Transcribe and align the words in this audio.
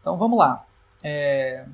Então 0.00 0.16
vamos 0.16 0.38
lá. 0.38 0.64
É... 1.02 1.64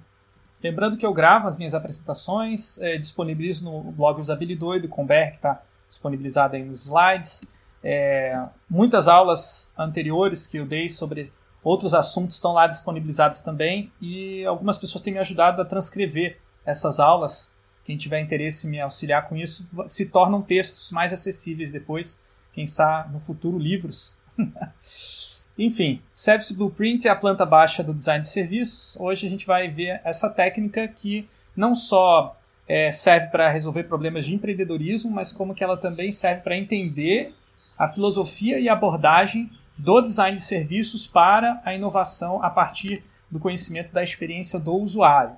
Lembrando 0.62 0.96
que 0.96 1.06
eu 1.06 1.12
gravo 1.12 1.46
as 1.46 1.56
minhas 1.56 1.74
apresentações, 1.74 2.78
é, 2.80 2.96
disponibilizo 2.96 3.64
no 3.64 3.92
blog 3.92 4.20
Usabilidoido 4.20 4.88
com 4.88 5.04
o 5.04 5.06
BR, 5.06 5.30
que 5.30 5.36
está 5.36 5.62
disponibilizado 5.88 6.56
aí 6.56 6.64
nos 6.64 6.86
slides. 6.86 7.42
É, 7.84 8.32
muitas 8.68 9.06
aulas 9.06 9.72
anteriores 9.78 10.46
que 10.46 10.56
eu 10.56 10.66
dei 10.66 10.88
sobre 10.88 11.32
outros 11.62 11.94
assuntos 11.94 12.36
estão 12.36 12.52
lá 12.52 12.66
disponibilizadas 12.66 13.42
também 13.42 13.92
e 14.00 14.44
algumas 14.44 14.78
pessoas 14.78 15.02
têm 15.02 15.12
me 15.12 15.18
ajudado 15.18 15.60
a 15.62 15.64
transcrever 15.64 16.38
essas 16.64 16.98
aulas. 16.98 17.54
Quem 17.84 17.96
tiver 17.96 18.20
interesse 18.20 18.66
em 18.66 18.70
me 18.70 18.80
auxiliar 18.80 19.28
com 19.28 19.36
isso, 19.36 19.68
se 19.86 20.06
tornam 20.06 20.42
textos 20.42 20.90
mais 20.90 21.12
acessíveis 21.12 21.70
depois, 21.70 22.20
quem 22.52 22.66
sabe 22.66 23.12
no 23.12 23.20
futuro 23.20 23.58
livros. 23.58 24.14
Enfim, 25.58 26.02
Service 26.12 26.52
Blueprint 26.52 27.08
é 27.08 27.10
a 27.10 27.16
planta 27.16 27.46
baixa 27.46 27.82
do 27.82 27.94
design 27.94 28.20
de 28.20 28.28
serviços. 28.28 28.94
Hoje 29.00 29.26
a 29.26 29.30
gente 29.30 29.46
vai 29.46 29.68
ver 29.68 30.00
essa 30.04 30.28
técnica 30.28 30.86
que 30.86 31.26
não 31.56 31.74
só 31.74 32.36
é, 32.68 32.92
serve 32.92 33.28
para 33.28 33.50
resolver 33.50 33.84
problemas 33.84 34.26
de 34.26 34.34
empreendedorismo, 34.34 35.10
mas 35.10 35.32
como 35.32 35.54
que 35.54 35.64
ela 35.64 35.76
também 35.76 36.12
serve 36.12 36.42
para 36.42 36.56
entender 36.56 37.34
a 37.78 37.88
filosofia 37.88 38.58
e 38.58 38.68
abordagem 38.68 39.50
do 39.78 40.02
design 40.02 40.36
de 40.36 40.42
serviços 40.42 41.06
para 41.06 41.60
a 41.64 41.74
inovação 41.74 42.42
a 42.42 42.50
partir 42.50 43.02
do 43.30 43.38
conhecimento 43.38 43.92
da 43.92 44.02
experiência 44.02 44.58
do 44.58 44.74
usuário. 44.74 45.36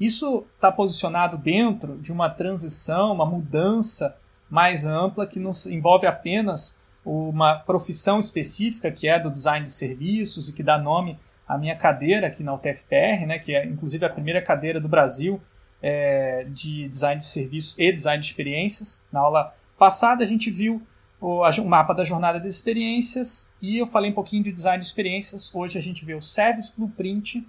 Isso 0.00 0.44
está 0.56 0.72
posicionado 0.72 1.38
dentro 1.38 1.96
de 1.98 2.10
uma 2.10 2.28
transição, 2.28 3.12
uma 3.12 3.26
mudança 3.26 4.16
mais 4.50 4.84
ampla 4.84 5.26
que 5.26 5.38
não 5.38 5.52
envolve 5.66 6.06
apenas 6.06 6.78
uma 7.04 7.56
profissão 7.56 8.18
específica 8.18 8.90
que 8.90 9.06
é 9.06 9.18
do 9.18 9.30
design 9.30 9.64
de 9.64 9.70
serviços 9.70 10.48
e 10.48 10.52
que 10.52 10.62
dá 10.62 10.78
nome 10.78 11.18
à 11.46 11.58
minha 11.58 11.76
cadeira 11.76 12.26
aqui 12.26 12.42
na 12.42 12.54
UTFPR, 12.54 13.26
né, 13.26 13.38
que 13.38 13.54
é 13.54 13.66
inclusive 13.66 14.04
a 14.06 14.10
primeira 14.10 14.40
cadeira 14.40 14.80
do 14.80 14.88
Brasil 14.88 15.40
é, 15.82 16.46
de 16.48 16.88
design 16.88 17.18
de 17.18 17.26
serviços 17.26 17.76
e 17.78 17.92
design 17.92 18.20
de 18.20 18.26
experiências. 18.26 19.06
Na 19.12 19.20
aula 19.20 19.54
passada 19.78 20.24
a 20.24 20.26
gente 20.26 20.50
viu 20.50 20.82
o, 21.20 21.42
o, 21.42 21.68
mapa 21.68 21.92
da 21.92 22.04
jornada 22.04 22.40
de 22.40 22.48
experiências 22.48 23.52
e 23.60 23.76
eu 23.76 23.86
falei 23.86 24.10
um 24.10 24.14
pouquinho 24.14 24.42
de 24.42 24.52
design 24.52 24.80
de 24.80 24.86
experiências. 24.86 25.54
Hoje 25.54 25.76
a 25.78 25.82
gente 25.82 26.04
vê 26.04 26.14
o 26.14 26.22
Service 26.22 26.72
Blueprint 26.74 27.46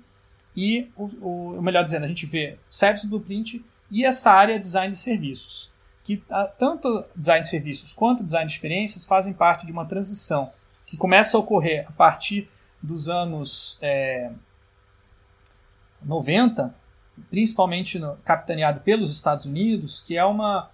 e, 0.56 0.90
o, 0.98 1.56
o 1.58 1.62
melhor 1.62 1.84
dizendo, 1.86 2.04
a 2.04 2.08
gente 2.10 2.26
vê 2.26 2.58
Service 2.70 3.08
Blueprint 3.08 3.64
e 3.90 4.06
essa 4.06 4.32
área 4.32 4.60
design 4.60 4.92
de 4.92 4.98
serviços 4.98 5.74
que 6.06 6.24
tanto 6.60 7.04
design 7.16 7.42
de 7.42 7.50
serviços 7.50 7.92
quanto 7.92 8.24
design 8.24 8.46
de 8.46 8.54
experiências 8.54 9.04
fazem 9.04 9.34
parte 9.34 9.66
de 9.66 9.72
uma 9.72 9.86
transição 9.86 10.52
que 10.86 10.96
começa 10.96 11.36
a 11.36 11.40
ocorrer 11.40 11.88
a 11.90 11.92
partir 11.92 12.48
dos 12.80 13.10
anos 13.10 13.80
é, 13.82 14.32
90, 16.04 16.74
principalmente 17.32 17.98
no, 17.98 18.18
capitaneado 18.18 18.82
pelos 18.82 19.12
Estados 19.12 19.46
Unidos, 19.46 20.00
que 20.00 20.16
é 20.16 20.24
uma, 20.24 20.70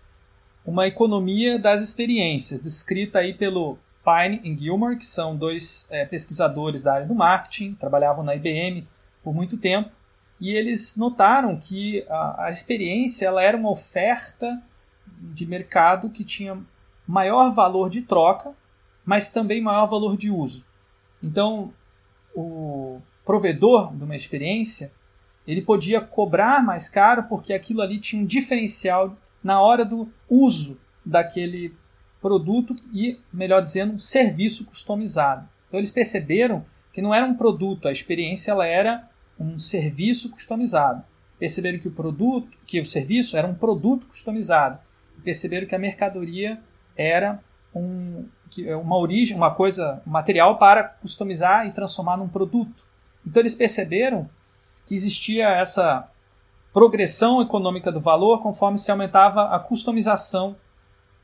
uma 0.66 0.86
economia 0.86 1.58
das 1.58 1.82
experiências, 1.82 2.60
descrita 2.60 3.20
aí 3.20 3.34
pelo 3.34 3.78
Pine 4.04 4.42
e 4.44 4.58
Gilmore, 4.58 4.98
que 4.98 5.06
são 5.06 5.38
dois 5.38 5.88
é, 5.90 6.06
pesquisadores 6.06 6.84
da 6.84 6.96
área 6.96 7.08
do 7.08 7.16
marketing, 7.16 7.76
trabalhavam 7.76 8.22
na 8.22 8.36
IBM 8.36 8.86
por 9.24 9.34
muito 9.34 9.56
tempo, 9.56 9.96
e 10.42 10.52
eles 10.52 10.98
notaram 10.98 11.56
que 11.56 12.06
a, 12.10 12.48
a 12.48 12.50
experiência 12.50 13.28
ela 13.28 13.42
era 13.42 13.56
uma 13.56 13.72
oferta 13.72 14.62
de 15.22 15.46
mercado 15.46 16.10
que 16.10 16.24
tinha 16.24 16.58
maior 17.08 17.52
valor 17.52 17.90
de 17.90 18.02
troca, 18.02 18.54
mas 19.06 19.30
também 19.30 19.62
maior 19.62 19.86
valor 19.86 20.18
de 20.18 20.32
uso. 20.32 20.66
Então, 21.22 21.74
o 22.36 23.00
provedor 23.24 23.96
de 23.96 24.04
uma 24.04 24.16
experiência 24.16 24.92
ele 25.46 25.62
podia 25.62 26.00
cobrar 26.00 26.64
mais 26.64 26.88
caro 26.88 27.24
porque 27.24 27.54
aquilo 27.54 27.82
ali 27.82 28.00
tinha 28.00 28.22
um 28.22 28.26
diferencial 28.26 29.18
na 29.44 29.60
hora 29.60 29.84
do 29.84 30.12
uso 30.30 30.80
daquele 31.06 31.74
produto 32.22 32.76
e, 32.94 33.20
melhor 33.34 33.62
dizendo, 33.62 33.94
um 33.94 34.00
serviço 34.00 34.66
customizado. 34.66 35.48
Então 35.68 35.80
eles 35.80 35.92
perceberam 35.92 36.64
que 36.94 37.02
não 37.02 37.14
era 37.14 37.26
um 37.26 37.34
produto, 37.34 37.88
a 37.88 37.92
experiência 37.92 38.52
ela 38.52 38.68
era 38.68 39.10
um 39.40 39.58
serviço 39.58 40.30
customizado. 40.30 41.04
Perceberam 41.40 41.80
que 41.80 41.88
o 41.88 41.92
produto, 41.92 42.56
que 42.68 42.80
o 42.80 42.86
serviço 42.86 43.36
era 43.36 43.48
um 43.48 43.56
produto 43.56 44.06
customizado 44.06 44.80
perceberam 45.22 45.68
que 45.68 45.76
a 45.76 45.80
mercadoria 45.80 46.60
era 46.96 47.40
um, 47.74 48.26
é 48.60 48.76
uma 48.76 48.98
origem, 48.98 49.36
uma 49.36 49.52
coisa, 49.52 50.02
um 50.06 50.12
material 50.12 50.58
para 50.58 50.84
customizar 50.84 51.66
e 51.66 51.72
transformar 51.72 52.18
num 52.18 52.28
produto. 52.28 52.86
Então 53.26 53.42
eles 53.42 53.56
perceberam 53.56 54.30
que 54.86 54.96
existia 54.96 55.50
essa 55.50 56.10
progressão 56.74 57.42
econômica 57.42 57.92
do 57.92 58.00
valor 58.00 58.42
conforme 58.42 58.78
se 58.78 58.92
aumentava 58.92 59.56
a 59.56 59.60
customização 59.60 60.56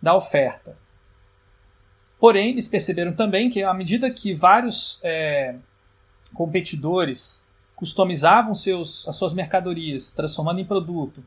da 0.02 0.16
oferta. 0.16 0.78
Porém, 2.19 2.50
eles 2.50 2.68
perceberam 2.68 3.14
também 3.14 3.50
que 3.50 3.64
à 3.64 3.74
medida 3.74 4.09
que 4.09 4.34
vários 4.34 5.00
é, 5.03 5.56
competidores 6.34 7.46
customizavam 7.75 8.56
seus, 8.56 9.08
as 9.08 9.16
suas 9.16 9.34
mercadorias, 9.34 10.12
transformando 10.12 10.59
em 10.59 10.66
produto, 10.66 11.24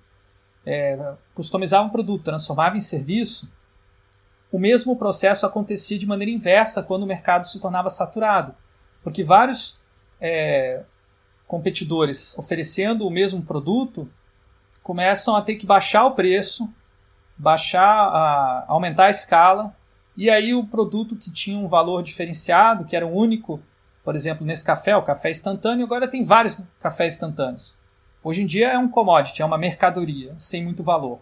é, 0.64 1.14
customizava 1.34 1.86
um 1.86 1.90
produto, 1.90 2.24
transformava 2.24 2.76
em 2.76 2.80
serviço, 2.80 3.48
o 4.52 4.58
mesmo 4.58 4.96
processo 4.96 5.46
acontecia 5.46 5.98
de 5.98 6.06
maneira 6.06 6.30
inversa 6.30 6.82
quando 6.82 7.04
o 7.04 7.06
mercado 7.06 7.46
se 7.46 7.60
tornava 7.60 7.88
saturado, 7.88 8.54
porque 9.02 9.22
vários 9.22 9.78
é, 10.20 10.82
competidores 11.46 12.36
oferecendo 12.36 13.06
o 13.06 13.10
mesmo 13.10 13.42
produto 13.42 14.10
começam 14.82 15.36
a 15.36 15.42
ter 15.42 15.54
que 15.54 15.66
baixar 15.66 16.04
o 16.04 16.12
preço, 16.12 16.68
baixar, 17.36 17.84
a, 17.84 18.64
aumentar 18.68 19.06
a 19.06 19.10
escala, 19.10 19.74
e 20.16 20.28
aí 20.28 20.52
o 20.52 20.66
produto 20.66 21.16
que 21.16 21.30
tinha 21.30 21.58
um 21.58 21.68
valor 21.68 22.02
diferenciado, 22.02 22.84
que 22.84 22.96
era 22.96 23.06
o 23.06 23.14
único, 23.14 23.62
por 24.04 24.16
exemplo, 24.16 24.44
nesse 24.44 24.64
café, 24.64 24.96
o 24.96 25.02
café 25.02 25.30
instantâneo, 25.30 25.86
agora 25.86 26.08
tem 26.08 26.24
vários 26.24 26.60
cafés 26.80 27.14
instantâneos. 27.14 27.74
Hoje 28.22 28.42
em 28.42 28.46
dia 28.46 28.68
é 28.68 28.78
um 28.78 28.88
commodity, 28.88 29.42
é 29.42 29.44
uma 29.44 29.58
mercadoria 29.58 30.34
sem 30.38 30.62
muito 30.64 30.84
valor. 30.84 31.20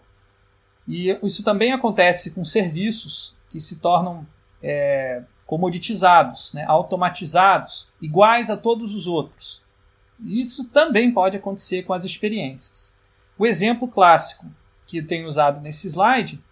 E 0.87 1.17
isso 1.23 1.43
também 1.43 1.71
acontece 1.71 2.31
com 2.31 2.43
serviços 2.43 3.35
que 3.49 3.59
se 3.59 3.77
tornam 3.77 4.27
é, 4.61 5.23
comoditizados, 5.45 6.53
né, 6.53 6.65
automatizados, 6.67 7.89
iguais 8.01 8.49
a 8.49 8.57
todos 8.57 8.93
os 8.93 9.07
outros. 9.07 9.63
Isso 10.19 10.67
também 10.69 11.11
pode 11.11 11.37
acontecer 11.37 11.83
com 11.83 11.93
as 11.93 12.03
experiências. 12.03 12.97
O 13.37 13.45
exemplo 13.45 13.87
clássico 13.87 14.45
que 14.85 14.97
eu 14.97 15.07
tenho 15.07 15.27
usado 15.27 15.61
nesse 15.61 15.87
slide 15.87 16.43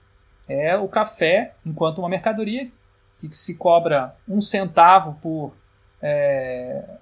é 0.48 0.78
o 0.78 0.88
café 0.88 1.56
enquanto 1.66 2.00
uma 2.00 2.08
mercadoria 2.08 2.72
que 3.20 3.36
se 3.36 3.56
cobra 3.56 4.16
um 4.28 4.40
centavo 4.40 5.18
por 5.22 5.54
é, 6.02 6.98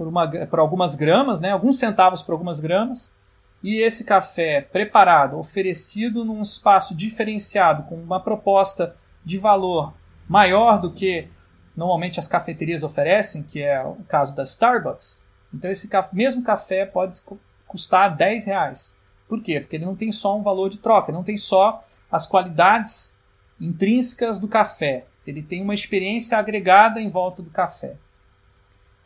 por, 0.00 0.08
uma, 0.08 0.26
por 0.46 0.58
algumas 0.58 0.94
gramas, 0.94 1.40
né, 1.40 1.50
alguns 1.50 1.78
centavos 1.78 2.22
por 2.22 2.32
algumas 2.32 2.58
gramas, 2.58 3.14
e 3.62 3.82
esse 3.82 4.02
café 4.02 4.62
preparado, 4.62 5.38
oferecido 5.38 6.24
num 6.24 6.40
espaço 6.40 6.94
diferenciado, 6.94 7.82
com 7.82 7.96
uma 7.96 8.18
proposta 8.18 8.96
de 9.22 9.36
valor 9.36 9.92
maior 10.26 10.80
do 10.80 10.90
que 10.90 11.28
normalmente 11.76 12.18
as 12.18 12.26
cafeterias 12.26 12.82
oferecem, 12.82 13.42
que 13.42 13.60
é 13.60 13.84
o 13.84 13.96
caso 14.08 14.34
da 14.34 14.42
Starbucks, 14.42 15.22
então 15.52 15.70
esse 15.70 15.86
mesmo 16.14 16.42
café 16.42 16.86
pode 16.86 17.20
custar 17.66 18.16
10 18.16 18.46
reais. 18.46 18.96
Por 19.28 19.42
quê? 19.42 19.60
Porque 19.60 19.76
ele 19.76 19.84
não 19.84 19.94
tem 19.94 20.10
só 20.10 20.34
um 20.34 20.42
valor 20.42 20.70
de 20.70 20.78
troca, 20.78 21.12
não 21.12 21.22
tem 21.22 21.36
só 21.36 21.84
as 22.10 22.26
qualidades 22.26 23.14
intrínsecas 23.60 24.38
do 24.38 24.48
café, 24.48 25.04
ele 25.26 25.42
tem 25.42 25.62
uma 25.62 25.74
experiência 25.74 26.38
agregada 26.38 27.02
em 27.02 27.10
volta 27.10 27.42
do 27.42 27.50
café 27.50 27.96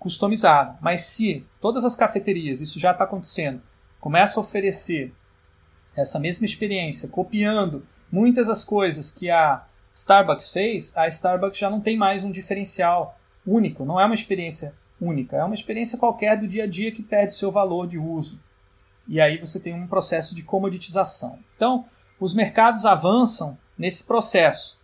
customizado. 0.04 0.76
Mas 0.82 1.00
se 1.00 1.46
todas 1.58 1.82
as 1.82 1.96
cafeterias, 1.96 2.60
isso 2.60 2.78
já 2.78 2.92
está 2.92 3.04
acontecendo, 3.04 3.62
começam 3.98 4.42
a 4.42 4.46
oferecer 4.46 5.14
essa 5.96 6.18
mesma 6.18 6.44
experiência, 6.44 7.08
copiando 7.08 7.86
muitas 8.12 8.48
das 8.48 8.62
coisas 8.62 9.10
que 9.10 9.30
a 9.30 9.64
Starbucks 9.94 10.50
fez, 10.50 10.94
a 10.94 11.08
Starbucks 11.08 11.58
já 11.58 11.70
não 11.70 11.80
tem 11.80 11.96
mais 11.96 12.22
um 12.22 12.30
diferencial 12.30 13.18
único, 13.46 13.86
não 13.86 13.98
é 13.98 14.04
uma 14.04 14.14
experiência 14.14 14.74
única, 15.00 15.36
é 15.36 15.44
uma 15.44 15.54
experiência 15.54 15.96
qualquer 15.96 16.38
do 16.38 16.46
dia 16.46 16.64
a 16.64 16.66
dia 16.66 16.92
que 16.92 17.02
perde 17.02 17.32
seu 17.32 17.50
valor 17.50 17.86
de 17.86 17.98
uso. 17.98 18.38
E 19.08 19.20
aí 19.20 19.38
você 19.38 19.58
tem 19.58 19.72
um 19.72 19.86
processo 19.86 20.34
de 20.34 20.42
comoditização. 20.42 21.38
Então, 21.56 21.86
os 22.20 22.34
mercados 22.34 22.84
avançam 22.84 23.56
nesse 23.78 24.04
processo. 24.04 24.78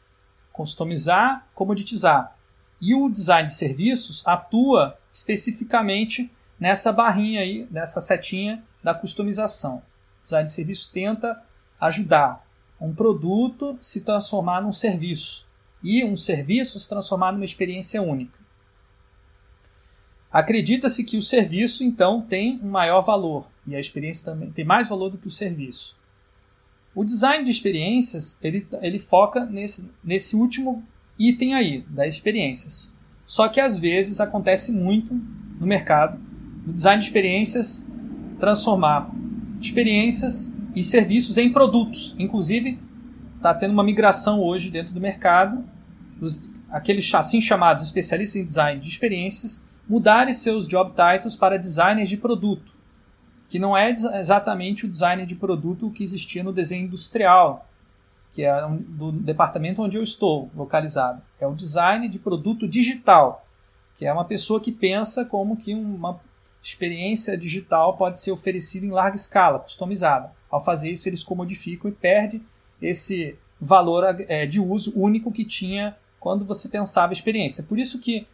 Customizar, 0.50 1.46
comoditizar. 1.54 2.36
E 2.80 2.94
o 2.94 3.10
design 3.10 3.46
de 3.46 3.54
serviços 3.54 4.22
atua 4.26 4.98
especificamente 5.12 6.30
nessa 6.58 6.92
barrinha 6.92 7.40
aí, 7.40 7.66
nessa 7.70 8.00
setinha 8.00 8.62
da 8.82 8.94
customização. 8.94 9.82
O 10.20 10.24
design 10.24 10.46
de 10.46 10.52
serviço 10.52 10.90
tenta 10.92 11.42
ajudar 11.80 12.46
um 12.80 12.94
produto 12.94 13.76
se 13.80 14.02
transformar 14.02 14.60
num 14.60 14.72
serviço 14.72 15.46
e 15.82 16.04
um 16.04 16.16
serviço 16.16 16.78
se 16.78 16.88
transformar 16.88 17.32
numa 17.32 17.44
experiência 17.44 18.02
única. 18.02 18.38
Acredita-se 20.30 21.02
que 21.02 21.16
o 21.16 21.22
serviço, 21.22 21.82
então, 21.82 22.22
tem 22.22 22.60
um 22.62 22.70
maior 22.70 23.02
valor 23.02 23.50
e 23.66 23.74
a 23.74 23.80
experiência 23.80 24.24
também 24.24 24.50
tem 24.50 24.64
mais 24.64 24.88
valor 24.88 25.10
do 25.10 25.18
que 25.18 25.26
o 25.26 25.30
serviço. 25.30 25.98
O 26.94 27.04
design 27.04 27.44
de 27.44 27.50
experiências 27.50 28.38
ele, 28.42 28.66
ele 28.80 28.98
foca 28.98 29.44
nesse, 29.46 29.90
nesse 30.02 30.36
último 30.36 30.84
item 31.18 31.54
aí, 31.54 31.82
das 31.88 32.14
experiências. 32.14 32.92
Só 33.30 33.48
que 33.48 33.60
às 33.60 33.78
vezes 33.78 34.20
acontece 34.20 34.72
muito 34.72 35.14
no 35.60 35.64
mercado 35.64 36.18
o 36.66 36.72
design 36.72 36.98
de 36.98 37.06
experiências 37.06 37.88
transformar 38.40 39.08
experiências 39.60 40.52
e 40.74 40.82
serviços 40.82 41.38
em 41.38 41.52
produtos. 41.52 42.16
Inclusive, 42.18 42.76
está 43.36 43.54
tendo 43.54 43.70
uma 43.70 43.84
migração 43.84 44.40
hoje 44.40 44.68
dentro 44.68 44.92
do 44.92 45.00
mercado, 45.00 45.64
os, 46.20 46.50
aqueles 46.72 47.14
assim 47.14 47.40
chamados 47.40 47.84
especialistas 47.84 48.34
em 48.34 48.44
design 48.44 48.80
de 48.80 48.88
experiências 48.88 49.64
mudarem 49.88 50.34
seus 50.34 50.66
job 50.66 50.90
titles 50.90 51.36
para 51.36 51.56
designers 51.56 52.08
de 52.08 52.16
produto, 52.16 52.74
que 53.48 53.60
não 53.60 53.78
é 53.78 53.92
exatamente 53.92 54.86
o 54.86 54.88
design 54.88 55.24
de 55.24 55.36
produto 55.36 55.88
que 55.90 56.02
existia 56.02 56.42
no 56.42 56.52
desenho 56.52 56.86
industrial, 56.86 57.69
que 58.32 58.44
é 58.44 58.64
um, 58.64 58.76
do 58.76 59.12
departamento 59.12 59.82
onde 59.82 59.96
eu 59.96 60.02
estou 60.02 60.50
localizado. 60.54 61.22
É 61.40 61.46
o 61.46 61.54
design 61.54 62.08
de 62.08 62.18
produto 62.18 62.68
digital, 62.68 63.46
que 63.94 64.06
é 64.06 64.12
uma 64.12 64.24
pessoa 64.24 64.60
que 64.60 64.70
pensa 64.70 65.24
como 65.24 65.56
que 65.56 65.74
uma 65.74 66.20
experiência 66.62 67.36
digital 67.36 67.96
pode 67.96 68.20
ser 68.20 68.30
oferecida 68.30 68.86
em 68.86 68.90
larga 68.90 69.16
escala, 69.16 69.58
customizada. 69.58 70.32
Ao 70.50 70.62
fazer 70.62 70.90
isso, 70.90 71.08
eles 71.08 71.24
comodificam 71.24 71.90
e 71.90 71.94
perde 71.94 72.42
esse 72.80 73.36
valor 73.60 74.04
é, 74.28 74.46
de 74.46 74.60
uso 74.60 74.92
único 74.96 75.32
que 75.32 75.44
tinha 75.44 75.96
quando 76.18 76.44
você 76.44 76.68
pensava 76.68 77.12
experiência. 77.12 77.62
Por 77.64 77.78
isso 77.78 77.98
que 77.98 78.26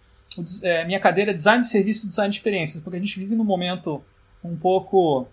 é, 0.63 0.85
minha 0.85 1.01
cadeira 1.01 1.31
é 1.31 1.35
design 1.35 1.63
de 1.63 1.69
serviço 1.69 2.07
e 2.07 2.09
design 2.09 2.31
de 2.31 2.37
experiências, 2.37 2.83
porque 2.83 2.97
a 2.97 3.01
gente 3.01 3.19
vive 3.19 3.35
num 3.35 3.45
momento 3.45 4.03
um 4.43 4.57
pouco 4.57 5.27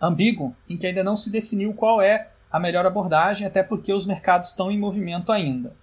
ambíguo 0.00 0.54
em 0.68 0.76
que 0.76 0.86
ainda 0.86 1.02
não 1.02 1.16
se 1.16 1.30
definiu 1.30 1.72
qual 1.72 2.02
é 2.02 2.30
a 2.54 2.60
melhor 2.60 2.86
abordagem, 2.86 3.44
até 3.44 3.64
porque 3.64 3.92
os 3.92 4.06
mercados 4.06 4.50
estão 4.50 4.70
em 4.70 4.78
movimento 4.78 5.32
ainda. 5.32 5.74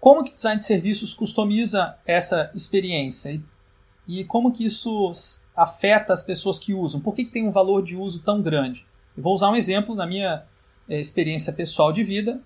Como 0.00 0.24
que 0.24 0.32
o 0.32 0.34
design 0.34 0.56
de 0.56 0.64
serviços 0.64 1.12
customiza 1.12 1.98
essa 2.06 2.50
experiência 2.54 3.38
e, 4.08 4.24
como 4.24 4.52
que 4.52 4.64
isso 4.64 5.12
afeta 5.54 6.14
as 6.14 6.22
pessoas 6.22 6.58
que 6.58 6.72
usam? 6.72 6.98
Por 6.98 7.14
que, 7.14 7.24
que 7.24 7.30
tem 7.30 7.46
um 7.46 7.50
valor 7.50 7.82
de 7.82 7.94
uso 7.94 8.22
tão 8.22 8.40
grande? 8.40 8.86
Eu 9.14 9.22
vou 9.22 9.34
usar 9.34 9.50
um 9.50 9.54
exemplo 9.54 9.94
na 9.94 10.06
minha 10.06 10.44
é, 10.88 10.98
experiência 10.98 11.52
pessoal 11.52 11.92
de 11.92 12.02
vida 12.02 12.40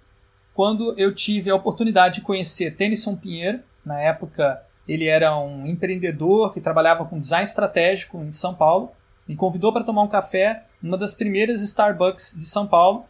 quando 0.54 0.92
eu 0.98 1.14
tive 1.14 1.50
a 1.50 1.54
oportunidade 1.54 2.16
de 2.16 2.22
conhecer 2.22 2.74
Tennyson 2.74 3.14
Pinheiro. 3.14 3.60
Na 3.84 4.00
época, 4.00 4.60
ele 4.88 5.06
era 5.06 5.38
um 5.38 5.68
empreendedor 5.68 6.52
que 6.52 6.60
trabalhava 6.60 7.04
com 7.04 7.20
design 7.20 7.44
estratégico 7.44 8.18
em 8.24 8.32
São 8.32 8.56
Paulo. 8.56 8.90
Me 9.28 9.36
convidou 9.36 9.72
para 9.72 9.84
tomar 9.84 10.02
um 10.02 10.08
café 10.08 10.64
numa 10.84 10.98
das 10.98 11.14
primeiras 11.14 11.62
Starbucks 11.62 12.34
de 12.36 12.44
São 12.44 12.66
Paulo, 12.66 13.06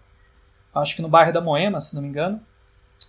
acho 0.72 0.94
que 0.94 1.02
no 1.02 1.08
bairro 1.08 1.32
da 1.32 1.40
Moema, 1.40 1.80
se 1.80 1.92
não 1.92 2.00
me 2.00 2.06
engano. 2.06 2.40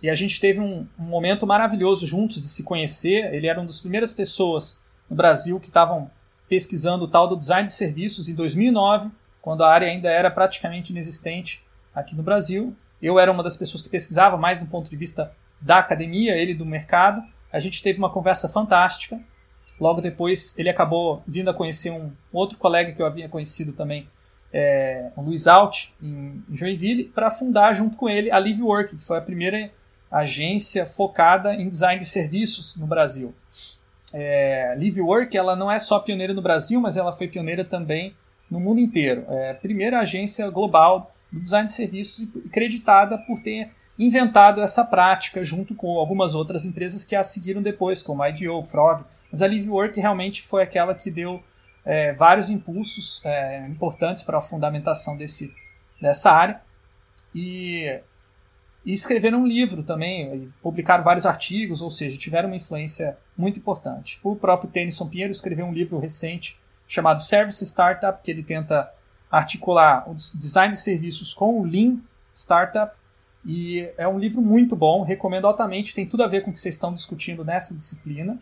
E 0.02 0.10
a 0.10 0.14
gente 0.14 0.40
teve 0.40 0.58
um, 0.58 0.88
um 0.98 1.04
momento 1.04 1.46
maravilhoso 1.46 2.04
juntos 2.04 2.42
de 2.42 2.48
se 2.48 2.64
conhecer. 2.64 3.32
Ele 3.32 3.46
era 3.46 3.60
uma 3.60 3.66
das 3.66 3.80
primeiras 3.80 4.12
pessoas 4.12 4.82
no 5.08 5.14
Brasil 5.14 5.60
que 5.60 5.68
estavam 5.68 6.10
pesquisando 6.48 7.04
o 7.04 7.08
tal 7.08 7.28
do 7.28 7.36
design 7.36 7.66
de 7.66 7.72
serviços 7.72 8.28
em 8.28 8.34
2009, 8.34 9.08
quando 9.40 9.62
a 9.62 9.70
área 9.70 9.86
ainda 9.86 10.10
era 10.10 10.32
praticamente 10.32 10.90
inexistente 10.90 11.64
aqui 11.94 12.16
no 12.16 12.24
Brasil. 12.24 12.76
Eu 13.00 13.20
era 13.20 13.30
uma 13.30 13.44
das 13.44 13.56
pessoas 13.56 13.84
que 13.84 13.88
pesquisava 13.88 14.36
mais 14.36 14.58
do 14.58 14.66
ponto 14.66 14.90
de 14.90 14.96
vista 14.96 15.32
da 15.60 15.78
academia, 15.78 16.36
ele 16.36 16.54
do 16.54 16.66
mercado. 16.66 17.22
A 17.52 17.60
gente 17.60 17.84
teve 17.84 18.00
uma 18.00 18.10
conversa 18.10 18.48
fantástica. 18.48 19.20
Logo 19.78 20.00
depois, 20.00 20.58
ele 20.58 20.70
acabou 20.70 21.22
vindo 21.24 21.50
a 21.50 21.54
conhecer 21.54 21.90
um 21.90 22.10
outro 22.32 22.58
colega 22.58 22.90
que 22.90 23.00
eu 23.00 23.06
havia 23.06 23.28
conhecido 23.28 23.72
também, 23.72 24.08
é, 24.52 25.10
o 25.16 25.22
Luiz 25.22 25.46
Alt, 25.46 25.88
em 26.02 26.42
Joinville, 26.52 27.04
para 27.04 27.30
fundar 27.30 27.72
junto 27.74 27.96
com 27.96 28.08
ele 28.08 28.30
a 28.30 28.38
LiveWork, 28.38 28.96
que 28.96 29.02
foi 29.02 29.18
a 29.18 29.22
primeira 29.22 29.70
agência 30.10 30.86
focada 30.86 31.54
em 31.54 31.68
design 31.68 32.00
de 32.00 32.06
serviços 32.06 32.76
no 32.76 32.86
Brasil. 32.86 33.34
É, 34.12 34.74
LiveWork 34.78 35.36
ela 35.36 35.56
não 35.56 35.70
é 35.70 35.78
só 35.78 35.98
pioneira 35.98 36.32
no 36.32 36.40
Brasil, 36.40 36.80
mas 36.80 36.96
ela 36.96 37.12
foi 37.12 37.28
pioneira 37.28 37.64
também 37.64 38.14
no 38.50 38.60
mundo 38.60 38.80
inteiro. 38.80 39.24
É 39.28 39.50
a 39.50 39.54
primeira 39.54 40.00
agência 40.00 40.48
global 40.50 41.14
do 41.30 41.40
design 41.40 41.66
de 41.66 41.72
serviços 41.72 42.20
e 42.20 42.48
creditada 42.48 43.18
por 43.18 43.40
ter 43.40 43.70
inventado 43.98 44.60
essa 44.60 44.84
prática 44.84 45.42
junto 45.42 45.74
com 45.74 45.98
algumas 45.98 46.34
outras 46.34 46.64
empresas 46.64 47.04
que 47.04 47.16
a 47.16 47.22
seguiram 47.22 47.62
depois, 47.62 48.02
como 48.02 48.22
a 48.22 48.28
IDEO, 48.28 48.62
Frog. 48.62 49.04
Mas 49.30 49.42
a 49.42 49.46
LiveWork 49.46 49.98
realmente 50.00 50.42
foi 50.42 50.62
aquela 50.62 50.94
que 50.94 51.10
deu 51.10 51.42
é, 51.86 52.12
vários 52.12 52.50
impulsos 52.50 53.20
é, 53.24 53.64
importantes 53.68 54.24
para 54.24 54.38
a 54.38 54.42
fundamentação 54.42 55.16
desse, 55.16 55.54
dessa 56.02 56.32
área. 56.32 56.60
E, 57.32 58.00
e 58.84 58.92
escreveram 58.92 59.42
um 59.42 59.46
livro 59.46 59.84
também, 59.84 60.52
publicaram 60.60 61.04
vários 61.04 61.24
artigos, 61.24 61.80
ou 61.80 61.90
seja, 61.90 62.18
tiveram 62.18 62.48
uma 62.48 62.56
influência 62.56 63.16
muito 63.38 63.60
importante. 63.60 64.18
O 64.22 64.34
próprio 64.34 64.68
Tennyson 64.68 65.06
Pinheiro 65.08 65.30
escreveu 65.30 65.64
um 65.64 65.72
livro 65.72 65.98
recente 65.98 66.58
chamado 66.88 67.20
Service 67.20 67.64
Startup, 67.64 68.20
que 68.22 68.30
ele 68.30 68.42
tenta 68.42 68.92
articular 69.30 70.08
o 70.10 70.14
design 70.14 70.72
de 70.72 70.80
serviços 70.80 71.32
com 71.34 71.60
o 71.60 71.64
Lean 71.64 71.98
Startup. 72.34 72.96
E 73.44 73.88
é 73.96 74.08
um 74.08 74.18
livro 74.18 74.42
muito 74.42 74.74
bom, 74.74 75.04
recomendo 75.04 75.46
altamente, 75.46 75.94
tem 75.94 76.06
tudo 76.06 76.24
a 76.24 76.26
ver 76.26 76.40
com 76.40 76.50
o 76.50 76.52
que 76.52 76.58
vocês 76.58 76.74
estão 76.74 76.92
discutindo 76.92 77.44
nessa 77.44 77.74
disciplina. 77.74 78.40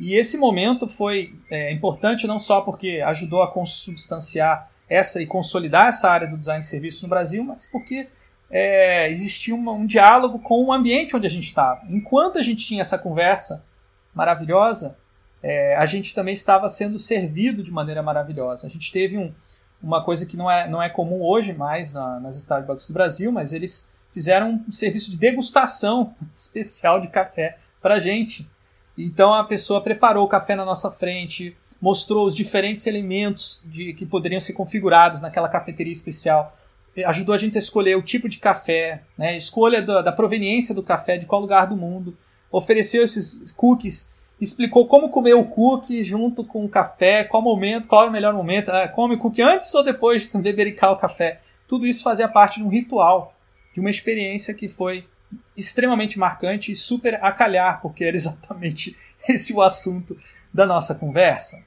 E 0.00 0.16
esse 0.16 0.38
momento 0.38 0.88
foi 0.88 1.34
é, 1.50 1.70
importante 1.70 2.26
não 2.26 2.38
só 2.38 2.62
porque 2.62 3.02
ajudou 3.04 3.42
a 3.42 3.52
consubstanciar 3.52 4.70
essa 4.88 5.20
e 5.20 5.26
consolidar 5.26 5.88
essa 5.88 6.10
área 6.10 6.26
do 6.26 6.38
design 6.38 6.60
de 6.60 6.66
serviços 6.66 7.02
no 7.02 7.08
Brasil, 7.08 7.44
mas 7.44 7.66
porque 7.66 8.08
é, 8.50 9.10
existia 9.10 9.54
uma, 9.54 9.72
um 9.72 9.84
diálogo 9.84 10.38
com 10.38 10.64
o 10.64 10.72
ambiente 10.72 11.14
onde 11.14 11.26
a 11.26 11.30
gente 11.30 11.44
estava. 11.44 11.82
Enquanto 11.90 12.38
a 12.38 12.42
gente 12.42 12.66
tinha 12.66 12.80
essa 12.80 12.96
conversa 12.96 13.62
maravilhosa, 14.14 14.96
é, 15.42 15.76
a 15.76 15.84
gente 15.84 16.14
também 16.14 16.32
estava 16.32 16.66
sendo 16.70 16.98
servido 16.98 17.62
de 17.62 17.70
maneira 17.70 18.02
maravilhosa. 18.02 18.66
A 18.66 18.70
gente 18.70 18.90
teve 18.90 19.18
um, 19.18 19.30
uma 19.82 20.02
coisa 20.02 20.24
que 20.24 20.36
não 20.36 20.50
é, 20.50 20.66
não 20.66 20.82
é 20.82 20.88
comum 20.88 21.22
hoje 21.22 21.52
mais 21.52 21.92
na, 21.92 22.18
nas 22.20 22.36
Starbucks 22.36 22.86
do 22.88 22.94
Brasil, 22.94 23.30
mas 23.30 23.52
eles 23.52 23.90
fizeram 24.10 24.64
um 24.66 24.72
serviço 24.72 25.10
de 25.10 25.18
degustação 25.18 26.14
especial 26.34 27.02
de 27.02 27.08
café 27.08 27.58
para 27.82 27.96
a 27.96 27.98
gente. 27.98 28.48
Então 29.04 29.32
a 29.32 29.44
pessoa 29.44 29.80
preparou 29.80 30.24
o 30.24 30.28
café 30.28 30.54
na 30.54 30.64
nossa 30.64 30.90
frente, 30.90 31.56
mostrou 31.80 32.26
os 32.26 32.34
diferentes 32.34 32.86
elementos 32.86 33.62
de, 33.64 33.92
que 33.94 34.04
poderiam 34.04 34.40
ser 34.40 34.52
configurados 34.52 35.20
naquela 35.20 35.48
cafeteria 35.48 35.92
especial, 35.92 36.56
ajudou 37.06 37.34
a 37.34 37.38
gente 37.38 37.56
a 37.56 37.60
escolher 37.60 37.96
o 37.96 38.02
tipo 38.02 38.28
de 38.28 38.38
café, 38.38 39.02
né, 39.16 39.36
escolha 39.36 39.80
da, 39.80 40.02
da 40.02 40.12
proveniência 40.12 40.74
do 40.74 40.82
café, 40.82 41.16
de 41.16 41.26
qual 41.26 41.40
lugar 41.40 41.66
do 41.66 41.76
mundo, 41.76 42.16
ofereceu 42.50 43.02
esses 43.04 43.52
cookies 43.52 44.12
explicou 44.40 44.86
como 44.86 45.10
comer 45.10 45.34
o 45.34 45.44
cookie 45.44 46.02
junto 46.02 46.42
com 46.42 46.64
o 46.64 46.68
café, 46.68 47.22
qual 47.22 47.42
momento, 47.42 47.88
qual 47.88 48.06
é 48.06 48.08
o 48.08 48.12
melhor 48.12 48.32
momento, 48.32 48.70
ah, 48.70 48.88
come 48.88 49.14
o 49.14 49.18
cookie 49.18 49.42
antes 49.42 49.72
ou 49.74 49.84
depois 49.84 50.22
de 50.22 50.36
bebericar 50.38 50.92
o 50.92 50.96
café. 50.96 51.40
Tudo 51.68 51.86
isso 51.86 52.02
fazia 52.02 52.26
parte 52.26 52.58
de 52.58 52.64
um 52.64 52.68
ritual, 52.68 53.34
de 53.74 53.80
uma 53.80 53.90
experiência 53.90 54.54
que 54.54 54.68
foi 54.68 55.04
extremamente 55.56 56.18
marcante 56.18 56.72
e 56.72 56.76
super 56.76 57.22
a 57.22 57.32
calhar, 57.32 57.80
porque 57.80 58.04
era 58.04 58.16
exatamente 58.16 58.96
esse 59.28 59.52
o 59.52 59.62
assunto 59.62 60.16
da 60.52 60.66
nossa 60.66 60.94
conversa. 60.94 61.62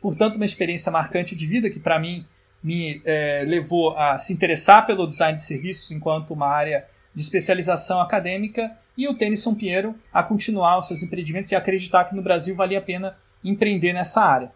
Portanto, 0.00 0.36
uma 0.36 0.44
experiência 0.44 0.90
marcante 0.92 1.34
de 1.34 1.46
vida 1.46 1.70
que 1.70 1.78
para 1.78 1.98
mim 1.98 2.26
me 2.62 3.00
é, 3.04 3.44
levou 3.46 3.96
a 3.96 4.16
se 4.16 4.32
interessar 4.32 4.86
pelo 4.86 5.06
design 5.06 5.36
de 5.36 5.42
serviços 5.42 5.90
enquanto 5.90 6.32
uma 6.32 6.48
área 6.48 6.86
de 7.14 7.22
especialização 7.22 8.00
acadêmica 8.00 8.76
e 8.96 9.06
o 9.06 9.14
Tennyson 9.14 9.54
Pinheiro 9.54 9.94
a 10.12 10.22
continuar 10.22 10.78
os 10.78 10.88
seus 10.88 11.02
empreendimentos 11.02 11.52
e 11.52 11.54
acreditar 11.54 12.04
que 12.04 12.14
no 12.14 12.22
Brasil 12.22 12.56
valia 12.56 12.78
a 12.78 12.82
pena 12.82 13.16
empreender 13.42 13.92
nessa 13.92 14.22
área. 14.22 14.52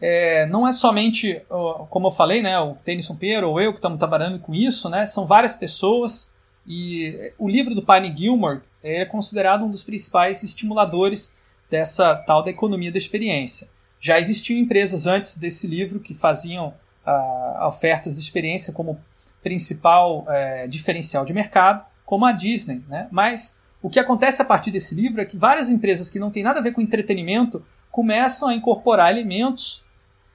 É, 0.00 0.46
não 0.46 0.66
é 0.66 0.72
somente, 0.72 1.42
como 1.90 2.06
eu 2.06 2.10
falei, 2.12 2.40
né, 2.40 2.58
o 2.58 2.74
Tennyson 2.76 3.16
Pinheiro 3.16 3.50
ou 3.50 3.60
eu 3.60 3.72
que 3.72 3.78
estamos 3.78 3.98
trabalhando 3.98 4.38
com 4.38 4.54
isso, 4.54 4.88
né, 4.88 5.04
são 5.06 5.26
várias 5.26 5.56
pessoas 5.56 6.32
e 6.66 7.32
o 7.38 7.48
livro 7.48 7.74
do 7.74 7.82
Pine 7.82 8.14
Gilmore 8.14 8.60
é 8.82 9.04
considerado 9.04 9.64
um 9.64 9.70
dos 9.70 9.82
principais 9.82 10.42
estimuladores 10.42 11.36
dessa 11.70 12.14
tal 12.14 12.42
da 12.42 12.50
economia 12.50 12.92
da 12.92 12.98
experiência. 12.98 13.68
Já 14.00 14.20
existiam 14.20 14.58
empresas 14.58 15.06
antes 15.06 15.36
desse 15.36 15.66
livro 15.66 15.98
que 15.98 16.14
faziam 16.14 16.74
ah, 17.04 17.66
ofertas 17.66 18.14
de 18.14 18.20
experiência 18.20 18.72
como 18.72 19.00
principal 19.42 20.24
é, 20.28 20.66
diferencial 20.66 21.24
de 21.24 21.32
mercado, 21.32 21.84
como 22.04 22.26
a 22.26 22.32
Disney. 22.32 22.84
Né? 22.86 23.08
Mas 23.10 23.62
o 23.82 23.88
que 23.88 23.98
acontece 23.98 24.42
a 24.42 24.44
partir 24.44 24.70
desse 24.70 24.94
livro 24.94 25.20
é 25.20 25.24
que 25.24 25.36
várias 25.36 25.70
empresas 25.70 26.10
que 26.10 26.18
não 26.18 26.30
têm 26.30 26.42
nada 26.42 26.60
a 26.60 26.62
ver 26.62 26.72
com 26.72 26.80
entretenimento 26.80 27.64
começam 27.90 28.48
a 28.48 28.54
incorporar 28.54 29.10
elementos 29.10 29.82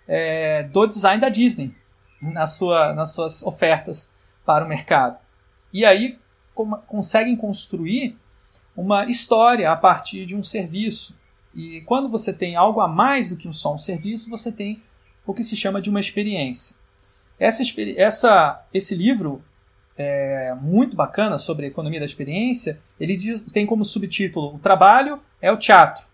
é, 0.08 0.64
do 0.64 0.86
design 0.86 1.20
da 1.20 1.30
Disney 1.30 1.76
na 2.22 2.46
sua, 2.46 2.94
nas 2.94 3.14
suas 3.14 3.44
ofertas 3.44 4.14
para 4.46 4.66
o 4.66 4.68
mercado. 4.68 5.18
E 5.72 5.86
aí 5.86 6.20
conseguem 6.88 7.36
construir 7.36 8.18
uma 8.76 9.06
história 9.06 9.72
a 9.72 9.76
partir 9.76 10.26
de 10.26 10.36
um 10.36 10.44
serviço. 10.44 11.16
E 11.54 11.82
quando 11.82 12.10
você 12.10 12.32
tem 12.34 12.56
algo 12.56 12.80
a 12.80 12.88
mais 12.88 13.28
do 13.28 13.36
que 13.36 13.52
só 13.54 13.74
um 13.74 13.78
serviço, 13.78 14.30
você 14.30 14.52
tem 14.52 14.82
o 15.26 15.34
que 15.34 15.44
se 15.44 15.56
chama 15.56 15.82
de 15.82 15.90
uma 15.90 16.00
experiência. 16.00 16.76
Essa, 17.40 17.64
essa, 17.98 18.66
esse 18.74 18.96
livro 18.96 19.44
é 19.98 20.56
muito 20.60 20.96
bacana 20.96 21.38
sobre 21.38 21.66
a 21.66 21.70
economia 21.70 22.00
da 22.00 22.06
experiência, 22.06 22.82
ele 23.00 23.16
diz, 23.16 23.42
tem 23.42 23.66
como 23.66 23.86
subtítulo 23.86 24.56
O 24.56 24.60
trabalho 24.60 25.22
é 25.42 25.52
o 25.52 25.58
teatro, 25.58 26.06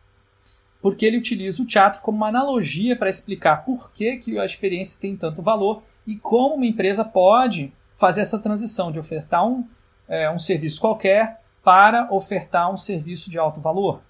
porque 0.81 1.05
ele 1.05 1.17
utiliza 1.17 1.61
o 1.61 1.65
teatro 1.65 2.01
como 2.01 2.17
uma 2.17 2.29
analogia 2.29 2.95
para 2.95 3.09
explicar 3.09 3.65
por 3.65 3.91
que, 3.91 4.17
que 4.17 4.39
a 4.39 4.45
experiência 4.45 4.99
tem 4.99 5.15
tanto 5.15 5.41
valor 5.41 5.83
e 6.07 6.15
como 6.15 6.55
uma 6.55 6.65
empresa 6.65 7.03
pode 7.03 7.73
fazer 7.95 8.21
essa 8.21 8.39
transição 8.39 8.91
de 8.91 8.99
ofertar 8.99 9.45
um, 9.45 9.67
é, 10.07 10.29
um 10.31 10.39
serviço 10.39 10.79
qualquer 10.79 11.41
para 11.63 12.07
ofertar 12.11 12.71
um 12.71 12.77
serviço 12.77 13.29
de 13.29 13.37
alto 13.37 13.59
valor. 13.59 14.01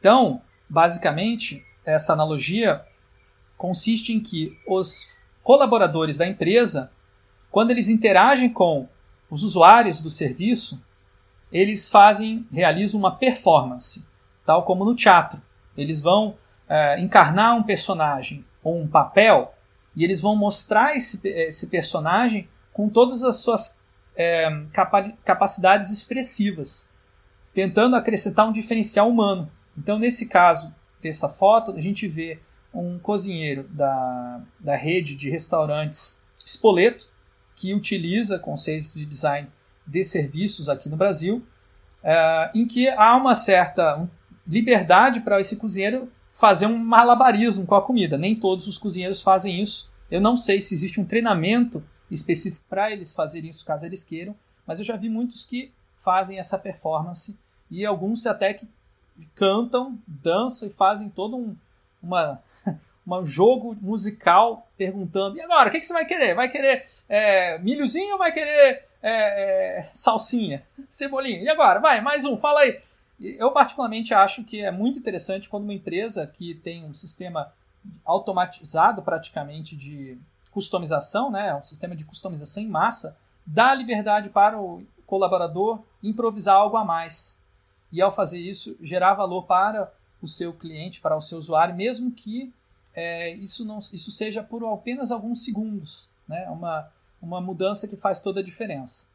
Então, 0.00 0.42
basicamente, 0.68 1.64
essa 1.84 2.12
analogia 2.12 2.84
consiste 3.56 4.12
em 4.12 4.20
que 4.20 4.58
os 4.66 5.20
colaboradores 5.42 6.18
da 6.18 6.26
empresa, 6.26 6.90
quando 7.50 7.70
eles 7.70 7.88
interagem 7.88 8.48
com 8.48 8.88
os 9.30 9.42
usuários 9.42 10.00
do 10.00 10.10
serviço, 10.10 10.82
eles 11.52 11.88
fazem, 11.88 12.46
realizam 12.50 12.98
uma 12.98 13.14
performance, 13.14 14.04
tal 14.44 14.64
como 14.64 14.84
no 14.84 14.94
teatro. 14.94 15.40
Eles 15.76 16.00
vão 16.00 16.36
é, 16.68 17.00
encarnar 17.00 17.56
um 17.56 17.62
personagem 17.62 18.44
ou 18.62 18.80
um 18.80 18.88
papel 18.88 19.54
e 19.94 20.04
eles 20.04 20.20
vão 20.20 20.36
mostrar 20.36 20.96
esse, 20.96 21.26
esse 21.26 21.68
personagem 21.68 22.48
com 22.72 22.88
todas 22.88 23.22
as 23.22 23.36
suas 23.36 23.78
é, 24.14 24.48
capacidades 25.24 25.90
expressivas, 25.90 26.90
tentando 27.54 27.96
acrescentar 27.96 28.46
um 28.46 28.52
diferencial 28.52 29.08
humano. 29.08 29.50
Então, 29.76 29.98
nesse 29.98 30.26
caso 30.26 30.74
dessa 31.00 31.28
foto, 31.28 31.72
a 31.72 31.80
gente 31.80 32.08
vê 32.08 32.40
um 32.72 32.98
cozinheiro 32.98 33.64
da, 33.70 34.40
da 34.60 34.76
rede 34.76 35.14
de 35.14 35.30
restaurantes 35.30 36.18
Spoleto, 36.44 37.08
que 37.54 37.74
utiliza 37.74 38.38
conceitos 38.38 38.94
de 38.94 39.06
design 39.06 39.48
de 39.86 40.02
serviços 40.02 40.68
aqui 40.68 40.88
no 40.88 40.96
Brasil, 40.96 41.44
é, 42.02 42.50
em 42.54 42.66
que 42.66 42.88
há 42.88 43.16
uma 43.16 43.34
certa 43.34 44.08
liberdade 44.46 45.20
para 45.20 45.40
esse 45.40 45.56
cozinheiro 45.56 46.10
fazer 46.32 46.66
um 46.66 46.76
malabarismo 46.76 47.66
com 47.66 47.74
a 47.74 47.82
comida. 47.82 48.18
Nem 48.18 48.34
todos 48.34 48.66
os 48.66 48.78
cozinheiros 48.78 49.22
fazem 49.22 49.60
isso. 49.62 49.90
Eu 50.10 50.20
não 50.20 50.36
sei 50.36 50.60
se 50.60 50.74
existe 50.74 51.00
um 51.00 51.04
treinamento 51.04 51.82
específico 52.10 52.64
para 52.68 52.92
eles 52.92 53.14
fazerem 53.14 53.50
isso 53.50 53.64
caso 53.64 53.86
eles 53.86 54.04
queiram, 54.04 54.36
mas 54.66 54.78
eu 54.78 54.84
já 54.84 54.96
vi 54.96 55.08
muitos 55.08 55.44
que 55.44 55.72
fazem 55.96 56.38
essa 56.38 56.58
performance 56.58 57.36
e 57.70 57.84
alguns 57.84 58.26
até 58.26 58.54
que 58.54 58.68
cantam, 59.34 59.98
dançam 60.06 60.68
e 60.68 60.70
fazem 60.70 61.08
todo 61.08 61.36
um 61.36 61.56
uma, 62.02 62.40
um 63.06 63.24
jogo 63.24 63.76
musical 63.80 64.66
perguntando: 64.76 65.36
e 65.36 65.40
agora, 65.40 65.68
o 65.68 65.72
que, 65.72 65.78
que 65.78 65.86
você 65.86 65.92
vai 65.92 66.04
querer? 66.04 66.34
Vai 66.34 66.48
querer 66.48 66.84
é, 67.08 67.58
milhozinho 67.58 68.12
ou 68.12 68.18
vai 68.18 68.32
querer 68.32 68.84
é, 69.02 69.80
é, 69.80 69.90
salsinha, 69.94 70.66
cebolinha? 70.88 71.40
E 71.40 71.48
agora? 71.48 71.78
Vai, 71.78 72.00
mais 72.00 72.24
um, 72.24 72.36
fala 72.36 72.60
aí. 72.60 72.80
Eu, 73.18 73.50
particularmente, 73.52 74.12
acho 74.12 74.44
que 74.44 74.60
é 74.60 74.70
muito 74.70 74.98
interessante 74.98 75.48
quando 75.48 75.64
uma 75.64 75.72
empresa 75.72 76.26
que 76.26 76.54
tem 76.54 76.84
um 76.84 76.92
sistema 76.92 77.52
automatizado 78.04 79.02
praticamente 79.02 79.76
de 79.76 80.18
customização, 80.50 81.30
né, 81.30 81.54
um 81.54 81.62
sistema 81.62 81.94
de 81.94 82.04
customização 82.04 82.62
em 82.62 82.68
massa, 82.68 83.16
dá 83.46 83.72
liberdade 83.74 84.28
para 84.28 84.60
o 84.60 84.82
colaborador 85.06 85.82
improvisar 86.02 86.56
algo 86.56 86.76
a 86.76 86.84
mais. 86.84 87.40
E 87.92 88.02
ao 88.02 88.10
fazer 88.10 88.38
isso, 88.38 88.76
gerar 88.82 89.14
valor 89.14 89.44
para 89.44 89.92
o 90.20 90.26
seu 90.26 90.52
cliente, 90.52 91.00
para 91.00 91.16
o 91.16 91.20
seu 91.20 91.38
usuário, 91.38 91.74
mesmo 91.74 92.10
que 92.10 92.52
é, 92.96 93.30
isso, 93.34 93.62
não, 93.64 93.78
isso 93.78 94.10
seja 94.10 94.42
por 94.42 94.64
apenas 94.64 95.12
alguns 95.12 95.44
segundos. 95.44 96.08
Né? 96.26 96.48
Uma, 96.48 96.90
uma 97.20 97.40
mudança 97.42 97.86
que 97.86 97.96
faz 97.96 98.20
toda 98.20 98.40
a 98.40 98.42
diferença. 98.42 99.06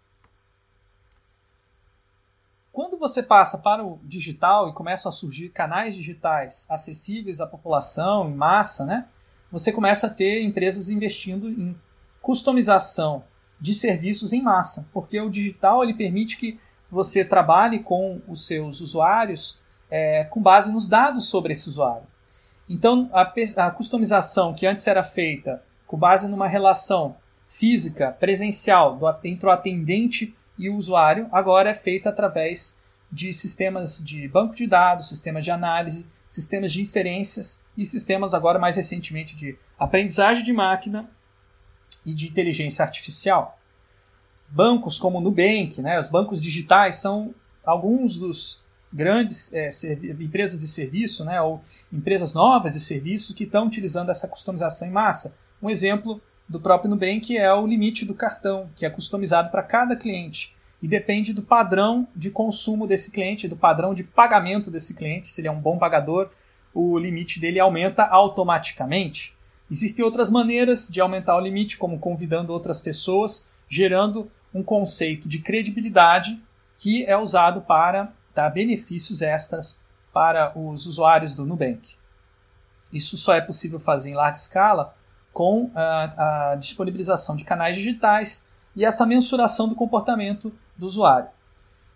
Quando 2.72 2.98
você 2.98 3.22
passa 3.22 3.58
para 3.58 3.84
o 3.84 4.00
digital 4.04 4.70
e 4.70 4.74
começam 4.74 5.10
a 5.10 5.12
surgir 5.12 5.50
canais 5.50 5.96
digitais 5.96 6.66
acessíveis 6.70 7.42
à 7.42 7.48
população 7.48 8.30
em 8.30 8.36
massa, 8.36 8.86
né, 8.86 9.10
você 9.52 9.74
começa 9.74 10.08
a 10.08 10.10
ter 10.10 10.42
empresas 10.42 10.90
investindo 10.90 11.50
em 11.50 11.76
customização 12.22 13.26
de 13.60 13.74
serviços 13.74 14.32
em 14.32 14.42
massa, 14.42 14.88
porque 14.94 15.20
o 15.20 15.30
digital 15.30 15.84
ele 15.84 15.94
permite 15.94 16.38
que 16.38 16.60
você 16.90 17.26
trabalhe 17.26 17.80
com 17.80 18.22
os 18.28 18.48
seus 18.48 18.80
usuários 18.80 19.60
é, 19.90 20.24
com 20.24 20.42
base 20.42 20.72
nos 20.72 20.88
dados 20.88 21.28
sobre 21.28 21.52
esse 21.52 21.68
usuário. 21.68 22.08
Então, 22.74 23.10
a, 23.12 23.30
a 23.58 23.72
customização 23.72 24.54
que 24.54 24.66
antes 24.66 24.88
era 24.88 25.04
feita 25.04 25.62
com 25.86 25.98
base 25.98 26.30
numa 26.30 26.48
relação 26.48 27.18
física, 27.46 28.13
presencial, 28.18 28.96
do, 28.96 29.06
entre 29.25 29.46
o 29.46 29.51
atendente 29.51 30.34
e 30.58 30.70
o 30.70 30.78
usuário, 30.78 31.28
agora 31.34 31.72
é 31.72 31.75
feita 31.75 32.08
através 32.08 32.78
de 33.12 33.34
sistemas 33.34 34.01
de 34.01 34.25
banco 34.30 34.56
de 34.56 34.66
dados, 34.68 35.10
sistemas 35.10 35.44
de 35.44 35.51
análise, 35.51 36.08
sistemas 36.30 36.72
de 36.72 36.82
inferências 36.82 37.62
e 37.78 37.86
sistemas 37.86 38.34
agora 38.34 38.58
mais 38.58 38.78
recentemente 38.78 39.36
de 39.36 39.58
aprendizagem 39.78 40.42
de 40.42 40.54
máquina 40.54 41.10
e 42.06 42.13
de 42.13 42.30
inteligência 42.30 42.86
artificial. 42.86 43.60
Bancos 44.48 44.98
como 44.98 45.18
o 45.18 45.22
Nubank, 45.22 45.82
né, 45.82 46.00
os 46.00 46.10
bancos 46.10 46.42
digitais 46.42 46.96
são 46.96 47.36
alguns 47.66 48.16
dos 48.16 48.61
grandes 48.92 49.54
é, 49.54 49.70
empresas 50.20 50.60
de 50.60 50.68
serviço, 50.68 51.24
né, 51.24 51.42
ou 51.42 51.62
empresas 51.92 52.34
novas 52.34 52.74
de 52.74 52.80
serviço 52.80 53.34
que 53.34 53.46
estão 53.46 53.68
utilizando 53.68 54.10
essa 54.10 54.28
customização 54.28 54.88
em 54.88 54.92
massa. 54.92 55.38
Um 55.62 55.70
exemplo 55.70 56.22
do 56.48 56.60
próprio 56.60 56.90
Nubank 56.90 57.38
é 57.38 57.54
o 57.54 57.66
limite 57.66 58.04
do 58.04 58.14
cartão, 58.14 58.70
que 58.76 58.86
é 58.86 58.90
customizado 58.90 59.50
para 59.50 59.64
cada 59.64 59.96
cliente 59.96 60.54
e 60.82 60.88
depende 60.88 61.32
do 61.32 61.44
padrão 61.44 62.08
de 62.16 62.30
consumo 62.32 62.88
desse 62.88 63.12
cliente, 63.12 63.48
do 63.48 63.56
padrão 63.56 63.94
de 63.94 64.04
pagamento 64.04 64.72
desse 64.72 64.94
cliente. 64.94 65.30
Se 65.30 65.40
ele 65.40 65.48
é 65.48 65.52
um 65.52 65.60
bom 65.60 65.78
pagador, 65.78 66.32
o 66.74 66.98
limite 66.98 67.40
dele 67.40 67.60
aumenta 67.60 68.04
automaticamente. 68.04 69.36
Existem 69.70 70.04
outras 70.04 70.30
maneiras 70.30 70.90
de 70.90 71.00
aumentar 71.00 71.38
o 71.38 71.40
limite, 71.40 71.78
como 71.78 72.00
convidando 72.00 72.52
outras 72.52 72.82
pessoas, 72.82 73.50
gerando 73.70 74.30
um 74.54 74.64
conceito 74.64 75.30
de 75.30 75.40
credibilidade 75.40 76.42
que 76.74 77.06
é 77.06 77.16
usado 77.16 77.62
para 77.62 78.12
dar 78.34 78.50
benefícios 78.50 79.22
extras 79.22 79.80
para 80.14 80.58
os 80.58 80.86
usuários 80.86 81.36
do 81.36 81.46
Nubank. 81.46 81.96
Isso 82.92 83.16
só 83.16 83.34
é 83.34 83.42
possível 83.42 83.80
fazer 83.80 84.10
em 84.10 84.16
larga 84.16 84.38
escala 84.38 84.96
com 85.32 85.72
a, 85.74 86.52
a 86.52 86.56
disponibilização 86.56 87.36
de 87.36 87.46
canais 87.46 87.76
digitais 87.76 88.50
e 88.76 88.86
essa 88.86 89.06
mensuração 89.06 89.68
do 89.68 89.76
comportamento 89.76 90.54
do 90.78 90.86
usuário. 90.86 91.30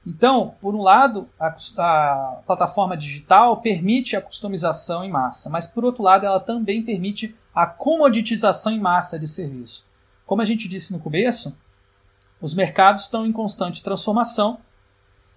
Então, 0.05 0.55
por 0.61 0.75
um 0.75 0.81
lado, 0.81 1.27
a, 1.39 1.47
a, 1.47 2.41
plataforma 2.45 2.95
digital 2.95 3.57
permite 3.57 4.15
a 4.15 4.21
customização 4.21 5.03
em 5.03 5.09
massa, 5.09 5.49
mas 5.49 5.65
por 5.65 5.83
outro 5.83 6.03
lado, 6.03 6.25
ela 6.25 6.39
também 6.39 6.83
permite 6.83 7.35
a 7.53 7.65
comoditização 7.65 8.71
em 8.71 8.79
massa 8.79 9.17
de 9.17 9.27
serviço. 9.27 9.83
Como 10.25 10.41
a 10.41 10.45
gente 10.45 10.67
disse 10.67 10.93
no 10.93 10.99
começo, 10.99 11.57
os 12.39 12.53
mercados 12.53 13.03
estão 13.03 13.25
em 13.25 13.31
constante 13.31 13.81
transformação 13.81 14.59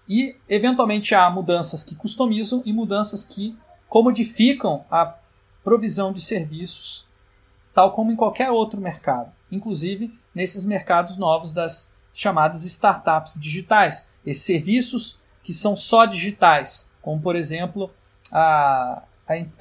e, 0.09 0.37
eventualmente, 0.49 1.15
há 1.15 1.29
mudanças 1.29 1.85
que 1.85 1.95
customizam 1.95 2.62
e 2.65 2.73
mudanças 2.73 3.25
que 3.25 3.57
comodificam 3.88 4.85
a 4.91 5.15
provisão 5.62 6.12
de 6.12 6.21
serviços, 6.21 7.07
tal 7.75 7.93
como 7.93 8.11
em 8.11 8.17
qualquer 8.17 8.50
outro 8.50 8.81
mercado, 8.81 9.31
inclusive 9.50 10.12
nesses 10.35 10.65
mercados 10.65 11.17
novos 11.17 11.53
das 11.53 11.93
chamadas 12.12 12.65
startups 12.65 13.38
digitais, 13.38 14.09
esses 14.25 14.45
serviços 14.45 15.19
que 15.43 15.53
são 15.53 15.77
só 15.77 16.05
digitais, 16.05 16.91
como 17.03 17.21
por 17.21 17.37
exemplo 17.37 17.91
a, 18.33 19.03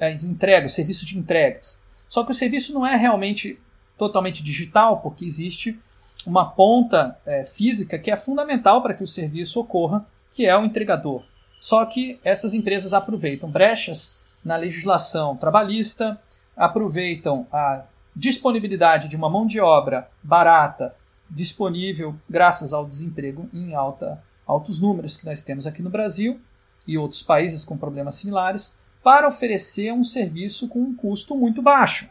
as 0.00 0.24
entregas, 0.24 0.72
o 0.72 0.74
serviço 0.74 1.06
de 1.06 1.18
entregas. 1.18 1.78
Só 2.08 2.24
que 2.24 2.30
o 2.30 2.34
serviço 2.34 2.72
não 2.72 2.86
é 2.86 2.96
realmente 2.96 3.60
totalmente 3.96 4.42
digital, 4.42 5.00
porque 5.00 5.24
existe 5.24 5.78
uma 6.26 6.50
ponta 6.50 7.18
é, 7.24 7.44
física 7.44 7.98
que 7.98 8.10
é 8.10 8.16
fundamental 8.16 8.82
para 8.82 8.94
que 8.94 9.04
o 9.04 9.06
serviço 9.06 9.60
ocorra, 9.60 10.06
que 10.30 10.46
é 10.46 10.56
o 10.56 10.64
entregador. 10.64 11.24
Só 11.60 11.84
que 11.84 12.18
essas 12.22 12.54
empresas 12.54 12.92
aproveitam 12.92 13.50
brechas 13.50 14.14
na 14.44 14.56
legislação 14.56 15.36
trabalhista, 15.36 16.20
aproveitam 16.56 17.46
a 17.52 17.84
disponibilidade 18.14 19.08
de 19.08 19.16
uma 19.16 19.30
mão 19.30 19.46
de 19.46 19.60
obra 19.60 20.08
barata 20.22 20.94
disponível 21.30 22.16
graças 22.28 22.72
ao 22.72 22.86
desemprego 22.86 23.48
em 23.52 23.74
alta, 23.74 24.22
altos 24.46 24.78
números 24.78 25.16
que 25.16 25.26
nós 25.26 25.42
temos 25.42 25.66
aqui 25.66 25.82
no 25.82 25.90
Brasil 25.90 26.40
e 26.86 26.96
outros 26.96 27.22
países 27.22 27.64
com 27.64 27.76
problemas 27.76 28.14
similares, 28.14 28.76
para 29.04 29.28
oferecer 29.28 29.92
um 29.92 30.02
serviço 30.02 30.68
com 30.68 30.80
um 30.80 30.94
custo 30.94 31.36
muito 31.36 31.60
baixo. 31.60 32.08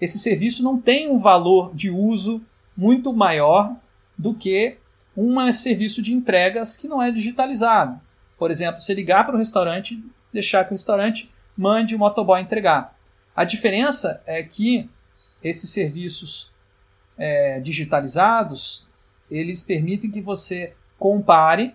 Esse 0.00 0.18
serviço 0.18 0.62
não 0.62 0.80
tem 0.80 1.10
um 1.10 1.18
valor 1.18 1.74
de 1.74 1.90
uso 1.90 2.40
muito 2.76 3.12
maior 3.12 3.74
do 4.16 4.34
que 4.34 4.76
um 5.16 5.52
serviço 5.52 6.00
de 6.00 6.12
entregas 6.12 6.76
que 6.76 6.88
não 6.88 7.02
é 7.02 7.10
digitalizado. 7.10 8.00
Por 8.38 8.50
exemplo, 8.50 8.80
se 8.80 8.94
ligar 8.94 9.24
para 9.26 9.34
o 9.34 9.38
restaurante, 9.38 10.02
deixar 10.32 10.64
que 10.64 10.70
o 10.70 10.76
restaurante 10.76 11.30
mande 11.56 11.94
o 11.94 11.98
motoboy 11.98 12.40
entregar. 12.40 12.96
A 13.34 13.44
diferença 13.44 14.22
é 14.26 14.42
que 14.42 14.88
esses 15.42 15.70
serviços 15.70 16.50
é, 17.18 17.60
digitalizados 17.60 18.88
eles 19.30 19.62
permitem 19.62 20.10
que 20.10 20.20
você 20.20 20.74
compare 20.98 21.74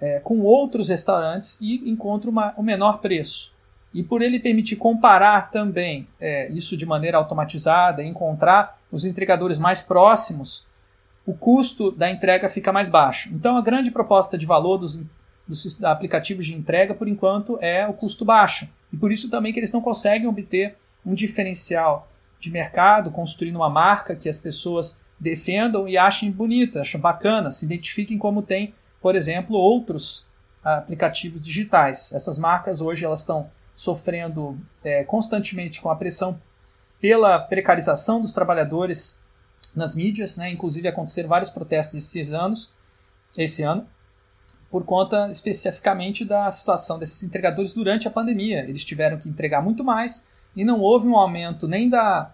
é, 0.00 0.18
com 0.20 0.40
outros 0.40 0.88
restaurantes 0.88 1.58
e 1.60 1.88
encontre 1.88 2.28
uma, 2.28 2.54
um 2.58 2.62
menor 2.62 2.98
preço. 2.98 3.52
E 3.94 4.02
por 4.02 4.22
ele 4.22 4.40
permitir 4.40 4.76
comparar 4.76 5.50
também 5.50 6.08
é, 6.18 6.50
isso 6.50 6.76
de 6.76 6.86
maneira 6.86 7.18
automatizada, 7.18 8.02
encontrar 8.02 8.80
os 8.90 9.04
entregadores 9.04 9.58
mais 9.58 9.82
próximos, 9.82 10.66
o 11.24 11.34
custo 11.34 11.90
da 11.92 12.10
entrega 12.10 12.48
fica 12.48 12.72
mais 12.72 12.88
baixo. 12.88 13.30
Então, 13.32 13.56
a 13.56 13.62
grande 13.62 13.90
proposta 13.90 14.36
de 14.36 14.44
valor 14.44 14.78
dos, 14.78 15.00
dos 15.46 15.82
aplicativos 15.84 16.46
de 16.46 16.54
entrega, 16.54 16.94
por 16.94 17.08
enquanto, 17.08 17.58
é 17.60 17.86
o 17.86 17.92
custo 17.92 18.24
baixo. 18.24 18.68
E 18.92 18.96
por 18.96 19.12
isso 19.12 19.30
também 19.30 19.52
que 19.52 19.60
eles 19.60 19.72
não 19.72 19.80
conseguem 19.80 20.28
obter 20.28 20.76
um 21.04 21.14
diferencial 21.14 22.08
de 22.38 22.50
mercado, 22.50 23.10
construindo 23.10 23.56
uma 23.56 23.70
marca 23.70 24.16
que 24.16 24.28
as 24.28 24.38
pessoas 24.38 25.00
defendam 25.18 25.88
e 25.88 25.96
achem 25.96 26.30
bonita, 26.30 26.80
achem 26.80 27.00
bacana, 27.00 27.52
se 27.52 27.64
identifiquem 27.64 28.18
como 28.18 28.42
tem, 28.42 28.74
por 29.00 29.14
exemplo, 29.14 29.56
outros 29.56 30.26
aplicativos 30.64 31.40
digitais. 31.40 32.12
Essas 32.12 32.38
marcas 32.38 32.80
hoje 32.80 33.04
elas 33.04 33.20
estão 33.20 33.48
sofrendo 33.74 34.56
é, 34.82 35.04
constantemente 35.04 35.80
com 35.80 35.88
a 35.88 35.96
pressão 35.96 36.40
pela 37.00 37.38
precarização 37.38 38.20
dos 38.20 38.32
trabalhadores 38.32 39.18
nas 39.74 39.94
mídias, 39.94 40.36
né? 40.36 40.50
inclusive 40.50 40.88
aconteceram 40.88 41.28
vários 41.28 41.50
protestos 41.50 41.94
esses 41.94 42.32
anos, 42.32 42.72
esse 43.36 43.62
ano, 43.62 43.86
por 44.70 44.84
conta 44.84 45.28
especificamente 45.30 46.24
da 46.24 46.50
situação 46.50 46.98
desses 46.98 47.22
entregadores 47.22 47.72
durante 47.72 48.08
a 48.08 48.10
pandemia. 48.10 48.60
Eles 48.60 48.84
tiveram 48.84 49.18
que 49.18 49.28
entregar 49.28 49.62
muito 49.62 49.84
mais 49.84 50.26
e 50.56 50.64
não 50.64 50.80
houve 50.80 51.08
um 51.08 51.16
aumento 51.16 51.68
nem 51.68 51.88
da, 51.88 52.32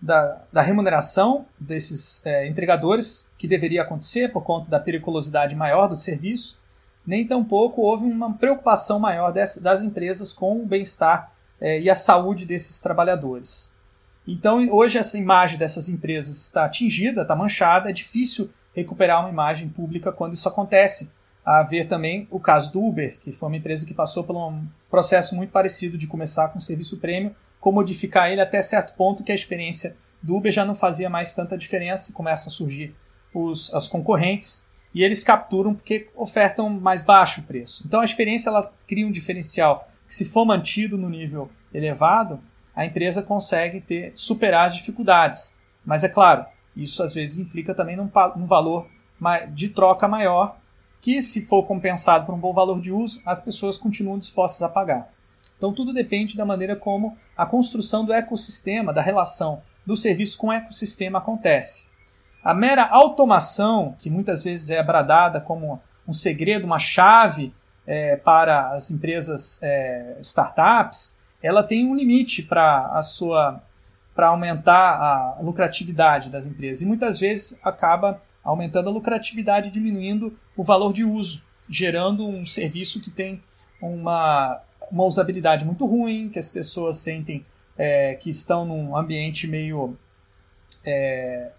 da, 0.00 0.44
da 0.52 0.62
remuneração 0.62 1.46
desses 1.58 2.24
é, 2.24 2.46
entregadores, 2.46 3.28
que 3.36 3.48
deveria 3.48 3.82
acontecer 3.82 4.32
por 4.32 4.42
conta 4.42 4.70
da 4.70 4.80
periculosidade 4.80 5.54
maior 5.54 5.88
do 5.88 5.96
serviço, 5.96 6.58
nem 7.06 7.26
tampouco 7.26 7.80
houve 7.80 8.04
uma 8.04 8.34
preocupação 8.34 8.98
maior 8.98 9.32
das, 9.32 9.56
das 9.56 9.82
empresas 9.82 10.32
com 10.32 10.62
o 10.62 10.66
bem-estar 10.66 11.32
é, 11.60 11.80
e 11.80 11.88
a 11.88 11.94
saúde 11.94 12.44
desses 12.44 12.78
trabalhadores. 12.78 13.70
Então, 14.28 14.68
hoje, 14.70 14.98
essa 14.98 15.16
imagem 15.16 15.56
dessas 15.56 15.88
empresas 15.88 16.42
está 16.42 16.66
atingida, 16.66 17.22
está 17.22 17.34
manchada, 17.34 17.88
é 17.88 17.92
difícil 17.94 18.50
recuperar 18.74 19.20
uma 19.20 19.30
imagem 19.30 19.70
pública 19.70 20.12
quando 20.12 20.34
isso 20.34 20.46
acontece. 20.46 21.10
A 21.42 21.62
ver 21.62 21.86
também 21.86 22.28
o 22.30 22.38
caso 22.38 22.70
do 22.70 22.84
Uber, 22.84 23.18
que 23.18 23.32
foi 23.32 23.48
uma 23.48 23.56
empresa 23.56 23.86
que 23.86 23.94
passou 23.94 24.22
por 24.22 24.36
um 24.36 24.66
processo 24.90 25.34
muito 25.34 25.50
parecido 25.50 25.96
de 25.96 26.06
começar 26.06 26.48
com 26.48 26.58
o 26.58 26.62
serviço 26.62 26.98
prêmio, 26.98 27.34
comodificar 27.58 28.30
ele 28.30 28.42
até 28.42 28.60
certo 28.60 28.94
ponto 28.94 29.24
que 29.24 29.32
a 29.32 29.34
experiência 29.34 29.96
do 30.22 30.36
Uber 30.36 30.52
já 30.52 30.62
não 30.62 30.74
fazia 30.74 31.08
mais 31.08 31.32
tanta 31.32 31.56
diferença, 31.56 32.12
começam 32.12 32.48
a 32.48 32.50
surgir 32.50 32.94
os, 33.32 33.72
as 33.72 33.88
concorrentes 33.88 34.62
e 34.94 35.02
eles 35.02 35.24
capturam 35.24 35.74
porque 35.74 36.10
ofertam 36.14 36.68
mais 36.68 37.02
baixo 37.02 37.42
preço. 37.44 37.82
Então 37.86 38.00
a 38.00 38.04
experiência 38.04 38.50
ela 38.50 38.70
cria 38.86 39.06
um 39.06 39.10
diferencial 39.10 39.88
que 40.06 40.14
se 40.14 40.26
for 40.26 40.44
mantido 40.44 40.98
no 40.98 41.08
nível 41.08 41.50
elevado, 41.72 42.40
a 42.78 42.84
empresa 42.84 43.24
consegue 43.24 43.80
ter 43.80 44.12
superar 44.14 44.68
as 44.68 44.76
dificuldades. 44.76 45.58
Mas 45.84 46.04
é 46.04 46.08
claro, 46.08 46.46
isso 46.76 47.02
às 47.02 47.12
vezes 47.12 47.36
implica 47.36 47.74
também 47.74 47.96
num, 47.96 48.08
valor 48.46 48.86
de 49.52 49.68
troca 49.68 50.06
maior, 50.06 50.56
que 51.00 51.20
se 51.20 51.44
for 51.44 51.64
compensado 51.64 52.24
por 52.24 52.36
um 52.36 52.38
bom 52.38 52.52
valor 52.52 52.80
de 52.80 52.92
uso, 52.92 53.20
as 53.26 53.40
pessoas 53.40 53.76
continuam 53.76 54.16
dispostas 54.16 54.62
a 54.62 54.68
pagar. 54.68 55.12
Então 55.56 55.72
tudo 55.72 55.92
depende 55.92 56.36
da 56.36 56.44
maneira 56.44 56.76
como 56.76 57.18
a 57.36 57.44
construção 57.44 58.04
do 58.04 58.12
ecossistema, 58.12 58.92
da 58.92 59.02
relação 59.02 59.60
do 59.84 59.96
serviço 59.96 60.38
com 60.38 60.46
o 60.46 60.52
ecossistema 60.52 61.18
acontece. 61.18 61.88
A 62.44 62.54
mera 62.54 62.86
automação, 62.86 63.96
que 63.98 64.08
muitas 64.08 64.44
vezes 64.44 64.70
é 64.70 64.80
bradada 64.84 65.40
como 65.40 65.82
um 66.06 66.12
segredo, 66.12 66.64
uma 66.64 66.78
chave 66.78 67.52
é, 67.84 68.14
para 68.14 68.70
as 68.70 68.88
empresas 68.92 69.58
é, 69.64 70.18
startups, 70.20 71.17
ela 71.42 71.62
tem 71.62 71.86
um 71.86 71.94
limite 71.94 72.42
para 72.42 72.86
a 72.92 73.02
sua 73.02 73.62
para 74.14 74.28
aumentar 74.28 75.36
a 75.36 75.40
lucratividade 75.40 76.28
das 76.28 76.44
empresas. 76.44 76.82
E 76.82 76.86
muitas 76.86 77.20
vezes 77.20 77.56
acaba 77.62 78.20
aumentando 78.42 78.88
a 78.88 78.92
lucratividade, 78.92 79.70
diminuindo 79.70 80.36
o 80.56 80.64
valor 80.64 80.92
de 80.92 81.04
uso, 81.04 81.40
gerando 81.70 82.26
um 82.26 82.44
serviço 82.44 83.00
que 83.00 83.12
tem 83.12 83.40
uma, 83.80 84.60
uma 84.90 85.04
usabilidade 85.04 85.64
muito 85.64 85.86
ruim, 85.86 86.28
que 86.30 86.38
as 86.38 86.48
pessoas 86.48 86.96
sentem 86.96 87.46
é, 87.76 88.16
que 88.16 88.28
estão 88.28 88.64
num 88.64 88.96
ambiente 88.96 89.46
meio 89.46 89.96
é, 90.84 91.52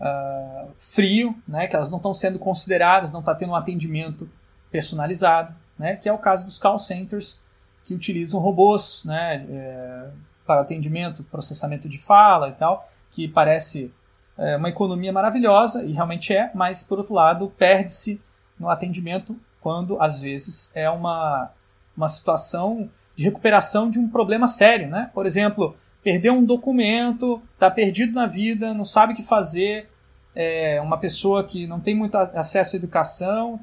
uh, 0.00 0.70
frio, 0.78 1.34
né, 1.46 1.66
que 1.66 1.74
elas 1.74 1.90
não 1.90 1.96
estão 1.96 2.14
sendo 2.14 2.38
consideradas, 2.38 3.10
não 3.10 3.20
está 3.20 3.34
tendo 3.34 3.50
um 3.50 3.56
atendimento 3.56 4.30
personalizado, 4.70 5.54
né, 5.76 5.96
que 5.96 6.08
é 6.08 6.12
o 6.12 6.18
caso 6.18 6.44
dos 6.44 6.56
call 6.56 6.78
centers 6.78 7.40
que 7.84 7.94
utilizam 7.94 8.40
robôs 8.40 9.04
né, 9.04 9.46
é, 9.48 10.10
para 10.46 10.60
atendimento, 10.60 11.24
processamento 11.24 11.88
de 11.88 11.98
fala 11.98 12.48
e 12.48 12.52
tal, 12.52 12.88
que 13.10 13.28
parece 13.28 13.92
é, 14.36 14.56
uma 14.56 14.68
economia 14.68 15.12
maravilhosa, 15.12 15.84
e 15.84 15.92
realmente 15.92 16.32
é, 16.32 16.50
mas 16.54 16.82
por 16.82 16.98
outro 16.98 17.14
lado 17.14 17.52
perde-se 17.56 18.20
no 18.58 18.68
atendimento 18.68 19.36
quando 19.60 20.00
às 20.00 20.20
vezes 20.20 20.70
é 20.74 20.88
uma, 20.88 21.50
uma 21.96 22.08
situação 22.08 22.90
de 23.14 23.24
recuperação 23.24 23.90
de 23.90 23.98
um 23.98 24.08
problema 24.08 24.46
sério. 24.46 24.88
Né? 24.88 25.10
Por 25.12 25.26
exemplo, 25.26 25.76
perdeu 26.02 26.32
um 26.32 26.44
documento, 26.44 27.42
está 27.54 27.70
perdido 27.70 28.14
na 28.14 28.26
vida, 28.26 28.72
não 28.72 28.84
sabe 28.84 29.12
o 29.12 29.16
que 29.16 29.22
fazer, 29.22 29.88
é 30.34 30.80
uma 30.80 30.96
pessoa 30.96 31.44
que 31.44 31.66
não 31.66 31.80
tem 31.80 31.94
muito 31.94 32.16
acesso 32.16 32.76
à 32.76 32.78
educação, 32.78 33.60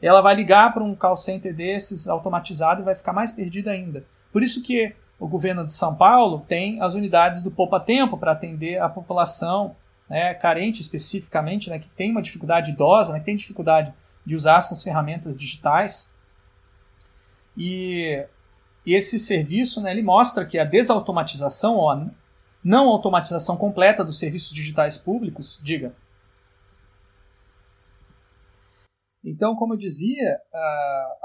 ela 0.00 0.20
vai 0.20 0.34
ligar 0.34 0.72
para 0.72 0.84
um 0.84 0.94
call 0.94 1.16
center 1.16 1.54
desses 1.54 2.08
automatizado 2.08 2.82
e 2.82 2.84
vai 2.84 2.94
ficar 2.94 3.12
mais 3.12 3.32
perdida 3.32 3.70
ainda. 3.70 4.04
Por 4.32 4.42
isso 4.42 4.62
que 4.62 4.94
o 5.18 5.26
governo 5.26 5.64
de 5.64 5.72
São 5.72 5.94
Paulo 5.94 6.44
tem 6.46 6.80
as 6.82 6.94
unidades 6.94 7.42
do 7.42 7.50
Poupa 7.50 7.80
Tempo 7.80 8.18
para 8.18 8.32
atender 8.32 8.80
a 8.80 8.88
população 8.88 9.74
né, 10.08 10.34
carente 10.34 10.82
especificamente, 10.82 11.70
né, 11.70 11.78
que 11.78 11.88
tem 11.88 12.10
uma 12.10 12.22
dificuldade 12.22 12.70
idosa, 12.70 13.12
né, 13.12 13.18
que 13.18 13.24
tem 13.24 13.36
dificuldade 13.36 13.92
de 14.24 14.34
usar 14.34 14.58
essas 14.58 14.82
ferramentas 14.82 15.36
digitais. 15.36 16.12
E, 17.56 18.26
esse 18.86 19.18
serviço 19.18 19.80
né, 19.80 19.90
ele 19.90 20.02
mostra 20.02 20.44
que 20.44 20.58
a 20.58 20.64
desautomatização 20.64 21.74
ou 21.74 21.90
a 21.90 22.06
não 22.62 22.88
automatização 22.88 23.56
completa 23.56 24.04
dos 24.04 24.18
serviços 24.18 24.52
digitais 24.52 24.96
públicos, 24.96 25.58
diga, 25.62 25.94
Então, 29.26 29.56
como 29.56 29.74
eu 29.74 29.78
dizia, 29.78 30.38
a, 30.54 31.18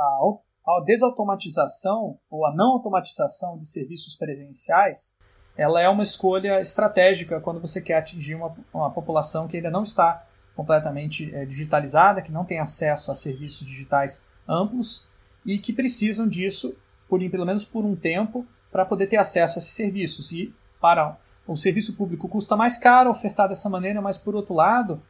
a 0.67 0.83
desautomatização 0.83 2.17
ou 2.29 2.45
a 2.45 2.53
não 2.53 2.73
automatização 2.73 3.57
de 3.57 3.67
serviços 3.67 4.15
presenciais 4.15 5.19
ela 5.57 5.81
é 5.81 5.89
uma 5.89 6.03
escolha 6.03 6.61
estratégica 6.61 7.39
quando 7.39 7.59
você 7.59 7.81
quer 7.81 7.97
atingir 7.97 8.35
uma, 8.35 8.55
uma 8.73 8.89
população 8.89 9.47
que 9.47 9.57
ainda 9.57 9.69
não 9.69 9.83
está 9.83 10.25
completamente 10.55 11.33
é, 11.35 11.45
digitalizada, 11.45 12.21
que 12.21 12.31
não 12.31 12.45
tem 12.45 12.59
acesso 12.59 13.11
a 13.11 13.15
serviços 13.15 13.65
digitais 13.65 14.25
amplos 14.47 15.05
e 15.45 15.57
que 15.57 15.73
precisam 15.73 16.27
disso 16.27 16.75
por 17.07 17.19
pelo 17.29 17.45
menos 17.45 17.65
por 17.65 17.85
um 17.85 17.95
tempo 17.95 18.45
para 18.71 18.85
poder 18.85 19.07
ter 19.07 19.17
acesso 19.17 19.57
a 19.57 19.59
esses 19.59 19.73
serviços. 19.73 20.31
E 20.31 20.53
para 20.79 21.17
o 21.45 21.57
serviço 21.57 21.93
público 21.93 22.29
custa 22.29 22.55
mais 22.55 22.77
caro 22.77 23.09
ofertar 23.09 23.49
dessa 23.49 23.69
maneira, 23.69 24.01
mas 24.01 24.17
por 24.17 24.35
outro 24.35 24.53
lado, 24.53 25.01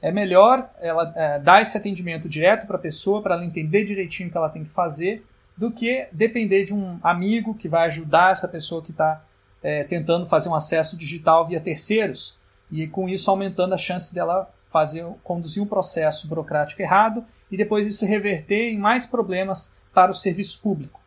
é 0.00 0.12
melhor 0.12 0.70
ela 0.80 1.12
é, 1.16 1.38
dar 1.38 1.60
esse 1.60 1.76
atendimento 1.76 2.28
direto 2.28 2.66
para 2.66 2.76
a 2.76 2.80
pessoa, 2.80 3.22
para 3.22 3.34
ela 3.34 3.44
entender 3.44 3.84
direitinho 3.84 4.28
o 4.28 4.32
que 4.32 4.38
ela 4.38 4.48
tem 4.48 4.62
que 4.62 4.70
fazer, 4.70 5.24
do 5.56 5.70
que 5.72 6.06
depender 6.12 6.64
de 6.64 6.72
um 6.72 6.98
amigo 7.02 7.54
que 7.54 7.68
vai 7.68 7.86
ajudar 7.86 8.32
essa 8.32 8.46
pessoa 8.46 8.82
que 8.82 8.92
está 8.92 9.24
é, 9.62 9.82
tentando 9.82 10.24
fazer 10.24 10.48
um 10.48 10.54
acesso 10.54 10.96
digital 10.96 11.46
via 11.46 11.60
terceiros, 11.60 12.38
e 12.70 12.86
com 12.86 13.08
isso 13.08 13.30
aumentando 13.30 13.74
a 13.74 13.78
chance 13.78 14.14
dela 14.14 14.48
fazer 14.66 15.04
conduzir 15.24 15.62
um 15.62 15.66
processo 15.66 16.28
burocrático 16.28 16.82
errado 16.82 17.24
e 17.50 17.56
depois 17.56 17.86
isso 17.86 18.04
reverter 18.04 18.70
em 18.70 18.78
mais 18.78 19.06
problemas 19.06 19.72
para 19.92 20.10
o 20.10 20.14
serviço 20.14 20.60
público. 20.60 21.00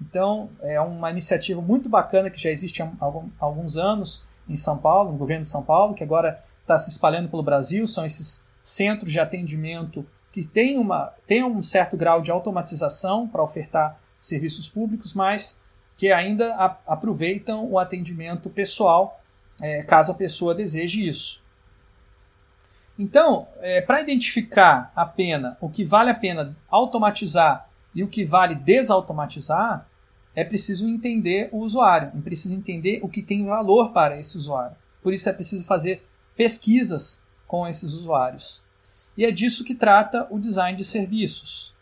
Então, 0.00 0.48
é 0.60 0.80
uma 0.80 1.10
iniciativa 1.10 1.60
muito 1.60 1.88
bacana 1.88 2.30
que 2.30 2.40
já 2.40 2.50
existe 2.50 2.80
há 2.80 2.88
alguns 3.40 3.76
anos 3.76 4.24
em 4.48 4.54
São 4.54 4.78
Paulo, 4.78 5.10
no 5.10 5.18
governo 5.18 5.42
de 5.42 5.48
São 5.48 5.62
Paulo, 5.62 5.92
que 5.92 6.04
agora 6.04 6.42
está 6.68 6.76
se 6.76 6.90
espalhando 6.90 7.30
pelo 7.30 7.42
Brasil, 7.42 7.86
são 7.86 8.04
esses 8.04 8.44
centros 8.62 9.10
de 9.10 9.18
atendimento 9.18 10.06
que 10.30 10.46
têm, 10.46 10.76
uma, 10.76 11.14
têm 11.26 11.42
um 11.42 11.62
certo 11.62 11.96
grau 11.96 12.20
de 12.20 12.30
automatização 12.30 13.26
para 13.26 13.42
ofertar 13.42 13.98
serviços 14.20 14.68
públicos, 14.68 15.14
mas 15.14 15.58
que 15.96 16.12
ainda 16.12 16.54
a, 16.54 16.76
aproveitam 16.86 17.66
o 17.66 17.78
atendimento 17.78 18.50
pessoal, 18.50 19.20
é, 19.60 19.82
caso 19.82 20.12
a 20.12 20.14
pessoa 20.14 20.54
deseje 20.54 21.08
isso. 21.08 21.42
Então, 22.98 23.48
é, 23.60 23.80
para 23.80 24.00
identificar 24.00 24.92
a 24.94 25.06
pena, 25.06 25.56
o 25.60 25.68
que 25.68 25.84
vale 25.84 26.10
a 26.10 26.14
pena 26.14 26.56
automatizar 26.68 27.68
e 27.94 28.02
o 28.02 28.08
que 28.08 28.24
vale 28.24 28.54
desautomatizar, 28.54 29.88
é 30.34 30.44
preciso 30.44 30.86
entender 30.88 31.48
o 31.50 31.58
usuário, 31.58 32.12
é 32.16 32.20
preciso 32.20 32.54
entender 32.54 33.00
o 33.02 33.08
que 33.08 33.22
tem 33.22 33.44
valor 33.44 33.92
para 33.92 34.18
esse 34.18 34.36
usuário. 34.36 34.76
Por 35.02 35.12
isso 35.12 35.28
é 35.28 35.32
preciso 35.32 35.64
fazer 35.64 36.07
pesquisas 36.38 37.20
com 37.48 37.66
esses 37.66 37.92
usuários. 37.92 38.62
E 39.16 39.24
é 39.24 39.30
disso 39.32 39.64
que 39.64 39.74
trata 39.74 40.28
o 40.30 40.38
design 40.38 40.78
de 40.78 40.84
serviços. 40.84 41.74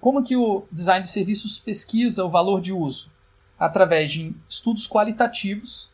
Como 0.00 0.22
que 0.22 0.36
o 0.36 0.68
design 0.70 1.02
de 1.02 1.10
serviços 1.10 1.58
pesquisa 1.58 2.24
o 2.24 2.30
valor 2.30 2.60
de 2.60 2.72
uso? 2.72 3.10
Através 3.58 4.12
de 4.12 4.32
estudos 4.48 4.86
qualitativos 4.86 5.90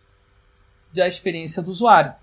da 0.93 1.09
experiência 1.09 1.63
do 1.63 1.71
usuário, 1.71 2.15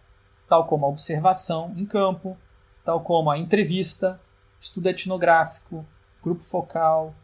tal 0.48 0.66
como 0.66 0.86
a 0.86 0.90
observação 0.90 1.74
em 1.76 1.86
campo, 1.86 2.38
tal 2.86 3.02
como 3.02 3.32
a 3.32 3.38
entrevista, 3.38 4.22
estudo 4.60 4.88
etnográfico, 4.88 5.84
grupo 6.22 6.44
focal, 6.44 7.16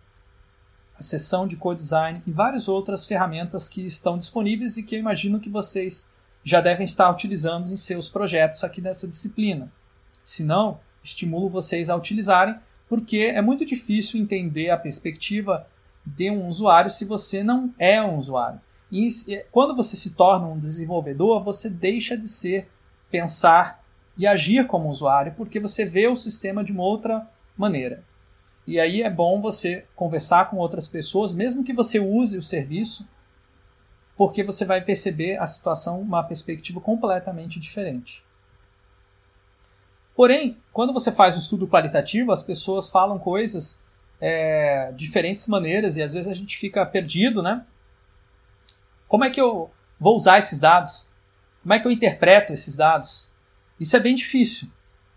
a 0.98 1.04
sessão 1.04 1.46
de 1.46 1.56
co-design 1.56 2.24
e 2.26 2.32
várias 2.32 2.68
outras 2.68 3.06
ferramentas 3.06 3.70
que 3.70 3.86
estão 3.86 4.18
disponíveis 4.18 4.78
e 4.78 4.84
que 4.84 4.96
eu 4.96 5.00
imagino 5.00 5.40
que 5.40 5.50
vocês 5.50 6.12
já 6.50 6.60
devem 6.60 6.84
estar 6.84 7.10
utilizando 7.12 7.72
em 7.72 7.78
seus 7.78 8.10
projetos 8.10 8.64
aqui 8.64 8.82
nessa 8.82 9.08
disciplina. 9.08 9.72
Se 10.24 10.44
não, 10.44 10.80
estimulo 11.04 11.48
vocês 11.48 11.90
a 11.90 11.96
utilizarem, 11.96 12.56
porque 12.88 13.32
é 13.34 13.42
muito 13.42 13.64
difícil 13.64 14.20
entender 14.20 14.72
a 14.72 14.78
perspectiva 14.78 15.68
de 16.04 16.32
um 16.32 16.48
usuário 16.48 16.90
se 16.90 17.06
você 17.06 17.44
não 17.44 17.72
é 17.78 18.02
um 18.02 18.18
usuário. 18.18 18.60
E 18.92 19.08
quando 19.52 19.76
você 19.76 19.96
se 19.96 20.12
torna 20.16 20.48
um 20.48 20.58
desenvolvedor, 20.58 21.44
você 21.44 21.70
deixa 21.70 22.18
de 22.18 22.28
ser, 22.28 22.68
pensar 23.12 23.84
e 24.18 24.26
agir 24.26 24.66
como 24.66 24.90
usuário, 24.90 25.34
porque 25.38 25.60
você 25.60 25.86
vê 25.86 26.08
o 26.08 26.16
sistema 26.16 26.64
de 26.64 26.72
uma 26.72 26.84
outra 26.84 27.30
maneira. 27.56 28.04
E 28.66 28.80
aí 28.80 29.04
é 29.04 29.10
bom 29.10 29.40
você 29.40 29.86
conversar 29.96 30.50
com 30.50 30.58
outras 30.58 30.88
pessoas, 30.88 31.34
mesmo 31.34 31.64
que 31.64 31.74
você 31.74 32.00
use 32.00 32.38
o 32.38 32.44
serviço, 32.44 33.08
porque 34.20 34.44
você 34.44 34.66
vai 34.66 34.82
perceber 34.82 35.38
a 35.38 35.48
situação 35.48 36.02
uma 36.02 36.22
perspectiva 36.22 36.82
completamente 36.82 37.58
diferente. 37.58 38.22
Porém, 40.14 40.58
quando 40.74 40.92
você 40.92 41.10
faz 41.10 41.38
um 41.38 41.40
estudo 41.40 41.66
qualitativo, 41.70 42.34
as 42.34 42.44
pessoas 42.44 42.90
falam 42.90 43.18
coisas 43.18 43.82
é, 44.20 44.92
diferentes 44.92 45.48
maneiras 45.48 45.96
e 45.96 46.04
às 46.04 46.12
vezes 46.12 46.30
a 46.30 46.34
gente 46.34 46.58
fica 46.58 46.86
perdido, 46.86 47.42
né? 47.42 47.66
Como 49.08 49.24
é 49.24 49.30
que 49.30 49.40
eu 49.40 49.72
vou 49.98 50.18
usar 50.18 50.38
esses 50.38 50.60
dados? 50.60 51.08
Como 51.62 51.74
é 51.74 51.80
que 51.80 51.88
eu 51.88 51.92
interpreto 51.92 52.52
esses 52.52 52.76
dados? 52.76 53.32
Isso 53.80 53.96
é 53.96 54.02
bem 54.02 54.16
difícil. 54.16 54.68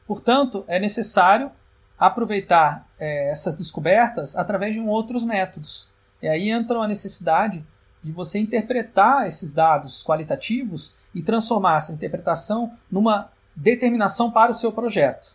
Portanto, 0.07 0.65
é 0.69 0.79
necessário 0.79 1.51
aproveitar 1.99 2.89
é, 3.01 3.33
essas 3.33 3.57
descobertas 3.57 4.37
através 4.37 4.77
de 4.77 4.81
um 4.81 4.87
outros 4.87 5.25
métodos. 5.25 5.91
E 6.23 6.29
aí 6.29 6.51
entra 6.51 6.79
a 6.79 6.87
necessidade 6.87 7.67
de 8.03 8.11
você 8.11 8.39
interpretar 8.39 9.27
esses 9.27 9.53
dados 9.53 10.03
qualitativos 10.03 10.95
e 11.15 11.23
transformar 11.23 11.77
essa 11.77 11.93
interpretação 11.93 12.77
numa 12.91 13.31
determinação 13.55 14.31
para 14.31 14.51
o 14.51 14.55
seu 14.55 14.73
projeto. 14.73 15.35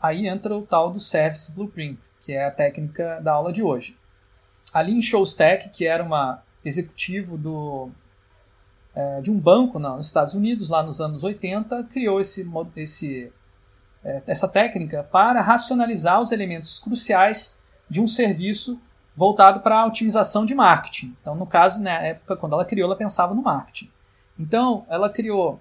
Aí 0.00 0.26
entra 0.26 0.56
o 0.56 0.62
tal 0.62 0.90
do 0.90 0.98
Service 0.98 1.52
Blueprint, 1.52 2.08
que 2.20 2.32
é 2.32 2.46
a 2.46 2.50
técnica 2.50 3.20
da 3.20 3.32
aula 3.32 3.52
de 3.52 3.62
hoje. 3.62 3.98
A 4.72 4.80
Lynn 4.80 5.02
Shostak, 5.02 5.68
que 5.68 5.86
era 5.86 6.02
uma 6.02 6.42
executivo 6.64 7.36
do, 7.36 7.90
é, 8.94 9.20
de 9.20 9.30
um 9.30 9.38
banco 9.38 9.78
nos 9.78 10.06
Estados 10.06 10.34
Unidos, 10.34 10.68
lá 10.68 10.82
nos 10.82 11.00
anos 11.00 11.22
80, 11.22 11.84
criou 11.84 12.20
esse, 12.20 12.48
esse, 12.76 13.32
é, 14.02 14.22
essa 14.26 14.48
técnica 14.48 15.02
para 15.02 15.40
racionalizar 15.42 16.20
os 16.20 16.32
elementos 16.32 16.78
cruciais 16.78 17.58
de 17.88 18.00
um 18.00 18.08
serviço 18.08 18.80
voltado 19.20 19.60
para 19.60 19.80
a 19.80 19.86
otimização 19.86 20.46
de 20.46 20.54
marketing. 20.54 21.14
Então, 21.20 21.34
no 21.34 21.46
caso, 21.46 21.78
na 21.82 21.90
época, 21.90 22.36
quando 22.36 22.54
ela 22.54 22.64
criou, 22.64 22.86
ela 22.86 22.96
pensava 22.96 23.34
no 23.34 23.42
marketing. 23.42 23.90
Então, 24.38 24.86
ela 24.88 25.10
criou 25.10 25.60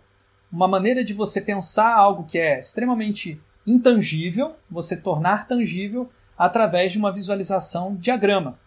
uma 0.49 0.65
maneira 0.65 1.03
de 1.03 1.13
você 1.13 1.41
pensar 1.41 1.93
algo 1.93 2.23
que 2.23 2.39
é 2.39 2.57
extremamente 2.57 3.37
intangível, 3.67 4.55
você 4.71 4.95
tornar 4.95 5.45
tangível 5.45 6.09
através 6.37 6.93
de 6.93 6.97
uma 6.97 7.11
visualização 7.11 7.97
diagrama. 7.97 8.57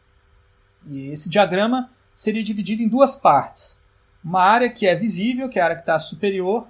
E 0.87 1.07
esse 1.07 1.31
diagrama 1.31 1.91
seria 2.15 2.45
dividido 2.45 2.83
em 2.83 2.89
duas 2.89 3.17
partes. 3.17 3.83
Uma 4.23 4.43
área 4.43 4.69
que 4.69 4.87
é 4.87 4.95
visível, 4.95 5.49
que 5.49 5.59
é 5.59 5.63
a 5.63 5.65
área 5.65 5.77
que 5.77 5.83
está 5.83 5.99
superior, 5.99 6.69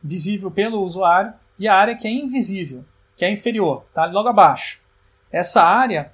visível 0.00 0.48
pelo 0.48 0.80
usuário, 0.80 1.34
e 1.58 1.66
a 1.66 1.74
área 1.74 1.96
que 1.96 2.06
é 2.06 2.10
invisível, 2.12 2.84
que 3.16 3.24
é 3.24 3.32
inferior, 3.32 3.84
está 3.88 4.06
logo 4.06 4.28
abaixo. 4.28 4.80
Essa 5.32 5.60
área 5.60 6.12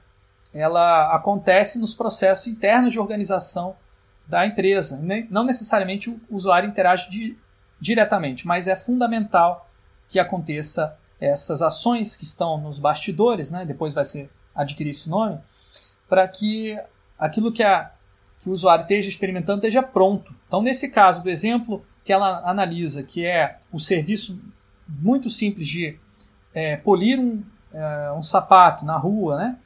ela 0.53 1.15
acontece 1.15 1.79
nos 1.79 1.95
processos 1.95 2.47
internos 2.47 2.93
de 2.93 2.99
organização 2.99 3.77
da 4.27 4.47
empresa. 4.47 5.01
Não 5.29 5.45
necessariamente 5.45 6.11
o 6.11 6.21
usuário 6.31 6.69
interage 6.69 7.37
diretamente, 7.81 8.47
mas 8.47 8.69
é 8.69 8.77
fundamental 8.77 9.69
que 10.09 10.19
aconteça 10.19 10.97
essas 11.21 11.63
ações 11.63 12.17
que 12.17 12.25
estão 12.25 12.59
nos 12.59 12.81
bastidores, 12.81 13.51
né? 13.51 13.65
depois 13.65 13.93
vai 13.93 14.05
ser 14.05 14.31
adquirir 14.55 14.91
esse 14.91 15.09
nome, 15.09 15.39
para 16.09 16.27
que 16.27 16.79
aquilo 17.19 17.53
que, 17.53 17.63
a, 17.63 17.93
que 18.41 18.49
o 18.49 18.53
usuário 18.53 18.83
esteja 18.83 19.09
experimentando 19.09 19.59
esteja 19.59 19.83
pronto. 19.83 20.35
Então, 20.47 20.63
nesse 20.63 20.89
caso 20.89 21.23
do 21.23 21.31
exemplo 21.31 21.85
que 22.03 22.13
ela 22.13 22.41
analisa, 22.49 23.03
que 23.03 23.25
é 23.25 23.59
o 23.71 23.79
serviço 23.79 24.41
muito 24.89 25.31
simples 25.31 25.69
de 25.69 25.99
é, 26.53 26.77
polir 26.77 27.19
um, 27.19 27.45
é, 27.73 28.13
um 28.13 28.23
sapato 28.23 28.85
na 28.85 28.97
rua, 28.97 29.37
né? 29.37 29.59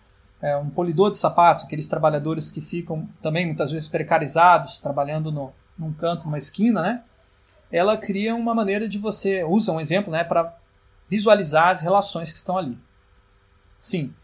É, 0.44 0.56
um 0.56 0.68
polidor 0.68 1.10
de 1.10 1.16
sapatos, 1.16 1.64
aqueles 1.64 1.86
trabalhadores 1.86 2.50
que 2.50 2.60
ficam 2.60 3.08
também 3.22 3.46
muitas 3.46 3.70
vezes 3.72 3.88
precarizados, 3.88 4.78
trabalhando 4.78 5.32
no, 5.32 5.52
num 5.78 5.92
canto, 5.92 6.26
numa 6.26 6.38
esquina, 6.38 6.82
né? 6.82 7.02
ela 7.74 7.96
cria 7.96 8.36
uma 8.36 8.54
maneira 8.54 8.88
de 8.88 8.98
você 8.98 9.42
usa 9.42 9.72
um 9.72 9.80
exemplo, 9.80 10.12
né, 10.12 10.22
para 10.22 10.56
visualizar 11.08 11.70
as 11.70 11.80
relações 11.80 12.30
que 12.30 12.38
estão 12.38 12.56
ali. 12.56 12.78
Sim. 13.76 14.14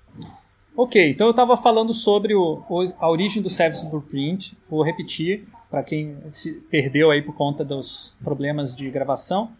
Ok, 0.76 1.10
então 1.10 1.26
eu 1.26 1.32
estava 1.32 1.56
falando 1.56 1.92
sobre 1.92 2.32
o, 2.32 2.62
a 2.98 3.10
origem 3.10 3.42
do 3.42 3.50
Service 3.50 3.84
Blueprint. 3.84 4.56
Vou 4.68 4.84
repetir 4.84 5.48
para 5.68 5.82
quem 5.82 6.16
se 6.30 6.52
perdeu 6.70 7.10
aí 7.10 7.22
por 7.22 7.34
conta 7.34 7.64
dos 7.64 8.16
problemas 8.22 8.76
de 8.76 8.88
gravação, 8.88 9.50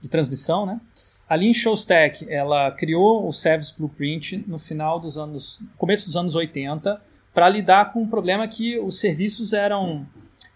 de 0.00 0.08
transmissão, 0.08 0.64
né? 0.64 0.80
A 1.28 1.36
Lynn 1.36 1.54
Shostak, 1.54 2.26
ela 2.28 2.70
criou 2.72 3.26
o 3.26 3.32
Service 3.32 3.72
Blueprint 3.76 4.44
no 4.46 4.58
final 4.58 5.00
dos 5.00 5.16
anos, 5.16 5.58
começo 5.78 6.04
dos 6.04 6.16
anos 6.16 6.34
80, 6.34 7.00
para 7.32 7.48
lidar 7.48 7.92
com 7.92 8.02
um 8.02 8.06
problema 8.06 8.46
que 8.46 8.78
os 8.78 9.00
serviços 9.00 9.54
eram 9.54 10.06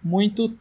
muito 0.02 0.56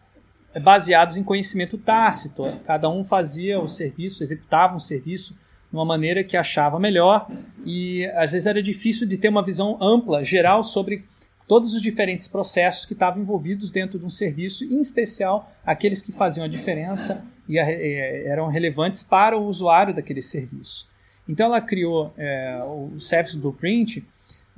baseados 0.62 1.18
em 1.18 1.24
conhecimento 1.24 1.78
tácito. 1.78 2.44
Cada 2.66 2.90
um 2.90 3.04
fazia 3.04 3.60
o 3.60 3.68
serviço, 3.68 4.24
executava 4.24 4.76
um 4.76 4.80
serviço 4.80 5.34
de 5.34 5.76
uma 5.76 5.86
maneira 5.86 6.24
que 6.24 6.38
achava 6.38 6.80
melhor 6.80 7.30
e 7.66 8.06
às 8.16 8.32
vezes 8.32 8.48
era 8.48 8.64
difícil 8.64 9.06
de 9.06 9.18
ter 9.18 9.28
uma 9.28 9.44
visão 9.44 9.78
ampla, 9.82 10.24
geral 10.24 10.64
sobre 10.64 11.04
todos 11.46 11.74
os 11.74 11.82
diferentes 11.82 12.28
processos 12.30 12.86
que 12.86 12.94
estavam 12.94 13.22
envolvidos 13.22 13.72
dentro 13.72 14.00
de 14.00 14.06
um 14.06 14.10
serviço, 14.10 14.64
em 14.64 14.80
especial 14.80 15.52
aqueles 15.66 16.02
que 16.02 16.14
faziam 16.14 16.46
a 16.46 16.48
diferença 16.48 17.26
e 17.48 17.58
eram 17.58 18.48
relevantes 18.48 19.04
para 19.04 19.38
o 19.38 19.46
usuário 19.46 19.94
daquele 19.94 20.22
serviço. 20.22 20.88
Então 21.28 21.48
ela 21.48 21.62
criou 21.62 22.14
é, 22.18 22.60
o 22.64 23.00
Service 23.00 23.38
Blueprint 23.38 24.04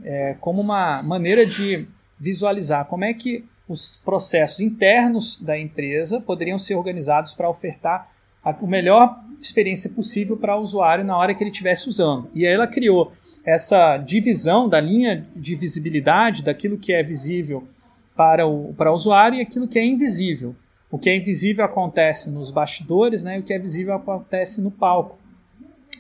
é, 0.04 0.36
como 0.40 0.62
uma 0.62 1.02
maneira 1.04 1.46
de 1.46 1.88
visualizar 2.20 2.86
como 2.86 3.04
é 3.04 3.14
que 3.14 3.46
os 3.68 4.02
processos 4.04 4.60
internos 4.60 5.40
da 5.40 5.58
empresa 5.58 6.20
poderiam 6.20 6.58
ser 6.58 6.76
organizados 6.76 7.34
para 7.34 7.50
ofertar 7.50 8.12
a 8.44 8.54
melhor 8.66 9.24
experiência 9.42 9.90
possível 9.90 10.36
para 10.36 10.56
o 10.58 10.62
usuário 10.62 11.04
na 11.04 11.18
hora 11.18 11.34
que 11.34 11.44
ele 11.44 11.52
estivesse 11.52 11.88
usando. 11.88 12.30
E 12.34 12.46
aí 12.46 12.54
ela 12.54 12.68
criou 12.68 13.12
essa 13.46 13.98
divisão 13.98 14.68
da 14.68 14.80
linha 14.80 15.28
de 15.36 15.56
visibilidade 15.56 16.44
daquilo 16.44 16.78
que 16.78 16.94
é 16.94 17.04
visível 17.04 17.68
para 18.16 18.46
o, 18.46 18.74
para 18.74 18.92
o 18.92 18.96
usuário 18.96 19.38
e 19.38 19.42
aquilo 19.42 19.68
que 19.68 19.80
é 19.80 19.86
invisível. 19.86 20.56
O 20.92 20.98
que 20.98 21.10
é 21.10 21.16
invisível 21.16 21.64
acontece 21.64 22.30
nos 22.30 22.52
bastidores, 22.52 23.24
né? 23.24 23.38
E 23.38 23.40
o 23.40 23.44
que 23.44 23.54
é 23.54 23.60
visível 23.60 23.94
acontece 23.94 24.62
no 24.62 24.72
palco. 24.72 25.18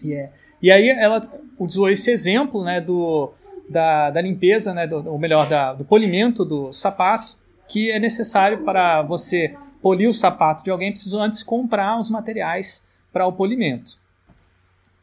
E, 0.03 0.13
é, 0.13 0.31
e 0.61 0.71
aí 0.71 0.89
ela 0.89 1.29
usou 1.57 1.89
esse 1.89 2.09
exemplo, 2.09 2.63
né? 2.63 2.81
Do, 2.81 3.31
da, 3.69 4.09
da 4.09 4.21
limpeza, 4.21 4.73
né? 4.73 4.87
Do, 4.87 5.07
ou 5.09 5.19
melhor, 5.19 5.47
da, 5.47 5.73
do 5.73 5.85
polimento 5.85 6.43
do 6.43 6.73
sapato 6.73 7.37
que 7.69 7.91
é 7.91 7.99
necessário 7.99 8.63
para 8.63 9.03
você 9.03 9.55
polir 9.81 10.09
o 10.09 10.13
sapato 10.13 10.63
de 10.63 10.71
alguém, 10.71 10.91
precisa 10.91 11.17
antes 11.19 11.43
comprar 11.43 11.97
os 11.97 12.09
materiais 12.09 12.85
para 13.13 13.25
o 13.25 13.31
polimento. 13.31 13.97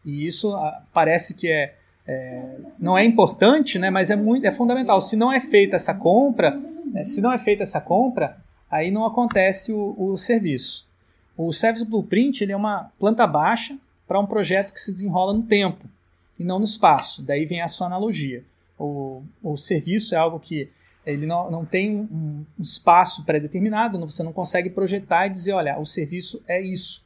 E 0.04 0.26
isso 0.26 0.54
ah, 0.54 0.82
parece 0.92 1.32
que 1.32 1.48
é, 1.48 1.74
é, 2.06 2.56
não 2.78 2.98
é 2.98 3.04
importante, 3.04 3.78
né, 3.78 3.88
mas 3.88 4.10
é 4.10 4.16
muito 4.16 4.46
é 4.46 4.50
fundamental. 4.50 5.00
Se 5.00 5.16
não 5.16 5.32
é 5.32 5.40
feita 5.40 5.76
essa 5.76 5.94
compra, 5.94 6.60
né, 6.92 7.04
se 7.04 7.20
não 7.20 7.32
é 7.32 7.38
feita 7.38 7.62
essa 7.62 7.80
compra, 7.80 8.36
aí 8.76 8.90
não 8.90 9.04
acontece 9.04 9.72
o, 9.72 9.94
o 9.98 10.16
serviço. 10.16 10.86
O 11.36 11.52
Service 11.52 11.84
Blueprint 11.84 12.42
ele 12.42 12.52
é 12.52 12.56
uma 12.56 12.90
planta 12.98 13.26
baixa 13.26 13.76
para 14.06 14.20
um 14.20 14.26
projeto 14.26 14.72
que 14.72 14.80
se 14.80 14.92
desenrola 14.92 15.32
no 15.32 15.42
tempo 15.42 15.84
e 16.38 16.44
não 16.44 16.58
no 16.58 16.64
espaço. 16.64 17.22
Daí 17.22 17.44
vem 17.44 17.60
a 17.60 17.68
sua 17.68 17.86
analogia. 17.86 18.44
O, 18.78 19.22
o 19.42 19.56
serviço 19.56 20.14
é 20.14 20.18
algo 20.18 20.38
que 20.38 20.70
ele 21.04 21.26
não, 21.26 21.50
não 21.50 21.64
tem 21.64 21.96
um, 21.96 22.44
um 22.58 22.62
espaço 22.62 23.24
pré-determinado, 23.24 23.98
você 24.00 24.22
não 24.22 24.32
consegue 24.32 24.70
projetar 24.70 25.26
e 25.26 25.30
dizer, 25.30 25.52
olha, 25.52 25.78
o 25.78 25.86
serviço 25.86 26.42
é 26.48 26.60
isso. 26.60 27.04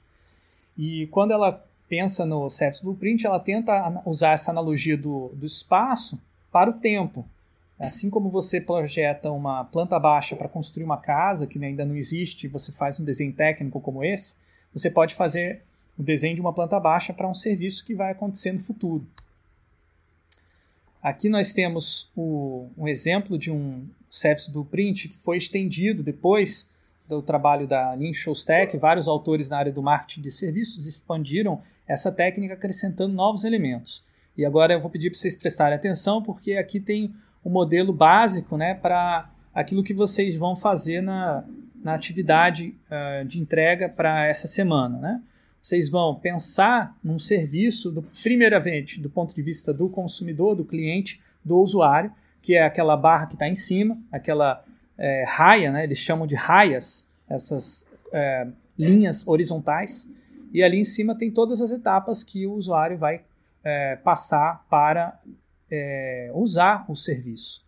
E 0.77 1.07
quando 1.09 1.33
ela 1.33 1.65
pensa 1.89 2.25
no 2.25 2.49
Service 2.49 2.83
Blueprint, 2.83 3.27
ela 3.27 3.39
tenta 3.39 4.03
usar 4.07 4.31
essa 4.31 4.51
analogia 4.51 4.97
do, 4.97 5.29
do 5.35 5.45
espaço 5.45 6.19
para 6.51 6.71
o 6.71 6.75
tempo. 6.75 7.27
Assim 7.81 8.11
como 8.11 8.29
você 8.29 8.61
projeta 8.61 9.31
uma 9.33 9.65
planta 9.65 9.99
baixa 9.99 10.37
para 10.37 10.51
construir 10.51 10.85
uma 10.85 10.99
casa 10.99 11.47
que 11.47 11.63
ainda 11.65 11.87
não 11.87 11.97
existe, 11.97 12.47
você 12.47 12.71
faz 12.71 13.01
um 13.01 13.05
desenho 13.05 13.33
técnico 13.33 13.81
como 13.81 14.05
esse, 14.05 14.37
você 14.71 14.91
pode 14.91 15.15
fazer 15.15 15.63
o 15.97 16.03
desenho 16.03 16.35
de 16.35 16.43
uma 16.43 16.53
planta 16.53 16.79
baixa 16.79 17.15
para 17.15 17.27
um 17.27 17.33
serviço 17.33 17.83
que 17.83 17.95
vai 17.95 18.13
acontecer 18.13 18.53
no 18.53 18.59
futuro. 18.59 19.07
Aqui 21.03 21.31
nós 21.31 21.55
temos 21.55 22.11
o, 22.15 22.69
um 22.77 22.87
exemplo 22.87 23.39
de 23.39 23.51
um 23.51 23.89
Service 24.11 24.51
Blueprint 24.51 25.09
que 25.09 25.17
foi 25.17 25.39
estendido 25.39 26.03
depois 26.03 26.69
do 27.09 27.23
trabalho 27.23 27.67
da 27.67 27.95
Lynn 27.95 28.13
Shostak. 28.13 28.77
Vários 28.77 29.09
autores 29.09 29.49
na 29.49 29.57
área 29.57 29.73
do 29.73 29.83
marketing 29.83 30.21
de 30.21 30.31
serviços 30.31 30.87
expandiram 30.87 31.63
essa 31.89 32.13
técnica 32.13 32.53
acrescentando 32.53 33.15
novos 33.15 33.45
elementos. 33.45 34.05
E 34.37 34.45
agora 34.45 34.75
eu 34.75 34.81
vou 34.81 34.91
pedir 34.91 35.09
para 35.09 35.19
vocês 35.19 35.35
prestarem 35.35 35.75
atenção 35.75 36.23
porque 36.23 36.53
aqui 36.53 36.79
tem 36.79 37.15
o 37.43 37.51
modelo 37.51 37.93
básico 37.93 38.57
né, 38.57 38.75
para 38.75 39.31
aquilo 39.55 39.83
que 39.83 39.95
vocês 39.95 40.37
vão 40.37 40.55
fazer 40.55 41.01
na, 41.01 41.45
na 41.83 41.95
atividade 41.95 42.75
uh, 42.87 43.25
de 43.25 43.41
entrega 43.41 43.89
para 43.89 44.27
essa 44.27 44.47
semana. 44.47 44.99
Né? 44.99 45.23
vocês 45.63 45.91
vão 45.91 46.15
pensar 46.15 46.97
num 47.05 47.19
serviço, 47.19 47.91
do, 47.91 48.03
primeiramente, 48.23 48.99
do 49.01 49.11
ponto 49.11 49.35
de 49.35 49.43
vista 49.43 49.75
do 49.75 49.89
consumidor, 49.89 50.57
do 50.57 50.65
cliente, 50.65 51.21
do 51.45 51.59
usuário, 51.59 52.13
que 52.41 52.55
é 52.55 52.63
aquela 52.63 52.97
barra 52.97 53.27
que 53.27 53.35
está 53.35 53.47
em 53.47 53.55
cima, 53.55 53.99
aquela 54.11 54.65
é, 54.97 55.25
raia, 55.29 55.71
né? 55.71 55.85
eles 55.85 55.99
chamam 55.99 56.27
de 56.27 56.35
raias, 56.35 57.07
essas 57.29 57.89
é, 58.13 58.49
linhas 58.79 59.27
horizontais, 59.29 60.09
e 60.53 60.63
ali 60.63 60.79
em 60.79 60.85
cima 60.85 61.15
tem 61.15 61.31
todas 61.31 61.61
as 61.61 61.71
etapas 61.71 62.25
que 62.25 62.47
o 62.47 62.55
usuário 62.55 62.97
vai 62.97 63.23
é, 63.63 63.97
passar 63.97 64.65
para 64.71 65.21
é, 65.71 66.31
usar 66.35 66.85
o 66.89 66.97
serviço. 66.97 67.65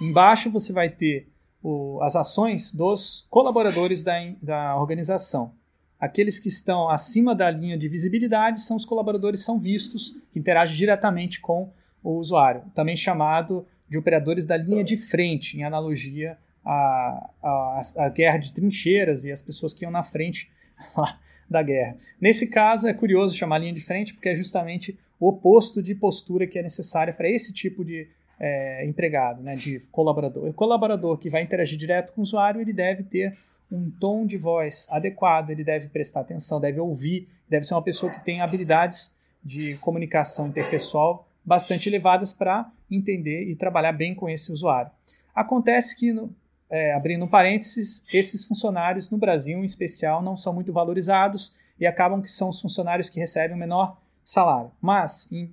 Embaixo 0.00 0.50
você 0.50 0.72
vai 0.72 0.88
ter 0.88 1.28
o, 1.62 2.00
as 2.02 2.16
ações 2.16 2.72
dos 2.72 3.26
colaboradores 3.30 4.02
da, 4.02 4.14
da 4.42 4.76
organização. 4.76 5.52
Aqueles 5.98 6.40
que 6.40 6.48
estão 6.48 6.88
acima 6.88 7.34
da 7.34 7.50
linha 7.50 7.78
de 7.78 7.88
visibilidade 7.88 8.60
são 8.60 8.76
os 8.76 8.84
colaboradores 8.84 9.44
são 9.44 9.58
vistos, 9.60 10.12
que 10.32 10.38
interagem 10.38 10.76
diretamente 10.76 11.40
com 11.40 11.72
o 12.02 12.18
usuário, 12.18 12.64
também 12.74 12.96
chamado 12.96 13.64
de 13.88 13.96
operadores 13.96 14.44
da 14.44 14.56
linha 14.56 14.82
de 14.82 14.96
frente, 14.96 15.56
em 15.56 15.62
analogia 15.62 16.36
à, 16.64 17.30
à, 17.42 17.82
à 17.98 18.08
guerra 18.08 18.38
de 18.38 18.52
trincheiras 18.52 19.24
e 19.24 19.30
as 19.30 19.40
pessoas 19.40 19.72
que 19.72 19.84
iam 19.84 19.92
na 19.92 20.02
frente 20.02 20.50
da 21.48 21.62
guerra. 21.62 21.96
Nesse 22.20 22.48
caso, 22.48 22.88
é 22.88 22.94
curioso 22.94 23.36
chamar 23.36 23.58
linha 23.58 23.72
de 23.72 23.80
frente, 23.80 24.14
porque 24.14 24.30
é 24.30 24.34
justamente 24.34 24.98
o 25.22 25.28
oposto 25.28 25.80
de 25.80 25.94
postura 25.94 26.48
que 26.48 26.58
é 26.58 26.62
necessária 26.64 27.12
para 27.12 27.30
esse 27.30 27.54
tipo 27.54 27.84
de 27.84 28.08
é, 28.40 28.84
empregado, 28.84 29.40
né, 29.40 29.54
de 29.54 29.78
colaborador. 29.92 30.48
O 30.48 30.52
colaborador 30.52 31.16
que 31.16 31.30
vai 31.30 31.42
interagir 31.42 31.78
direto 31.78 32.12
com 32.12 32.22
o 32.22 32.24
usuário, 32.24 32.60
ele 32.60 32.72
deve 32.72 33.04
ter 33.04 33.38
um 33.70 33.88
tom 33.88 34.26
de 34.26 34.36
voz 34.36 34.88
adequado, 34.90 35.50
ele 35.50 35.62
deve 35.62 35.88
prestar 35.90 36.22
atenção, 36.22 36.60
deve 36.60 36.80
ouvir, 36.80 37.28
deve 37.48 37.64
ser 37.64 37.74
uma 37.74 37.82
pessoa 37.82 38.10
que 38.10 38.24
tem 38.24 38.40
habilidades 38.40 39.14
de 39.44 39.76
comunicação 39.76 40.48
interpessoal 40.48 41.28
bastante 41.44 41.88
elevadas 41.88 42.32
para 42.32 42.68
entender 42.90 43.44
e 43.44 43.54
trabalhar 43.54 43.92
bem 43.92 44.16
com 44.16 44.28
esse 44.28 44.50
usuário. 44.50 44.90
Acontece 45.32 45.94
que, 45.94 46.12
no, 46.12 46.34
é, 46.68 46.94
abrindo 46.94 47.24
um 47.24 47.28
parênteses, 47.28 48.02
esses 48.12 48.44
funcionários 48.44 49.08
no 49.08 49.18
Brasil, 49.18 49.60
em 49.60 49.64
especial, 49.64 50.20
não 50.20 50.36
são 50.36 50.52
muito 50.52 50.72
valorizados 50.72 51.52
e 51.78 51.86
acabam 51.86 52.20
que 52.20 52.28
são 52.28 52.48
os 52.48 52.60
funcionários 52.60 53.08
que 53.08 53.20
recebem 53.20 53.56
o 53.56 53.60
menor 53.60 54.01
salário. 54.24 54.70
Mas, 54.80 55.30
em 55.30 55.52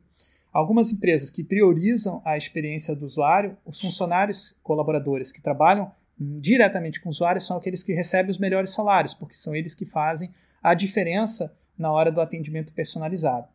algumas 0.52 0.92
empresas 0.92 1.30
que 1.30 1.44
priorizam 1.44 2.22
a 2.26 2.38
experiência 2.38 2.96
do 2.96 3.06
usuário, 3.06 3.58
os 3.66 3.80
funcionários 3.80 4.56
colaboradores 4.64 5.32
que 5.32 5.42
trabalham 5.42 5.92
diretamente 6.20 7.00
com 7.00 7.10
o 7.10 7.12
usuário 7.12 7.40
são 7.40 7.58
aqueles 7.58 7.82
que 7.82 7.94
recebem 7.94 8.30
os 8.30 8.38
melhores 8.38 8.72
salários, 8.72 9.14
porque 9.14 9.36
são 9.36 9.56
eles 9.56 9.74
que 9.74 9.86
fazem 9.86 10.30
a 10.62 10.74
diferença 10.74 11.56
na 11.78 11.92
hora 11.92 12.12
do 12.12 12.20
atendimento 12.20 12.74
personalizado. 12.74 13.48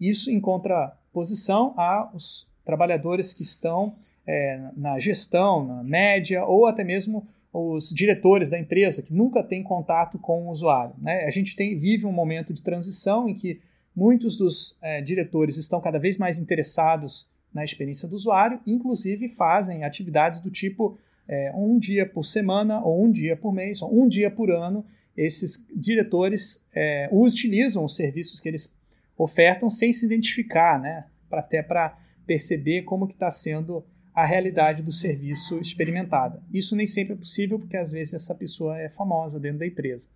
Isso 0.00 0.30
em 0.30 0.40
contraposição 0.40 1.74
aos 1.78 2.48
trabalhadores 2.64 3.34
que 3.34 3.42
estão 3.42 3.96
é, 4.26 4.70
na 4.76 4.98
gestão, 4.98 5.64
na 5.64 5.82
média, 5.82 6.44
ou 6.44 6.66
até 6.66 6.82
mesmo 6.82 7.26
os 7.52 7.90
diretores 7.90 8.50
da 8.50 8.58
empresa, 8.58 9.02
que 9.02 9.14
nunca 9.14 9.42
têm 9.42 9.62
contato 9.62 10.18
com 10.18 10.46
o 10.46 10.50
usuário. 10.50 10.94
Né? 10.98 11.24
A 11.24 11.30
gente 11.30 11.54
tem, 11.54 11.76
vive 11.76 12.06
um 12.06 12.12
momento 12.12 12.52
de 12.52 12.62
transição 12.62 13.28
em 13.28 13.34
que 13.34 13.60
muitos 13.96 14.36
dos 14.36 14.76
é, 14.82 15.00
diretores 15.00 15.56
estão 15.56 15.80
cada 15.80 15.98
vez 15.98 16.18
mais 16.18 16.38
interessados 16.38 17.30
na 17.52 17.64
experiência 17.64 18.06
do 18.06 18.14
usuário, 18.14 18.60
inclusive 18.66 19.28
fazem 19.28 19.82
atividades 19.82 20.40
do 20.40 20.50
tipo 20.50 20.98
é, 21.26 21.50
um 21.54 21.78
dia 21.78 22.06
por 22.06 22.24
semana, 22.24 22.84
ou 22.84 23.02
um 23.02 23.10
dia 23.10 23.36
por 23.36 23.52
mês, 23.52 23.80
ou 23.80 24.02
um 24.02 24.06
dia 24.06 24.30
por 24.30 24.50
ano, 24.50 24.84
esses 25.16 25.66
diretores 25.74 26.66
é, 26.74 27.08
utilizam 27.10 27.84
os 27.84 27.96
serviços 27.96 28.38
que 28.38 28.48
eles 28.48 28.76
ofertam 29.16 29.70
sem 29.70 29.92
se 29.92 30.04
identificar, 30.04 30.78
né? 30.78 31.06
Pra, 31.28 31.40
até 31.40 31.62
para 31.62 31.98
perceber 32.26 32.82
como 32.82 33.06
que 33.06 33.14
está 33.14 33.30
sendo 33.30 33.82
a 34.14 34.24
realidade 34.24 34.82
do 34.82 34.92
serviço 34.92 35.58
experimentada. 35.58 36.42
Isso 36.52 36.76
nem 36.76 36.86
sempre 36.86 37.14
é 37.14 37.16
possível, 37.16 37.58
porque 37.58 37.76
às 37.76 37.92
vezes 37.92 38.14
essa 38.14 38.34
pessoa 38.34 38.78
é 38.78 38.88
famosa 38.88 39.40
dentro 39.40 39.58
da 39.58 39.66
empresa. 39.66 40.08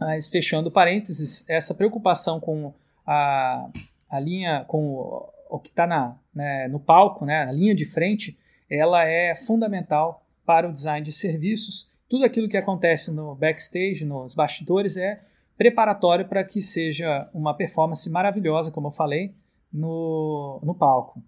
Mas 0.00 0.26
fechando 0.26 0.70
parênteses, 0.70 1.44
essa 1.46 1.74
preocupação 1.74 2.40
com 2.40 2.72
a, 3.06 3.70
a 4.08 4.18
linha, 4.18 4.64
com 4.66 4.94
o, 4.94 5.32
o 5.50 5.58
que 5.58 5.68
está 5.68 5.86
né, 6.34 6.66
no 6.68 6.80
palco, 6.80 7.26
né, 7.26 7.44
na 7.44 7.52
linha 7.52 7.74
de 7.74 7.84
frente, 7.84 8.38
ela 8.68 9.04
é 9.04 9.34
fundamental 9.34 10.24
para 10.46 10.66
o 10.66 10.72
design 10.72 11.04
de 11.04 11.12
serviços. 11.12 11.90
Tudo 12.08 12.24
aquilo 12.24 12.48
que 12.48 12.56
acontece 12.56 13.10
no 13.10 13.34
backstage, 13.34 14.04
nos 14.06 14.34
bastidores, 14.34 14.96
é 14.96 15.20
preparatório 15.56 16.26
para 16.26 16.42
que 16.42 16.62
seja 16.62 17.28
uma 17.34 17.52
performance 17.52 18.08
maravilhosa, 18.08 18.70
como 18.70 18.86
eu 18.86 18.92
falei, 18.92 19.34
no, 19.70 20.58
no 20.62 20.74
palco. 20.74 21.22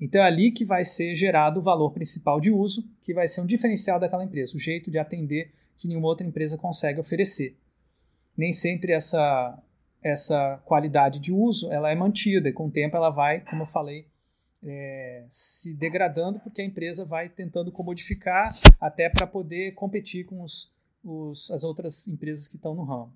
Então 0.00 0.22
é 0.22 0.24
ali 0.24 0.50
que 0.50 0.64
vai 0.64 0.84
ser 0.84 1.14
gerado 1.14 1.60
o 1.60 1.62
valor 1.62 1.90
principal 1.90 2.40
de 2.40 2.50
uso, 2.50 2.88
que 3.00 3.12
vai 3.12 3.28
ser 3.28 3.42
um 3.42 3.46
diferencial 3.46 4.00
daquela 4.00 4.24
empresa, 4.24 4.56
o 4.56 4.58
jeito 4.58 4.90
de 4.90 4.98
atender 4.98 5.52
que 5.76 5.86
nenhuma 5.86 6.08
outra 6.08 6.26
empresa 6.26 6.56
consegue 6.56 7.00
oferecer. 7.00 7.56
Nem 8.38 8.52
sempre 8.52 8.92
essa, 8.92 9.60
essa 10.00 10.62
qualidade 10.64 11.18
de 11.18 11.32
uso 11.32 11.72
ela 11.72 11.90
é 11.90 11.94
mantida, 11.96 12.48
e 12.48 12.52
com 12.52 12.68
o 12.68 12.70
tempo 12.70 12.96
ela 12.96 13.10
vai, 13.10 13.40
como 13.40 13.62
eu 13.62 13.66
falei, 13.66 14.06
é, 14.64 15.24
se 15.28 15.74
degradando 15.74 16.38
porque 16.38 16.62
a 16.62 16.64
empresa 16.64 17.04
vai 17.04 17.28
tentando 17.28 17.72
comodificar 17.72 18.56
até 18.80 19.08
para 19.08 19.26
poder 19.26 19.72
competir 19.72 20.24
com 20.24 20.42
os, 20.42 20.72
os, 21.04 21.50
as 21.50 21.64
outras 21.64 22.06
empresas 22.06 22.46
que 22.46 22.54
estão 22.54 22.76
no 22.76 22.84
ramo. 22.84 23.12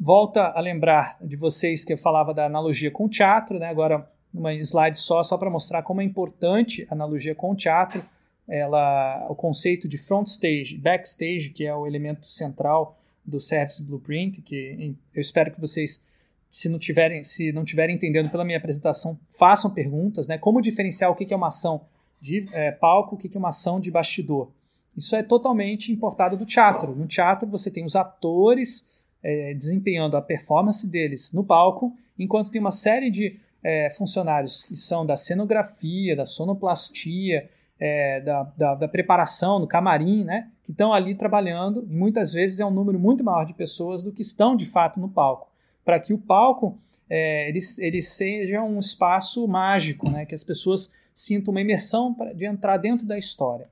Volta 0.00 0.46
a 0.46 0.60
lembrar 0.60 1.18
de 1.20 1.36
vocês 1.36 1.84
que 1.84 1.92
eu 1.92 1.98
falava 1.98 2.32
da 2.32 2.46
analogia 2.46 2.90
com 2.90 3.04
o 3.04 3.08
teatro, 3.08 3.58
né? 3.58 3.68
agora 3.68 4.10
numa 4.32 4.54
slide 4.54 4.98
só, 4.98 5.22
só 5.22 5.36
para 5.36 5.50
mostrar 5.50 5.82
como 5.82 6.00
é 6.00 6.04
importante 6.04 6.86
a 6.88 6.94
analogia 6.94 7.34
com 7.34 7.50
o 7.50 7.56
teatro, 7.56 8.02
ela, 8.46 9.26
o 9.28 9.34
conceito 9.34 9.86
de 9.86 9.98
front 9.98 10.26
stage, 10.26 10.78
backstage, 10.78 11.50
que 11.50 11.66
é 11.66 11.74
o 11.74 11.86
elemento 11.86 12.30
central 12.30 12.98
do 13.28 13.40
Service 13.40 13.82
Blueprint, 13.82 14.42
que 14.42 14.96
eu 15.14 15.20
espero 15.20 15.50
que 15.50 15.60
vocês 15.60 16.06
se 16.50 16.68
não 16.68 16.78
tiverem, 16.78 17.22
se 17.22 17.52
não 17.52 17.64
tiverem 17.64 17.96
entendendo 17.96 18.30
pela 18.30 18.44
minha 18.44 18.58
apresentação, 18.58 19.18
façam 19.26 19.70
perguntas, 19.70 20.26
né? 20.26 20.38
Como 20.38 20.62
diferenciar 20.62 21.10
o 21.10 21.14
que 21.14 21.32
é 21.32 21.36
uma 21.36 21.48
ação 21.48 21.82
de 22.20 22.46
é, 22.52 22.72
palco, 22.72 23.14
o 23.14 23.18
que 23.18 23.28
é 23.34 23.38
uma 23.38 23.50
ação 23.50 23.78
de 23.78 23.90
bastidor. 23.90 24.50
Isso 24.96 25.14
é 25.14 25.22
totalmente 25.22 25.92
importado 25.92 26.36
do 26.36 26.46
teatro. 26.46 26.94
No 26.94 27.06
teatro 27.06 27.48
você 27.48 27.70
tem 27.70 27.84
os 27.84 27.94
atores 27.94 29.04
é, 29.22 29.54
desempenhando 29.54 30.16
a 30.16 30.22
performance 30.22 30.86
deles 30.86 31.32
no 31.32 31.44
palco, 31.44 31.94
enquanto 32.18 32.50
tem 32.50 32.60
uma 32.60 32.72
série 32.72 33.10
de 33.10 33.38
é, 33.62 33.90
funcionários 33.90 34.64
que 34.64 34.76
são 34.76 35.04
da 35.04 35.16
cenografia, 35.16 36.16
da 36.16 36.24
sonoplastia, 36.26 37.48
é, 37.78 38.20
da, 38.20 38.42
da, 38.56 38.74
da, 38.74 38.88
preparação, 38.88 39.58
no 39.58 39.66
camarim, 39.66 40.24
né, 40.24 40.50
que 40.64 40.72
estão 40.72 40.92
ali 40.92 41.14
trabalhando, 41.14 41.86
e 41.88 41.94
muitas 41.94 42.32
vezes 42.32 42.60
é 42.60 42.66
um 42.66 42.70
número 42.70 42.98
muito 42.98 43.22
maior 43.22 43.44
de 43.44 43.54
pessoas 43.54 44.02
do 44.02 44.12
que 44.12 44.22
estão 44.22 44.56
de 44.56 44.66
fato 44.66 44.98
no 44.98 45.08
palco 45.08 45.48
para 45.88 45.98
que 45.98 46.12
o 46.12 46.18
palco 46.18 46.78
é, 47.08 47.48
ele, 47.48 47.60
ele 47.78 48.02
seja 48.02 48.62
um 48.62 48.78
espaço 48.78 49.48
mágico, 49.48 50.10
né? 50.10 50.26
que 50.26 50.34
as 50.34 50.44
pessoas 50.44 50.92
sintam 51.14 51.50
uma 51.50 51.62
imersão 51.62 52.12
pra, 52.12 52.34
de 52.34 52.44
entrar 52.44 52.76
dentro 52.76 53.06
da 53.06 53.16
história. 53.16 53.70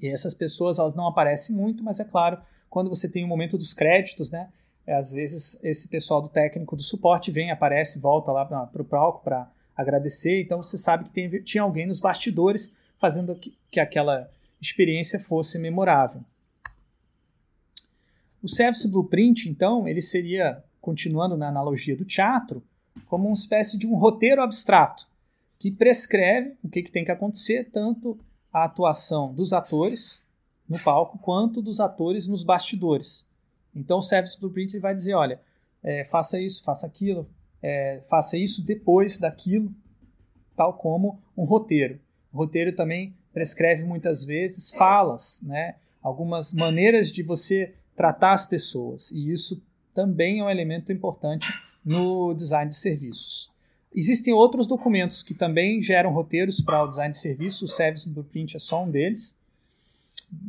E 0.00 0.06
essas 0.06 0.32
pessoas 0.32 0.78
elas 0.78 0.94
não 0.94 1.08
aparecem 1.08 1.56
muito, 1.56 1.82
mas 1.82 1.98
é 1.98 2.04
claro, 2.04 2.38
quando 2.68 2.88
você 2.88 3.08
tem 3.08 3.24
o 3.24 3.26
momento 3.26 3.58
dos 3.58 3.74
créditos, 3.74 4.30
né? 4.30 4.50
é, 4.86 4.94
às 4.94 5.12
vezes 5.12 5.58
esse 5.64 5.88
pessoal 5.88 6.22
do 6.22 6.28
técnico 6.28 6.76
do 6.76 6.82
suporte 6.82 7.32
vem, 7.32 7.50
aparece, 7.50 7.98
volta 7.98 8.30
lá 8.30 8.44
para 8.44 8.82
o 8.82 8.84
palco 8.84 9.24
para 9.24 9.50
agradecer. 9.76 10.40
Então 10.42 10.62
você 10.62 10.78
sabe 10.78 11.04
que 11.04 11.10
tem, 11.10 11.28
tinha 11.42 11.64
alguém 11.64 11.86
nos 11.86 11.98
bastidores 11.98 12.76
fazendo 13.00 13.34
que, 13.34 13.56
que 13.70 13.80
aquela 13.80 14.30
experiência 14.60 15.18
fosse 15.18 15.58
memorável. 15.58 16.22
O 18.42 18.48
Service 18.48 18.86
Blueprint, 18.86 19.48
então, 19.48 19.88
ele 19.88 20.02
seria, 20.02 20.62
continuando 20.80 21.36
na 21.36 21.48
analogia 21.48 21.96
do 21.96 22.04
teatro, 22.04 22.62
como 23.06 23.26
uma 23.26 23.34
espécie 23.34 23.78
de 23.78 23.86
um 23.86 23.96
roteiro 23.96 24.42
abstrato 24.42 25.08
que 25.58 25.70
prescreve 25.70 26.56
o 26.62 26.68
que, 26.68 26.82
que 26.82 26.92
tem 26.92 27.04
que 27.04 27.10
acontecer, 27.10 27.70
tanto 27.70 28.18
a 28.52 28.64
atuação 28.64 29.34
dos 29.34 29.52
atores 29.52 30.22
no 30.68 30.78
palco 30.78 31.18
quanto 31.18 31.60
dos 31.60 31.80
atores 31.80 32.26
nos 32.26 32.42
bastidores. 32.42 33.26
Então 33.74 33.98
o 33.98 34.02
Service 34.02 34.38
Blueprint 34.38 34.78
vai 34.78 34.94
dizer, 34.94 35.14
olha, 35.14 35.40
é, 35.82 36.04
faça 36.04 36.40
isso, 36.40 36.62
faça 36.62 36.86
aquilo, 36.86 37.28
é, 37.62 38.00
faça 38.08 38.36
isso 38.36 38.64
depois 38.64 39.18
daquilo, 39.18 39.74
tal 40.56 40.74
como 40.74 41.20
um 41.36 41.44
roteiro. 41.44 42.00
O 42.32 42.38
roteiro 42.38 42.74
também 42.74 43.14
prescreve 43.32 43.84
muitas 43.84 44.24
vezes 44.24 44.70
falas, 44.70 45.40
né? 45.42 45.76
algumas 46.02 46.52
maneiras 46.52 47.10
de 47.10 47.22
você 47.22 47.74
tratar 47.94 48.32
as 48.32 48.46
pessoas, 48.46 49.10
e 49.10 49.30
isso 49.30 49.62
também 49.92 50.40
é 50.40 50.44
um 50.44 50.50
elemento 50.50 50.92
importante 50.92 51.48
no 51.84 52.32
design 52.34 52.70
de 52.70 52.76
serviços. 52.76 53.50
Existem 53.94 54.32
outros 54.32 54.66
documentos 54.66 55.22
que 55.22 55.34
também 55.34 55.82
geram 55.82 56.12
roteiros 56.12 56.60
para 56.60 56.82
o 56.84 56.88
design 56.88 57.12
de 57.12 57.18
serviços, 57.18 57.70
o 57.70 57.74
Service 57.74 58.08
Blueprint 58.08 58.56
é 58.56 58.58
só 58.58 58.84
um 58.84 58.90
deles. 58.90 59.38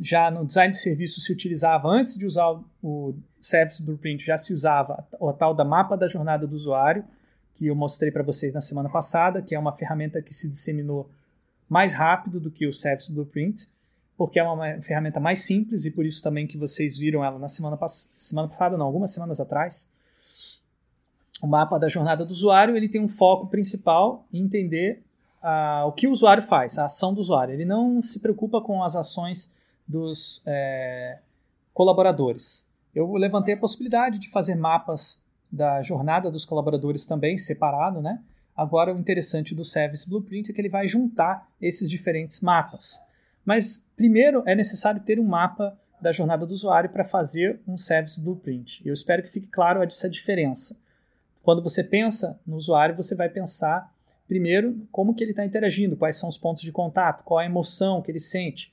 Já 0.00 0.30
no 0.30 0.46
design 0.46 0.70
de 0.70 0.78
serviços 0.78 1.24
se 1.24 1.32
utilizava, 1.32 1.88
antes 1.88 2.16
de 2.16 2.24
usar 2.24 2.60
o 2.80 3.14
Service 3.40 3.82
Blueprint, 3.82 4.24
já 4.24 4.38
se 4.38 4.54
usava 4.54 5.06
o 5.18 5.32
tal 5.32 5.52
da 5.54 5.64
mapa 5.64 5.96
da 5.96 6.06
jornada 6.06 6.46
do 6.46 6.54
usuário, 6.54 7.04
que 7.52 7.66
eu 7.66 7.74
mostrei 7.74 8.12
para 8.12 8.22
vocês 8.22 8.54
na 8.54 8.60
semana 8.60 8.88
passada, 8.88 9.42
que 9.42 9.54
é 9.54 9.58
uma 9.58 9.72
ferramenta 9.72 10.22
que 10.22 10.32
se 10.32 10.48
disseminou 10.48 11.10
mais 11.72 11.94
rápido 11.94 12.38
do 12.38 12.50
que 12.50 12.66
o 12.66 12.72
Service 12.72 13.10
Blueprint, 13.10 13.66
porque 14.14 14.38
é 14.38 14.42
uma 14.42 14.82
ferramenta 14.82 15.18
mais 15.18 15.38
simples 15.38 15.86
e 15.86 15.90
por 15.90 16.04
isso 16.04 16.22
também 16.22 16.46
que 16.46 16.58
vocês 16.58 16.98
viram 16.98 17.24
ela 17.24 17.38
na 17.38 17.48
semana, 17.48 17.78
pass 17.78 18.10
semana 18.14 18.46
passada, 18.46 18.76
não, 18.76 18.84
algumas 18.84 19.10
semanas 19.10 19.40
atrás. 19.40 19.90
O 21.40 21.46
mapa 21.46 21.78
da 21.78 21.88
jornada 21.88 22.26
do 22.26 22.30
usuário 22.30 22.76
ele 22.76 22.90
tem 22.90 23.00
um 23.00 23.08
foco 23.08 23.46
principal 23.46 24.26
em 24.30 24.42
entender 24.42 25.02
uh, 25.42 25.86
o 25.86 25.92
que 25.92 26.06
o 26.06 26.12
usuário 26.12 26.42
faz, 26.42 26.76
a 26.76 26.84
ação 26.84 27.14
do 27.14 27.22
usuário. 27.22 27.54
Ele 27.54 27.64
não 27.64 28.02
se 28.02 28.20
preocupa 28.20 28.60
com 28.60 28.82
as 28.84 28.94
ações 28.94 29.50
dos 29.88 30.42
é, 30.44 31.20
colaboradores. 31.72 32.66
Eu 32.94 33.10
levantei 33.14 33.54
a 33.54 33.58
possibilidade 33.58 34.18
de 34.18 34.28
fazer 34.28 34.56
mapas 34.56 35.22
da 35.50 35.80
jornada 35.80 36.30
dos 36.30 36.44
colaboradores 36.44 37.06
também, 37.06 37.38
separado, 37.38 38.02
né? 38.02 38.22
Agora, 38.56 38.94
o 38.94 38.98
interessante 38.98 39.54
do 39.54 39.64
Service 39.64 40.08
Blueprint 40.08 40.50
é 40.50 40.54
que 40.54 40.60
ele 40.60 40.68
vai 40.68 40.86
juntar 40.86 41.48
esses 41.60 41.88
diferentes 41.88 42.40
mapas. 42.40 43.00
Mas, 43.44 43.86
primeiro, 43.96 44.42
é 44.46 44.54
necessário 44.54 45.00
ter 45.00 45.18
um 45.18 45.24
mapa 45.24 45.78
da 46.00 46.12
jornada 46.12 46.46
do 46.46 46.52
usuário 46.52 46.90
para 46.90 47.04
fazer 47.04 47.60
um 47.66 47.76
Service 47.76 48.20
Blueprint. 48.20 48.82
Eu 48.84 48.92
espero 48.92 49.22
que 49.22 49.30
fique 49.30 49.46
claro 49.46 49.82
essa 49.82 50.10
diferença. 50.10 50.78
Quando 51.42 51.62
você 51.62 51.82
pensa 51.82 52.38
no 52.46 52.56
usuário, 52.56 52.94
você 52.94 53.14
vai 53.14 53.28
pensar 53.28 53.92
primeiro 54.28 54.86
como 54.90 55.14
que 55.14 55.22
ele 55.22 55.32
está 55.32 55.44
interagindo, 55.44 55.96
quais 55.96 56.16
são 56.16 56.28
os 56.28 56.38
pontos 56.38 56.62
de 56.62 56.72
contato, 56.72 57.24
qual 57.24 57.38
a 57.38 57.44
emoção 57.44 58.00
que 58.00 58.10
ele 58.10 58.20
sente. 58.20 58.72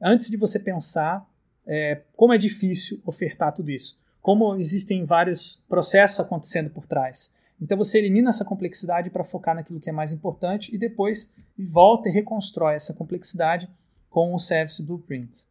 Antes 0.00 0.30
de 0.30 0.36
você 0.36 0.58
pensar 0.58 1.28
é, 1.66 2.02
como 2.16 2.32
é 2.32 2.38
difícil 2.38 3.00
ofertar 3.04 3.52
tudo 3.52 3.70
isso, 3.70 3.98
como 4.22 4.56
existem 4.56 5.04
vários 5.04 5.62
processos 5.68 6.20
acontecendo 6.20 6.70
por 6.70 6.86
trás. 6.86 7.32
Então 7.60 7.76
você 7.76 7.98
elimina 7.98 8.30
essa 8.30 8.44
complexidade 8.44 9.10
para 9.10 9.22
focar 9.22 9.54
naquilo 9.54 9.80
que 9.80 9.90
é 9.90 9.92
mais 9.92 10.12
importante 10.12 10.74
e 10.74 10.78
depois 10.78 11.36
volta 11.58 12.08
e 12.08 12.12
reconstrói 12.12 12.74
essa 12.74 12.94
complexidade 12.94 13.68
com 14.08 14.34
o 14.34 14.38
Service 14.38 14.82
Blueprint. 14.82 15.46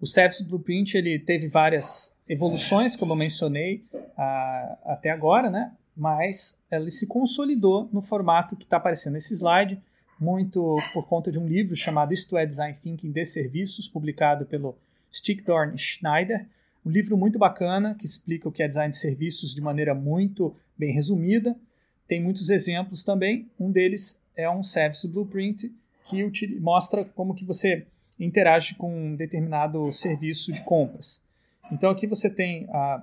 O 0.00 0.06
Service 0.06 0.42
Blueprint 0.42 0.94
ele 0.94 1.18
teve 1.18 1.46
várias 1.46 2.16
evoluções, 2.26 2.96
como 2.96 3.12
eu 3.12 3.16
mencionei 3.16 3.84
uh, 3.92 4.78
até 4.84 5.10
agora, 5.10 5.50
né? 5.50 5.72
mas 6.00 6.58
ele 6.70 6.90
se 6.90 7.06
consolidou 7.06 7.88
no 7.92 8.00
formato 8.00 8.56
que 8.56 8.64
está 8.64 8.78
aparecendo 8.78 9.12
nesse 9.12 9.34
slide, 9.34 9.78
muito 10.18 10.78
por 10.94 11.06
conta 11.06 11.30
de 11.30 11.38
um 11.38 11.46
livro 11.46 11.76
chamado 11.76 12.14
Isto 12.14 12.38
é 12.38 12.46
Design 12.46 12.74
Thinking 12.74 13.12
de 13.12 13.26
Serviços, 13.26 13.86
publicado 13.86 14.46
pelo 14.46 14.78
Stickdorn 15.12 15.76
Schneider. 15.76 16.46
Um 16.84 16.90
livro 16.90 17.16
muito 17.16 17.38
bacana 17.38 17.94
que 17.94 18.06
explica 18.06 18.48
o 18.48 18.52
que 18.52 18.62
é 18.62 18.68
design 18.68 18.90
de 18.90 18.96
serviços 18.96 19.54
de 19.54 19.60
maneira 19.60 19.94
muito 19.94 20.56
bem 20.76 20.92
resumida. 20.92 21.56
Tem 22.08 22.22
muitos 22.22 22.50
exemplos 22.50 23.04
também. 23.04 23.50
Um 23.58 23.70
deles 23.70 24.20
é 24.34 24.50
um 24.50 24.62
Service 24.62 25.06
Blueprint 25.06 25.72
que 26.02 26.58
mostra 26.58 27.04
como 27.04 27.34
que 27.34 27.44
você 27.44 27.86
interage 28.18 28.74
com 28.74 28.92
um 28.92 29.16
determinado 29.16 29.92
serviço 29.92 30.52
de 30.52 30.62
compras. 30.62 31.22
Então 31.72 31.90
aqui 31.90 32.06
você 32.06 32.28
tem 32.28 32.66
a 32.70 33.02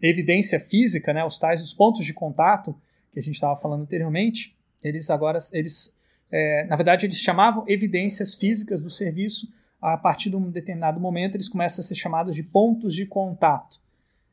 evidência 0.00 0.58
física, 0.60 1.12
né, 1.12 1.24
os 1.24 1.38
tais 1.38 1.62
os 1.62 1.72
pontos 1.72 2.04
de 2.04 2.12
contato 2.12 2.74
que 3.12 3.18
a 3.18 3.22
gente 3.22 3.34
estava 3.34 3.56
falando 3.56 3.82
anteriormente. 3.82 4.56
Eles 4.82 5.10
agora 5.10 5.38
eles 5.52 5.96
é, 6.30 6.64
na 6.66 6.76
verdade 6.76 7.06
eles 7.06 7.18
chamavam 7.18 7.64
evidências 7.66 8.34
físicas 8.34 8.80
do 8.80 8.90
serviço. 8.90 9.52
A 9.82 9.98
partir 9.98 10.30
de 10.30 10.36
um 10.36 10.50
determinado 10.50 10.98
momento 11.00 11.34
eles 11.34 11.48
começam 11.48 11.82
a 11.82 11.84
ser 11.84 11.96
chamados 11.96 12.34
de 12.34 12.44
pontos 12.44 12.94
de 12.94 13.04
contato. 13.04 13.80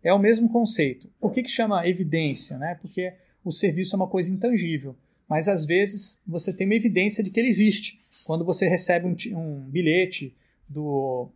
É 0.02 0.14
o 0.14 0.20
mesmo 0.20 0.48
conceito. 0.48 1.10
Por 1.20 1.34
que, 1.34 1.44
que 1.44 1.50
chama 1.50 1.86
evidência? 1.88 2.58
Né? 2.58 2.76
Porque 2.80 3.14
o 3.44 3.52
serviço 3.52 3.96
é 3.96 3.98
uma 3.98 4.08
coisa 4.08 4.32
intangível 4.32 4.96
mas 5.30 5.48
às 5.48 5.64
vezes 5.64 6.24
você 6.26 6.52
tem 6.52 6.66
uma 6.66 6.74
evidência 6.74 7.24
de 7.24 7.30
que 7.30 7.40
ele 7.40 7.48
existe. 7.48 8.00
Quando 8.26 8.44
você 8.44 8.68
recebe 8.68 9.06
um, 9.06 9.38
um 9.38 9.62
bilhete 9.70 10.36
do, 10.68 11.30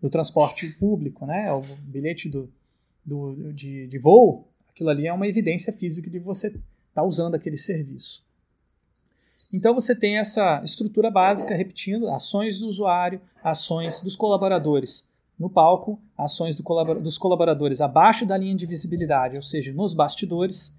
do 0.00 0.08
transporte 0.08 0.66
público, 0.68 1.26
né, 1.26 1.44
o 1.52 1.62
bilhete 1.82 2.30
do, 2.30 2.50
do, 3.04 3.52
de, 3.52 3.86
de 3.86 3.98
voo, 3.98 4.48
aquilo 4.70 4.88
ali 4.88 5.06
é 5.06 5.12
uma 5.12 5.28
evidência 5.28 5.70
física 5.70 6.08
de 6.08 6.18
você 6.18 6.46
estar 6.46 6.60
tá 6.94 7.02
usando 7.04 7.34
aquele 7.34 7.58
serviço. 7.58 8.24
Então 9.52 9.74
você 9.74 9.94
tem 9.94 10.18
essa 10.18 10.60
estrutura 10.64 11.10
básica, 11.10 11.54
repetindo, 11.54 12.08
ações 12.08 12.58
do 12.58 12.68
usuário, 12.68 13.20
ações 13.42 14.00
dos 14.00 14.16
colaboradores 14.16 15.06
no 15.38 15.50
palco, 15.50 16.00
ações 16.16 16.54
do 16.54 16.64
dos 16.94 17.18
colaboradores 17.18 17.80
abaixo 17.80 18.24
da 18.24 18.36
linha 18.36 18.54
de 18.54 18.66
visibilidade, 18.66 19.36
ou 19.36 19.42
seja, 19.42 19.72
nos 19.72 19.92
bastidores, 19.92 20.74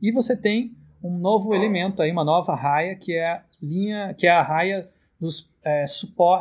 e 0.00 0.12
você 0.12 0.36
tem 0.36 0.76
um 1.02 1.18
novo 1.18 1.54
elemento 1.54 2.02
aí, 2.02 2.12
uma 2.12 2.24
nova 2.24 2.54
raia 2.54 2.94
que 2.94 3.14
é 3.14 3.26
a 3.26 3.42
linha, 3.62 4.14
que 4.18 4.26
é 4.26 4.30
a 4.30 4.42
raia 4.42 4.86
dos 5.18 5.48
é, 5.64 5.84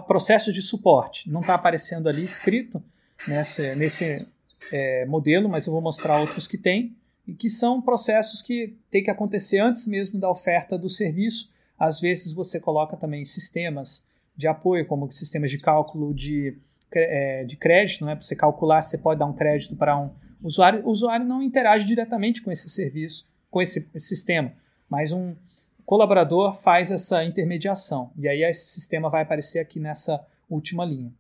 processos 0.07 0.53
de 0.53 0.61
suporte. 0.61 1.29
Não 1.29 1.41
está 1.41 1.53
aparecendo 1.53 2.09
ali 2.09 2.23
escrito 2.23 2.83
nesse, 3.27 3.75
nesse 3.75 4.27
é, 4.71 5.05
modelo, 5.05 5.47
mas 5.47 5.65
eu 5.65 5.73
vou 5.73 5.81
mostrar 5.81 6.19
outros 6.19 6.47
que 6.47 6.57
tem 6.57 6.95
e 7.27 7.33
que 7.33 7.49
são 7.49 7.81
processos 7.81 8.41
que 8.41 8.75
tem 8.89 9.03
que 9.03 9.11
acontecer 9.11 9.59
antes 9.59 9.85
mesmo 9.87 10.19
da 10.19 10.29
oferta 10.29 10.77
do 10.77 10.89
serviço. 10.89 11.49
Às 11.81 11.99
vezes 11.99 12.31
você 12.33 12.59
coloca 12.59 12.95
também 12.95 13.25
sistemas 13.25 14.05
de 14.35 14.47
apoio, 14.47 14.87
como 14.87 15.09
sistemas 15.09 15.49
de 15.49 15.59
cálculo 15.59 16.13
de, 16.13 16.55
é, 16.93 17.43
de 17.43 17.57
crédito, 17.57 18.05
né? 18.05 18.15
para 18.15 18.23
você 18.23 18.35
calcular, 18.35 18.81
você 18.81 18.97
pode 18.97 19.19
dar 19.19 19.25
um 19.25 19.33
crédito 19.33 19.75
para 19.75 19.97
um 19.97 20.11
usuário. 20.43 20.85
O 20.85 20.91
usuário 20.91 21.25
não 21.25 21.41
interage 21.41 21.85
diretamente 21.85 22.41
com 22.41 22.51
esse 22.51 22.69
serviço 22.69 23.31
com 23.51 23.61
esse, 23.61 23.89
esse 23.93 24.07
sistema, 24.07 24.53
mas 24.89 25.11
um 25.11 25.35
colaborador 25.85 26.53
faz 26.53 26.89
essa 26.89 27.23
intermediação. 27.23 28.11
E 28.17 28.27
aí 28.27 28.43
esse 28.43 28.69
sistema 28.69 29.09
vai 29.09 29.23
aparecer 29.23 29.59
aqui 29.59 29.79
nessa 29.79 30.25
última 30.49 30.85
linha. 30.85 31.13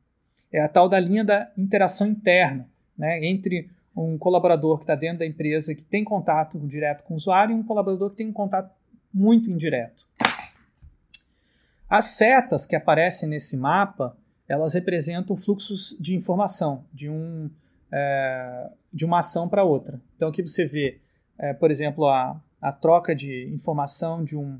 É 0.51 0.61
a 0.61 0.69
tal 0.69 0.87
da 0.87 0.99
linha 0.99 1.25
da 1.25 1.51
interação 1.57 2.07
interna, 2.07 2.67
né, 2.97 3.23
entre 3.25 3.69
um 3.95 4.17
colaborador 4.17 4.77
que 4.77 4.83
está 4.83 4.95
dentro 4.95 5.19
da 5.19 5.25
empresa 5.25 5.75
que 5.75 5.83
tem 5.83 6.03
contato 6.03 6.57
direto 6.59 7.03
com 7.03 7.13
o 7.13 7.17
usuário 7.17 7.53
e 7.53 7.59
um 7.59 7.63
colaborador 7.63 8.09
que 8.09 8.15
tem 8.15 8.27
um 8.27 8.33
contato 8.33 8.73
muito 9.13 9.51
indireto. 9.51 10.07
As 11.91 12.05
setas 12.05 12.65
que 12.65 12.73
aparecem 12.73 13.27
nesse 13.27 13.57
mapa, 13.57 14.15
elas 14.47 14.73
representam 14.73 15.35
fluxos 15.35 15.93
de 15.99 16.15
informação 16.15 16.85
de, 16.93 17.09
um, 17.09 17.51
é, 17.91 18.71
de 18.93 19.03
uma 19.03 19.19
ação 19.19 19.49
para 19.49 19.65
outra. 19.65 20.01
Então 20.15 20.29
aqui 20.29 20.41
você 20.41 20.65
vê 20.65 21.01
é, 21.37 21.53
por 21.53 21.69
exemplo, 21.69 22.07
a, 22.07 22.39
a 22.61 22.71
troca 22.71 23.13
de 23.13 23.49
informação 23.51 24.23
de 24.23 24.37
um, 24.37 24.57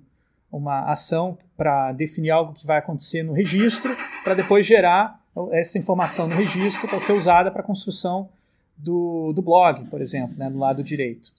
uma 0.52 0.92
ação 0.92 1.38
para 1.56 1.94
definir 1.94 2.32
algo 2.32 2.52
que 2.52 2.68
vai 2.68 2.80
acontecer 2.80 3.24
no 3.24 3.32
registro, 3.32 3.96
para 4.26 4.34
depois 4.34 4.66
gerar 4.66 5.22
essa 5.52 5.78
informação 5.78 6.28
no 6.28 6.36
registro 6.36 6.86
para 6.86 7.00
ser 7.00 7.14
usada 7.14 7.50
para 7.50 7.62
a 7.62 7.66
construção 7.66 8.28
do, 8.76 9.32
do 9.32 9.42
blog, 9.42 9.86
por 9.86 10.02
exemplo, 10.02 10.38
né, 10.38 10.50
no 10.50 10.60
lado 10.60 10.84
direito. 10.84 11.32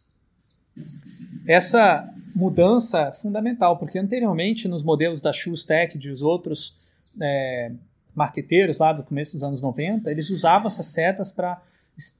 Essa 1.47 2.09
mudança 2.35 3.09
é 3.09 3.13
fundamental, 3.13 3.77
porque 3.77 3.99
anteriormente 3.99 4.69
nos 4.69 4.83
modelos 4.83 5.21
da 5.21 5.33
Schultech 5.33 5.97
e 5.97 6.01
dos 6.01 6.23
outros 6.23 6.91
é, 7.21 7.73
marqueteiros 8.15 8.79
lá 8.79 8.93
do 8.93 9.03
começo 9.03 9.33
dos 9.33 9.43
anos 9.43 9.61
90, 9.61 10.11
eles 10.11 10.31
usavam 10.31 10.67
essas 10.67 10.87
setas 10.87 11.33
para 11.33 11.61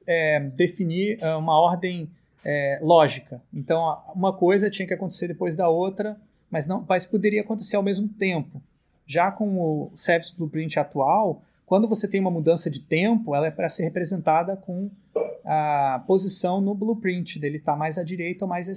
é, 0.05 0.39
definir 0.39 1.17
é, 1.21 1.35
uma 1.35 1.59
ordem 1.59 2.09
é, 2.43 2.79
lógica. 2.81 3.41
Então, 3.53 4.01
uma 4.13 4.33
coisa 4.33 4.69
tinha 4.69 4.87
que 4.87 4.93
acontecer 4.93 5.27
depois 5.27 5.55
da 5.55 5.69
outra, 5.69 6.17
mas 6.49 6.67
não, 6.67 6.85
mas 6.87 7.05
poderia 7.05 7.41
acontecer 7.41 7.75
ao 7.75 7.83
mesmo 7.83 8.07
tempo. 8.07 8.61
Já 9.05 9.31
com 9.31 9.59
o 9.59 9.91
Service 9.95 10.35
Blueprint 10.35 10.77
atual, 10.79 11.41
quando 11.73 11.87
você 11.87 12.07
tem 12.07 12.21
uma 12.21 12.29
mudança 12.29 12.69
de 12.69 12.81
tempo, 12.81 13.33
ela 13.33 13.47
é 13.47 13.49
para 13.49 13.67
ser 13.67 13.81
representada 13.81 14.55
com 14.55 14.91
a 15.43 16.03
posição 16.05 16.61
no 16.61 16.75
blueprint 16.75 17.39
dele 17.39 17.55
está 17.55 17.75
mais 17.75 17.97
à 17.97 18.03
direita 18.03 18.45
ou 18.45 18.47
mais 18.47 18.69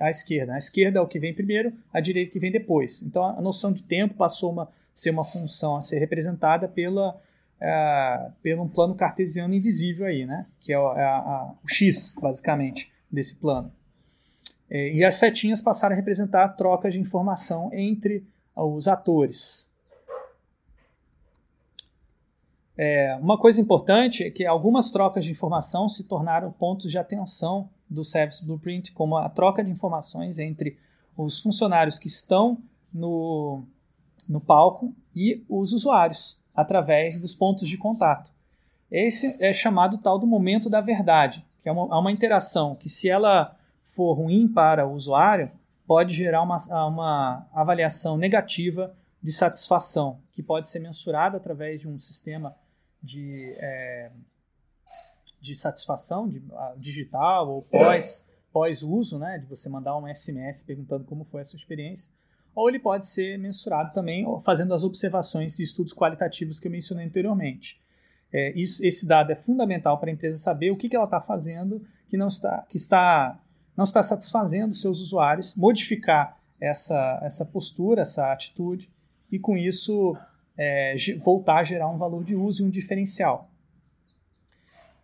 à 0.00 0.08
esquerda. 0.08 0.54
A 0.54 0.58
esquerda 0.58 1.00
é 1.00 1.02
o 1.02 1.08
que 1.08 1.18
vem 1.18 1.34
primeiro, 1.34 1.72
a 1.92 1.98
direita 1.98 2.30
que 2.30 2.38
vem 2.38 2.52
depois. 2.52 3.02
Então 3.02 3.24
a 3.24 3.42
noção 3.42 3.72
de 3.72 3.82
tempo 3.82 4.14
passou 4.14 4.60
a 4.60 4.68
ser 4.94 5.10
uma 5.10 5.24
função 5.24 5.74
a 5.74 5.82
ser 5.82 5.98
representada 5.98 6.68
pela 6.68 7.16
uh, 7.16 8.32
pelo 8.40 8.62
um 8.62 8.68
plano 8.68 8.94
cartesiano 8.94 9.52
invisível 9.52 10.06
aí, 10.06 10.24
né? 10.24 10.46
Que 10.60 10.72
é, 10.72 10.76
a, 10.76 11.16
a, 11.16 11.54
o 11.60 11.68
x 11.68 12.14
basicamente 12.22 12.88
desse 13.10 13.34
plano. 13.34 13.72
É, 14.70 14.92
e 14.92 15.04
as 15.04 15.16
setinhas 15.16 15.60
passaram 15.60 15.94
a 15.94 15.96
representar 15.96 16.50
trocas 16.50 16.92
de 16.92 17.00
informação 17.00 17.68
entre 17.72 18.22
os 18.56 18.86
atores. 18.86 19.73
É, 22.76 23.16
uma 23.20 23.38
coisa 23.38 23.60
importante 23.60 24.24
é 24.24 24.30
que 24.30 24.44
algumas 24.44 24.90
trocas 24.90 25.24
de 25.24 25.30
informação 25.30 25.88
se 25.88 26.04
tornaram 26.04 26.50
pontos 26.50 26.90
de 26.90 26.98
atenção 26.98 27.68
do 27.88 28.02
Service 28.02 28.44
Blueprint, 28.44 28.92
como 28.92 29.16
a 29.16 29.28
troca 29.28 29.62
de 29.62 29.70
informações 29.70 30.38
entre 30.38 30.76
os 31.16 31.40
funcionários 31.40 31.98
que 31.98 32.08
estão 32.08 32.58
no, 32.92 33.62
no 34.28 34.40
palco 34.40 34.92
e 35.14 35.44
os 35.48 35.72
usuários, 35.72 36.40
através 36.54 37.18
dos 37.18 37.34
pontos 37.34 37.68
de 37.68 37.78
contato. 37.78 38.32
Esse 38.90 39.36
é 39.40 39.52
chamado 39.52 39.98
tal 39.98 40.18
do 40.18 40.26
momento 40.26 40.68
da 40.68 40.80
verdade, 40.80 41.44
que 41.62 41.68
é 41.68 41.72
uma, 41.72 41.98
uma 41.98 42.12
interação 42.12 42.74
que, 42.74 42.88
se 42.88 43.08
ela 43.08 43.56
for 43.82 44.14
ruim 44.14 44.48
para 44.48 44.86
o 44.86 44.92
usuário, 44.92 45.50
pode 45.86 46.14
gerar 46.14 46.42
uma, 46.42 46.56
uma 46.86 47.46
avaliação 47.52 48.16
negativa 48.16 48.94
de 49.22 49.32
satisfação, 49.32 50.16
que 50.32 50.42
pode 50.42 50.68
ser 50.68 50.80
mensurada 50.80 51.36
através 51.36 51.80
de 51.80 51.88
um 51.88 51.98
sistema 51.98 52.54
de, 53.04 53.54
é, 53.58 54.10
de 55.40 55.54
satisfação 55.54 56.26
de, 56.26 56.42
digital 56.80 57.48
ou 57.48 57.62
pós, 57.62 58.26
pós-uso, 58.50 59.18
né, 59.18 59.38
de 59.38 59.46
você 59.46 59.68
mandar 59.68 59.96
um 59.98 60.12
SMS 60.12 60.62
perguntando 60.62 61.04
como 61.04 61.22
foi 61.22 61.42
a 61.42 61.44
sua 61.44 61.58
experiência, 61.58 62.10
ou 62.54 62.68
ele 62.68 62.78
pode 62.78 63.06
ser 63.06 63.38
mensurado 63.38 63.92
também 63.92 64.24
fazendo 64.42 64.72
as 64.72 64.84
observações 64.84 65.58
e 65.58 65.62
estudos 65.62 65.92
qualitativos 65.92 66.58
que 66.58 66.68
eu 66.68 66.72
mencionei 66.72 67.04
anteriormente. 67.04 67.80
É, 68.32 68.52
isso, 68.58 68.84
esse 68.84 69.06
dado 69.06 69.30
é 69.30 69.34
fundamental 69.34 69.98
para 69.98 70.10
a 70.10 70.14
empresa 70.14 70.38
saber 70.38 70.70
o 70.70 70.76
que, 70.76 70.88
que 70.88 70.96
ela 70.96 71.04
está 71.04 71.20
fazendo 71.20 71.84
que 72.08 72.16
não 72.16 72.28
está, 72.28 72.62
que 72.68 72.76
está, 72.76 73.40
não 73.76 73.84
está 73.84 74.02
satisfazendo 74.02 74.74
seus 74.74 75.00
usuários, 75.00 75.54
modificar 75.54 76.38
essa, 76.60 77.20
essa 77.22 77.44
postura, 77.44 78.02
essa 78.02 78.32
atitude, 78.32 78.90
e 79.30 79.38
com 79.38 79.56
isso 79.56 80.16
é, 80.56 80.94
voltar 81.18 81.58
a 81.58 81.64
gerar 81.64 81.88
um 81.88 81.96
valor 81.96 82.24
de 82.24 82.34
uso 82.34 82.62
e 82.62 82.66
um 82.66 82.70
diferencial. 82.70 83.50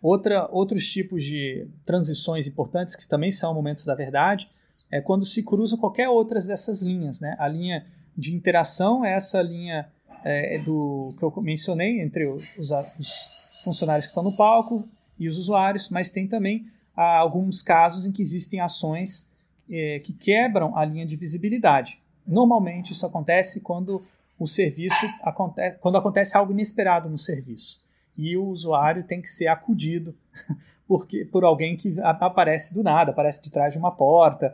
Outra, 0.03 0.49
outros 0.51 0.89
tipos 0.89 1.23
de 1.23 1.69
transições 1.85 2.47
importantes, 2.47 2.97
que 2.97 3.07
também 3.07 3.31
são 3.31 3.53
momentos 3.53 3.85
da 3.85 3.95
verdade, 3.95 4.51
é 4.91 5.01
quando 5.01 5.25
se 5.25 5.43
cruza 5.43 5.77
qualquer 5.77 6.09
outra 6.09 6.41
dessas 6.41 6.81
linhas. 6.81 7.21
Né? 7.21 7.37
A 7.39 7.47
linha 7.47 7.85
de 8.17 8.35
interação 8.35 9.05
é 9.05 9.13
essa 9.13 9.43
linha 9.43 9.91
é, 10.25 10.59
do 10.59 11.15
que 11.19 11.23
eu 11.23 11.33
mencionei 11.43 12.01
entre 12.01 12.27
os, 12.27 12.45
os, 12.59 13.41
funcionários 13.63 14.07
que 14.07 14.11
estão 14.11 14.23
no 14.23 14.35
palco 14.37 14.89
e 15.19 15.29
os 15.29 15.37
usuários, 15.37 15.91
mas 15.91 16.11
tem 16.11 16.27
também 16.27 16.67
ah, 16.97 17.19
alguns 17.19 17.61
casos 17.61 18.07
em 18.07 18.13
que 18.13 18.23
existem 18.23 18.59
ações 18.59 19.27
é, 19.71 20.01
que 20.01 20.15
quebram 20.15 20.77
a 20.77 20.85
linha 20.85 21.05
de 21.05 21.15
visibilidade. 21.15 22.01
Normalmente 22.27 22.93
isso 22.93 23.05
acontece 23.05 23.61
quando 23.61 24.03
o 24.41 24.47
serviço 24.47 25.07
acontece 25.22 25.76
quando 25.78 25.99
acontece 25.99 26.36
algo 26.36 26.51
inesperado 26.51 27.09
no 27.09 27.18
serviço 27.18 27.84
e 28.18 28.36
o 28.36 28.45
usuário 28.45 29.05
tem 29.05 29.20
que 29.20 29.28
ser 29.28 29.47
acudido 29.47 30.16
porque 30.88 31.24
por 31.26 31.45
alguém 31.45 31.76
que 31.76 31.95
aparece 32.01 32.74
do 32.74 32.82
nada, 32.82 33.11
aparece 33.12 33.41
de 33.43 33.51
trás 33.51 33.72
de 33.72 33.78
uma 33.78 33.93
porta, 33.93 34.53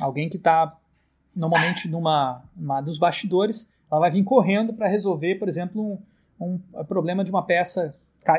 alguém 0.00 0.28
que 0.28 0.36
está 0.36 0.78
normalmente 1.34 1.88
numa, 1.88 2.44
dos 2.84 2.98
bastidores, 2.98 3.68
ela 3.90 4.00
vai 4.00 4.10
vir 4.10 4.22
correndo 4.22 4.72
para 4.72 4.88
resolver, 4.88 5.34
por 5.34 5.48
exemplo, 5.48 6.00
um, 6.40 6.58
um, 6.72 6.84
problema 6.84 7.24
de 7.24 7.30
uma 7.30 7.42
peça, 7.42 7.94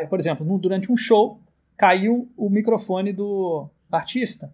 por 0.10 0.18
exemplo, 0.18 0.46
no, 0.46 0.58
durante 0.58 0.92
um 0.92 0.98
show 0.98 1.40
caiu 1.78 2.30
o 2.38 2.50
microfone 2.50 3.12
do 3.12 3.70
artista 3.92 4.54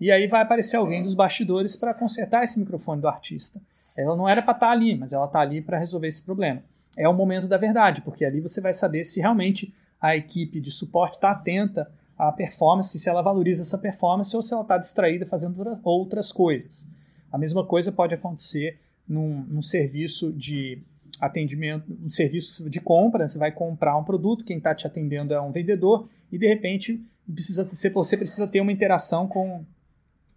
e 0.00 0.10
aí 0.10 0.26
vai 0.26 0.42
aparecer 0.42 0.76
alguém 0.76 1.02
dos 1.02 1.14
bastidores 1.14 1.76
para 1.76 1.94
consertar 1.94 2.42
esse 2.42 2.58
microfone 2.58 3.00
do 3.00 3.08
artista. 3.08 3.60
Ela 3.96 4.16
não 4.16 4.28
era 4.28 4.42
para 4.42 4.52
estar 4.52 4.66
tá 4.66 4.72
ali, 4.72 4.96
mas 4.96 5.12
ela 5.12 5.26
está 5.26 5.40
ali 5.40 5.60
para 5.60 5.78
resolver 5.78 6.08
esse 6.08 6.22
problema. 6.22 6.62
É 6.96 7.08
o 7.08 7.12
momento 7.12 7.48
da 7.48 7.56
verdade, 7.56 8.02
porque 8.02 8.24
ali 8.24 8.40
você 8.40 8.60
vai 8.60 8.72
saber 8.72 9.04
se 9.04 9.20
realmente 9.20 9.74
a 10.00 10.16
equipe 10.16 10.60
de 10.60 10.70
suporte 10.70 11.16
está 11.16 11.30
atenta 11.30 11.90
à 12.16 12.30
performance, 12.30 12.98
se 12.98 13.08
ela 13.08 13.22
valoriza 13.22 13.62
essa 13.62 13.78
performance 13.78 14.34
ou 14.34 14.42
se 14.42 14.52
ela 14.52 14.62
está 14.62 14.78
distraída 14.78 15.26
fazendo 15.26 15.80
outras 15.82 16.30
coisas. 16.30 16.88
A 17.32 17.38
mesma 17.38 17.64
coisa 17.64 17.90
pode 17.90 18.14
acontecer 18.14 18.78
num, 19.08 19.44
num 19.52 19.62
serviço 19.62 20.32
de 20.32 20.82
atendimento, 21.20 21.96
um 22.02 22.08
serviço 22.08 22.68
de 22.68 22.80
compra, 22.80 23.26
você 23.26 23.38
vai 23.38 23.52
comprar 23.52 23.96
um 23.96 24.04
produto, 24.04 24.44
quem 24.44 24.58
está 24.58 24.74
te 24.74 24.86
atendendo 24.86 25.32
é 25.32 25.40
um 25.40 25.52
vendedor 25.52 26.08
e 26.30 26.38
de 26.38 26.46
repente 26.46 27.04
precisa 27.32 27.66
você 27.92 28.16
precisa 28.16 28.46
ter 28.46 28.60
uma 28.60 28.72
interação 28.72 29.26
com 29.26 29.64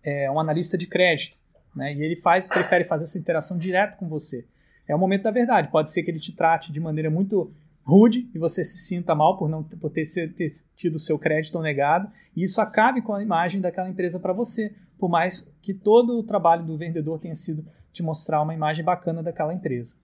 é, 0.04 0.30
um 0.32 0.40
analista 0.40 0.78
de 0.78 0.88
crédito. 0.88 1.36
Né? 1.78 1.94
E 1.94 2.02
ele 2.02 2.16
faz, 2.16 2.48
prefere 2.48 2.84
fazer 2.84 3.04
essa 3.04 3.20
interação 3.20 3.58
direto 3.58 3.98
com 3.98 4.10
você. 4.10 4.46
É 4.88 4.96
o 4.96 5.00
momento 5.00 5.24
da 5.24 5.32
verdade. 5.32 5.70
Pode 5.70 5.92
ser 5.92 6.02
que 6.02 6.10
ele 6.10 6.20
te 6.20 6.34
trate 6.34 6.72
de 6.72 6.80
maneira 6.80 7.10
muito 7.10 7.54
rude 7.84 8.30
e 8.34 8.40
você 8.40 8.64
se 8.64 8.80
sinta 8.80 9.14
mal 9.14 9.38
por 9.38 9.48
não 9.48 9.64
por 9.64 9.92
ter, 9.92 10.04
ter 10.34 10.48
tido 10.76 11.00
seu 11.00 11.18
crédito 11.18 11.62
negado 11.62 12.12
e 12.36 12.44
isso 12.44 12.60
acabe 12.60 13.02
com 13.02 13.14
a 13.14 13.24
imagem 13.24 13.62
daquela 13.62 13.90
empresa 13.90 14.20
para 14.20 14.34
você, 14.34 14.76
por 14.98 15.10
mais 15.10 15.48
que 15.62 15.74
todo 15.74 16.18
o 16.18 16.24
trabalho 16.24 16.66
do 16.66 16.78
vendedor 16.78 17.18
tenha 17.18 17.36
sido 17.36 17.66
te 17.94 18.04
mostrar 18.04 18.42
uma 18.42 18.54
imagem 18.54 18.84
bacana 18.84 19.24
daquela 19.24 19.54
empresa. 19.54 19.96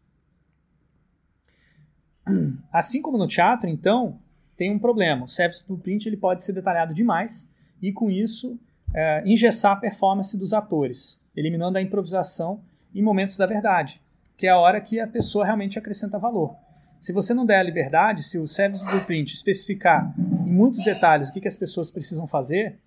Assim 2.71 3.01
como 3.01 3.17
no 3.17 3.27
teatro, 3.27 3.69
então, 3.69 4.19
tem 4.55 4.71
um 4.71 4.79
problema. 4.79 5.25
O 5.25 5.27
service 5.27 5.65
blueprint 5.67 6.05
ele 6.05 6.15
pode 6.15 6.43
ser 6.43 6.53
detalhado 6.53 6.93
demais 6.93 7.51
e 7.81 7.91
com 7.91 8.09
isso 8.09 8.57
é, 8.93 9.23
engessar 9.25 9.73
a 9.73 9.75
performance 9.75 10.37
dos 10.37 10.53
atores 10.53 11.22
eliminando 11.35 11.77
a 11.77 11.81
improvisação 11.81 12.61
em 12.93 13.01
momentos 13.01 13.37
da 13.37 13.45
verdade, 13.45 14.01
que 14.37 14.47
é 14.47 14.49
a 14.49 14.57
hora 14.57 14.79
que 14.79 14.99
a 14.99 15.07
pessoa 15.07 15.45
realmente 15.45 15.79
acrescenta 15.79 16.19
valor. 16.19 16.55
Se 16.99 17.11
você 17.11 17.33
não 17.33 17.45
der 17.45 17.59
a 17.59 17.63
liberdade, 17.63 18.23
se 18.23 18.37
o 18.37 18.47
Service 18.47 18.83
Blueprint 18.83 19.33
especificar 19.33 20.13
em 20.17 20.51
muitos 20.51 20.83
detalhes 20.83 21.29
o 21.29 21.33
que, 21.33 21.41
que 21.41 21.47
as 21.47 21.55
pessoas 21.55 21.91
precisam 21.91 22.25
fazer, 22.25 22.79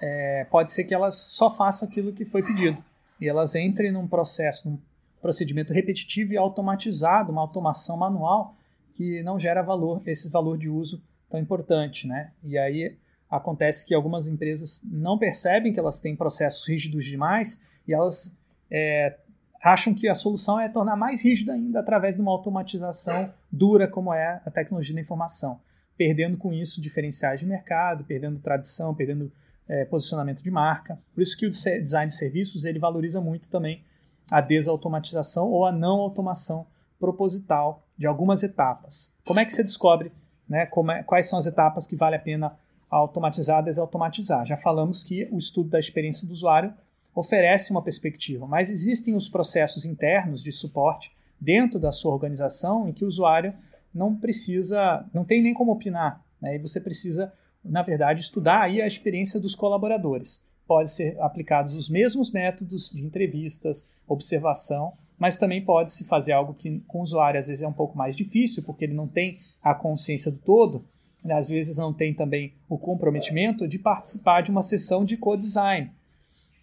é, 0.00 0.44
pode 0.50 0.72
ser 0.72 0.84
que 0.84 0.94
elas 0.94 1.14
só 1.14 1.50
façam 1.50 1.86
aquilo 1.86 2.12
que 2.12 2.24
foi 2.24 2.42
pedido. 2.42 2.82
E 3.20 3.28
elas 3.28 3.54
entrem 3.54 3.92
num 3.92 4.08
processo, 4.08 4.68
num 4.68 4.78
procedimento 5.20 5.72
repetitivo 5.72 6.32
e 6.32 6.36
automatizado, 6.36 7.32
uma 7.32 7.42
automação 7.42 7.96
manual 7.96 8.56
que 8.92 9.22
não 9.22 9.38
gera 9.38 9.62
valor, 9.62 10.02
esse 10.06 10.28
valor 10.28 10.56
de 10.56 10.68
uso 10.68 11.02
tão 11.28 11.38
importante. 11.38 12.06
Né? 12.06 12.30
E 12.42 12.56
aí 12.56 12.96
Acontece 13.30 13.84
que 13.86 13.94
algumas 13.94 14.28
empresas 14.28 14.82
não 14.84 15.18
percebem 15.18 15.72
que 15.72 15.80
elas 15.80 16.00
têm 16.00 16.14
processos 16.14 16.66
rígidos 16.68 17.04
demais 17.04 17.60
e 17.86 17.92
elas 17.92 18.36
é, 18.70 19.16
acham 19.62 19.94
que 19.94 20.08
a 20.08 20.14
solução 20.14 20.60
é 20.60 20.68
tornar 20.68 20.96
mais 20.96 21.22
rígida 21.24 21.54
ainda 21.54 21.80
através 21.80 22.14
de 22.14 22.20
uma 22.20 22.30
automatização 22.30 23.32
dura 23.50 23.88
como 23.88 24.12
é 24.12 24.40
a 24.44 24.50
tecnologia 24.50 24.94
da 24.94 25.00
informação, 25.00 25.58
perdendo 25.96 26.36
com 26.36 26.52
isso 26.52 26.80
diferenciais 26.80 27.40
de 27.40 27.46
mercado, 27.46 28.04
perdendo 28.04 28.38
tradição, 28.38 28.94
perdendo 28.94 29.32
é, 29.66 29.84
posicionamento 29.84 30.42
de 30.42 30.50
marca. 30.50 30.98
Por 31.14 31.22
isso 31.22 31.36
que 31.36 31.46
o 31.46 31.50
design 31.50 32.08
de 32.08 32.14
serviços 32.14 32.64
ele 32.64 32.78
valoriza 32.78 33.20
muito 33.20 33.48
também 33.48 33.82
a 34.30 34.40
desautomatização 34.40 35.48
ou 35.48 35.64
a 35.64 35.72
não 35.72 36.00
automação 36.00 36.66
proposital 36.98 37.86
de 37.96 38.06
algumas 38.06 38.42
etapas. 38.42 39.14
Como 39.24 39.40
é 39.40 39.44
que 39.44 39.52
você 39.52 39.62
descobre 39.62 40.12
né, 40.48 40.62
é, 40.62 41.02
quais 41.02 41.26
são 41.26 41.38
as 41.38 41.46
etapas 41.46 41.86
que 41.86 41.96
vale 41.96 42.16
a 42.16 42.20
pena 42.20 42.56
automatizar, 42.96 43.62
desautomatizar. 43.62 44.46
Já 44.46 44.56
falamos 44.56 45.02
que 45.02 45.28
o 45.32 45.38
estudo 45.38 45.70
da 45.70 45.80
experiência 45.80 46.26
do 46.26 46.32
usuário 46.32 46.72
oferece 47.14 47.70
uma 47.70 47.82
perspectiva, 47.82 48.46
mas 48.46 48.70
existem 48.70 49.16
os 49.16 49.28
processos 49.28 49.84
internos 49.84 50.42
de 50.42 50.52
suporte 50.52 51.12
dentro 51.40 51.78
da 51.78 51.90
sua 51.90 52.12
organização 52.12 52.88
em 52.88 52.92
que 52.92 53.04
o 53.04 53.08
usuário 53.08 53.52
não 53.92 54.14
precisa, 54.14 55.04
não 55.12 55.24
tem 55.24 55.42
nem 55.42 55.54
como 55.54 55.72
opinar, 55.72 56.24
né? 56.40 56.56
e 56.56 56.58
você 56.58 56.80
precisa, 56.80 57.32
na 57.64 57.82
verdade, 57.82 58.20
estudar 58.20 58.62
aí 58.62 58.80
a 58.80 58.86
experiência 58.86 59.40
dos 59.40 59.54
colaboradores. 59.54 60.44
Pode 60.66 60.90
ser 60.90 61.20
aplicados 61.20 61.74
os 61.74 61.88
mesmos 61.88 62.30
métodos 62.30 62.90
de 62.90 63.04
entrevistas, 63.04 63.90
observação, 64.06 64.92
mas 65.18 65.36
também 65.36 65.64
pode 65.64 65.92
se 65.92 66.04
fazer 66.04 66.32
algo 66.32 66.54
que 66.54 66.80
com 66.86 67.00
o 67.00 67.02
usuário 67.02 67.38
às 67.38 67.48
vezes 67.48 67.62
é 67.62 67.68
um 67.68 67.72
pouco 67.72 67.96
mais 67.96 68.16
difícil, 68.16 68.62
porque 68.62 68.84
ele 68.84 68.94
não 68.94 69.06
tem 69.06 69.36
a 69.62 69.74
consciência 69.74 70.30
do 70.30 70.38
todo, 70.38 70.84
às 71.32 71.48
vezes 71.48 71.76
não 71.76 71.92
tem 71.92 72.12
também 72.12 72.54
o 72.68 72.78
comprometimento 72.78 73.66
de 73.66 73.78
participar 73.78 74.42
de 74.42 74.50
uma 74.50 74.62
sessão 74.62 75.04
de 75.04 75.16
co-design. 75.16 75.90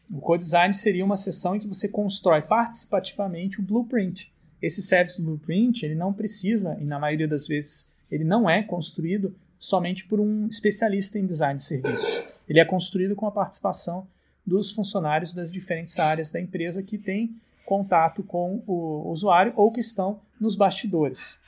O 0.09 0.19
co-design 0.19 0.73
seria 0.73 1.05
uma 1.05 1.17
sessão 1.17 1.55
em 1.55 1.59
que 1.59 1.67
você 1.67 1.87
constrói 1.87 2.41
participativamente 2.41 3.59
o 3.59 3.63
blueprint. 3.63 4.31
Esse 4.61 4.81
service 4.81 5.21
blueprint, 5.21 5.83
ele 5.83 5.95
não 5.95 6.13
precisa, 6.13 6.77
e 6.79 6.85
na 6.85 6.99
maioria 6.99 7.27
das 7.27 7.47
vezes 7.47 7.89
ele 8.11 8.23
não 8.23 8.49
é 8.49 8.61
construído 8.61 9.33
somente 9.57 10.05
por 10.05 10.19
um 10.19 10.47
especialista 10.47 11.17
em 11.17 11.25
design 11.25 11.57
de 11.57 11.63
serviços. 11.63 12.23
Ele 12.47 12.59
é 12.59 12.65
construído 12.65 13.15
com 13.15 13.25
a 13.25 13.31
participação 13.31 14.05
dos 14.45 14.71
funcionários 14.71 15.33
das 15.33 15.51
diferentes 15.51 15.97
áreas 15.99 16.31
da 16.31 16.39
empresa 16.39 16.83
que 16.83 16.97
têm 16.97 17.35
contato 17.63 18.21
com 18.23 18.61
o 18.67 19.09
usuário 19.09 19.53
ou 19.55 19.71
que 19.71 19.79
estão 19.79 20.19
nos 20.39 20.55
bastidores. 20.55 21.39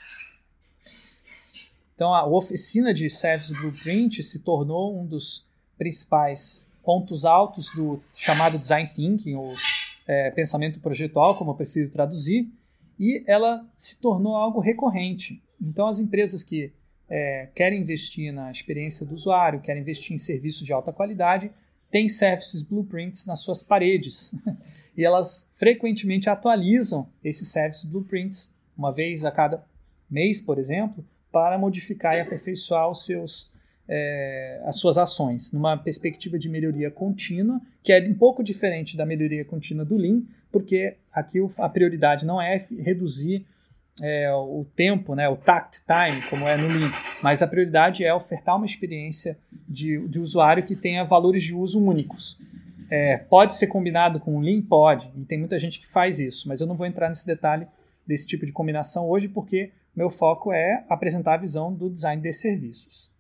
Então, 2.04 2.14
a 2.14 2.26
oficina 2.28 2.94
de 2.94 3.10
Service 3.10 3.54
Blueprint 3.54 4.22
se 4.24 4.40
tornou 4.40 5.00
um 5.00 5.06
dos 5.06 5.48
principais 5.78 6.70
pontos 6.84 7.24
altos 7.24 7.70
do 7.74 8.04
chamado 8.14 8.60
Design 8.60 8.90
Thinking, 8.94 9.36
ou 9.36 9.56
é, 10.06 10.30
pensamento 10.32 10.82
projetual, 10.82 11.38
como 11.38 11.52
eu 11.52 11.56
prefiro 11.56 11.90
traduzir, 11.90 12.52
e 13.00 13.24
ela 13.26 13.66
se 13.74 14.02
tornou 14.02 14.36
algo 14.36 14.60
recorrente. 14.60 15.42
Então, 15.62 15.88
as 15.88 16.02
empresas 16.02 16.44
que 16.44 16.74
é, 17.10 17.48
querem 17.56 17.80
investir 17.80 18.34
na 18.34 18.52
experiência 18.52 19.06
do 19.06 19.16
usuário, 19.16 19.62
querem 19.62 19.82
investir 19.82 20.14
em 20.14 20.18
serviços 20.18 20.66
de 20.66 20.74
alta 20.74 20.92
qualidade, 20.92 21.52
têm 21.90 22.10
services 22.10 22.64
blueprints 22.64 23.26
nas 23.26 23.40
suas 23.40 23.64
paredes. 23.64 24.36
e 24.98 25.06
elas 25.06 25.50
frequentemente 25.54 26.30
atualizam 26.30 27.08
esses 27.24 27.48
service 27.48 27.88
blueprints, 27.88 28.54
uma 28.78 28.92
vez 28.92 29.24
a 29.24 29.32
cada 29.32 29.66
mês, 30.12 30.42
por 30.42 30.60
exemplo, 30.60 31.02
para 31.34 31.58
modificar 31.58 32.16
e 32.16 32.22
aperfeiçoar 32.22 32.88
os 32.88 33.06
seus, 33.06 33.52
é, 33.90 34.62
as 34.66 34.76
suas 34.76 35.00
ações, 35.00 35.52
numa 35.52 35.76
perspectiva 35.76 36.38
de 36.38 36.48
melhoria 36.48 36.92
contínua, 36.92 37.60
que 37.82 37.92
é 37.92 38.00
um 38.08 38.14
pouco 38.14 38.44
diferente 38.44 38.96
da 38.96 39.04
melhoria 39.04 39.44
contínua 39.44 39.84
do 39.84 39.98
Lean, 39.98 40.22
porque 40.52 40.96
aqui 41.12 41.40
a 41.58 41.68
prioridade 41.68 42.24
não 42.24 42.40
é 42.40 42.60
reduzir 42.80 43.48
é, 44.00 44.32
o 44.32 44.64
tempo, 44.76 45.16
né, 45.16 45.28
o 45.28 45.36
tact 45.36 45.82
time, 45.88 46.22
como 46.30 46.48
é 46.48 46.56
no 46.56 46.68
Lean, 46.68 46.92
mas 47.24 47.42
a 47.42 47.48
prioridade 47.48 48.04
é 48.04 48.14
ofertar 48.14 48.56
uma 48.56 48.68
experiência 48.68 49.36
de, 49.68 50.08
de 50.08 50.20
usuário 50.20 50.64
que 50.64 50.76
tenha 50.76 51.04
valores 51.04 51.42
de 51.42 51.56
uso 51.56 51.84
únicos. 51.84 52.38
É, 52.92 53.18
pode 53.18 53.56
ser 53.56 53.66
combinado 53.66 54.20
com 54.20 54.38
o 54.38 54.40
Lean? 54.40 54.62
Pode, 54.62 55.12
e 55.18 55.26
tem 55.26 55.40
muita 55.40 55.58
gente 55.58 55.80
que 55.80 55.88
faz 55.88 56.20
isso, 56.20 56.48
mas 56.48 56.62
eu 56.62 56.68
não 56.68 56.76
vou 56.76 56.86
entrar 56.86 57.10
nesse 57.10 57.26
detalhe 57.26 57.66
desse 58.06 58.28
tipo 58.28 58.46
de 58.46 58.52
combinação 58.52 59.10
hoje, 59.10 59.28
porque 59.28 59.72
meu 59.96 60.10
foco 60.10 60.52
é 60.52 60.86
apresentar 60.90 61.36
a 61.36 61.38
visão 61.38 61.74
do 61.74 61.90
design 61.90 62.22
de 62.22 62.34
serviços. 62.34 63.12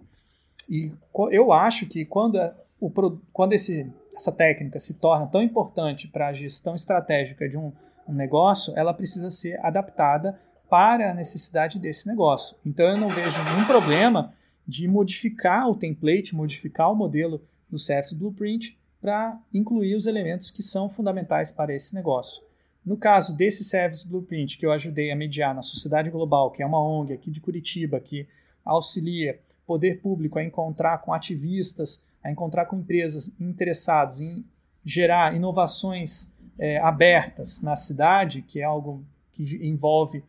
E 0.69 0.91
eu 1.31 1.51
acho 1.51 1.85
que 1.85 2.05
quando, 2.05 2.39
o, 2.79 2.89
quando 3.31 3.53
esse, 3.53 3.91
essa 4.15 4.31
técnica 4.31 4.79
se 4.79 4.95
torna 4.95 5.27
tão 5.27 5.41
importante 5.41 6.07
para 6.07 6.27
a 6.27 6.33
gestão 6.33 6.75
estratégica 6.75 7.47
de 7.47 7.57
um, 7.57 7.71
um 8.07 8.13
negócio, 8.13 8.73
ela 8.75 8.93
precisa 8.93 9.29
ser 9.29 9.59
adaptada 9.65 10.39
para 10.69 11.11
a 11.11 11.13
necessidade 11.13 11.77
desse 11.77 12.07
negócio. 12.07 12.55
Então 12.65 12.87
eu 12.87 12.97
não 12.97 13.09
vejo 13.09 13.43
nenhum 13.43 13.65
problema 13.65 14.33
de 14.67 14.87
modificar 14.87 15.69
o 15.69 15.75
template, 15.75 16.35
modificar 16.35 16.91
o 16.91 16.95
modelo 16.95 17.43
do 17.69 17.77
Service 17.77 18.15
Blueprint 18.15 18.77
para 19.01 19.37
incluir 19.53 19.95
os 19.95 20.05
elementos 20.05 20.49
que 20.49 20.63
são 20.63 20.87
fundamentais 20.87 21.51
para 21.51 21.75
esse 21.75 21.93
negócio. 21.93 22.41
No 22.85 22.97
caso 22.97 23.35
desse 23.35 23.63
Service 23.63 24.07
Blueprint 24.07 24.57
que 24.57 24.65
eu 24.65 24.71
ajudei 24.71 25.11
a 25.11 25.15
mediar 25.15 25.55
na 25.55 25.61
Sociedade 25.61 26.09
Global, 26.09 26.51
que 26.51 26.61
é 26.61 26.65
uma 26.65 26.83
ONG 26.83 27.13
aqui 27.13 27.31
de 27.31 27.39
Curitiba, 27.39 27.99
que 27.99 28.27
auxilia 28.65 29.39
poder 29.65 30.01
público 30.01 30.37
a 30.37 30.43
encontrar 30.43 30.97
com 30.99 31.13
ativistas, 31.13 32.03
a 32.23 32.29
encontrar 32.29 32.65
com 32.65 32.77
empresas 32.77 33.31
interessadas 33.39 34.19
em 34.19 34.45
gerar 34.83 35.33
inovações 35.33 36.33
é, 36.59 36.77
abertas 36.79 37.61
na 37.61 37.75
cidade, 37.75 38.41
que 38.41 38.59
é 38.59 38.63
algo 38.63 39.03
que 39.31 39.65
envolve 39.65 40.23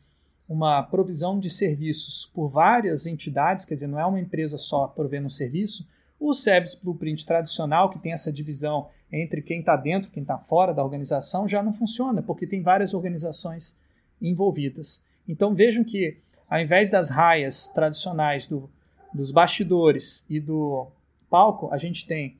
uma 0.48 0.82
provisão 0.82 1.38
de 1.38 1.50
serviços 1.50 2.30
por 2.34 2.48
várias 2.48 3.06
entidades, 3.06 3.64
quer 3.64 3.74
dizer, 3.74 3.86
não 3.86 3.98
é 3.98 4.06
uma 4.06 4.20
empresa 4.20 4.58
só 4.58 4.86
provendo 4.86 5.26
um 5.26 5.30
serviço. 5.30 5.86
O 6.20 6.32
Service 6.32 6.78
Blueprint 6.82 7.24
tradicional, 7.24 7.90
que 7.90 7.98
tem 7.98 8.12
essa 8.12 8.32
divisão 8.32 8.88
entre 9.22 9.40
quem 9.40 9.60
está 9.60 9.76
dentro 9.76 10.08
e 10.08 10.12
quem 10.12 10.22
está 10.22 10.38
fora 10.38 10.74
da 10.74 10.82
organização 10.82 11.46
já 11.46 11.62
não 11.62 11.72
funciona, 11.72 12.22
porque 12.22 12.46
tem 12.46 12.62
várias 12.62 12.94
organizações 12.94 13.78
envolvidas. 14.20 15.04
Então 15.28 15.54
vejam 15.54 15.84
que, 15.84 16.18
ao 16.48 16.60
invés 16.60 16.90
das 16.90 17.10
raias 17.10 17.68
tradicionais 17.68 18.46
do, 18.46 18.68
dos 19.12 19.30
bastidores 19.30 20.24
e 20.28 20.40
do 20.40 20.88
palco, 21.30 21.72
a 21.72 21.76
gente 21.76 22.06
tem 22.06 22.38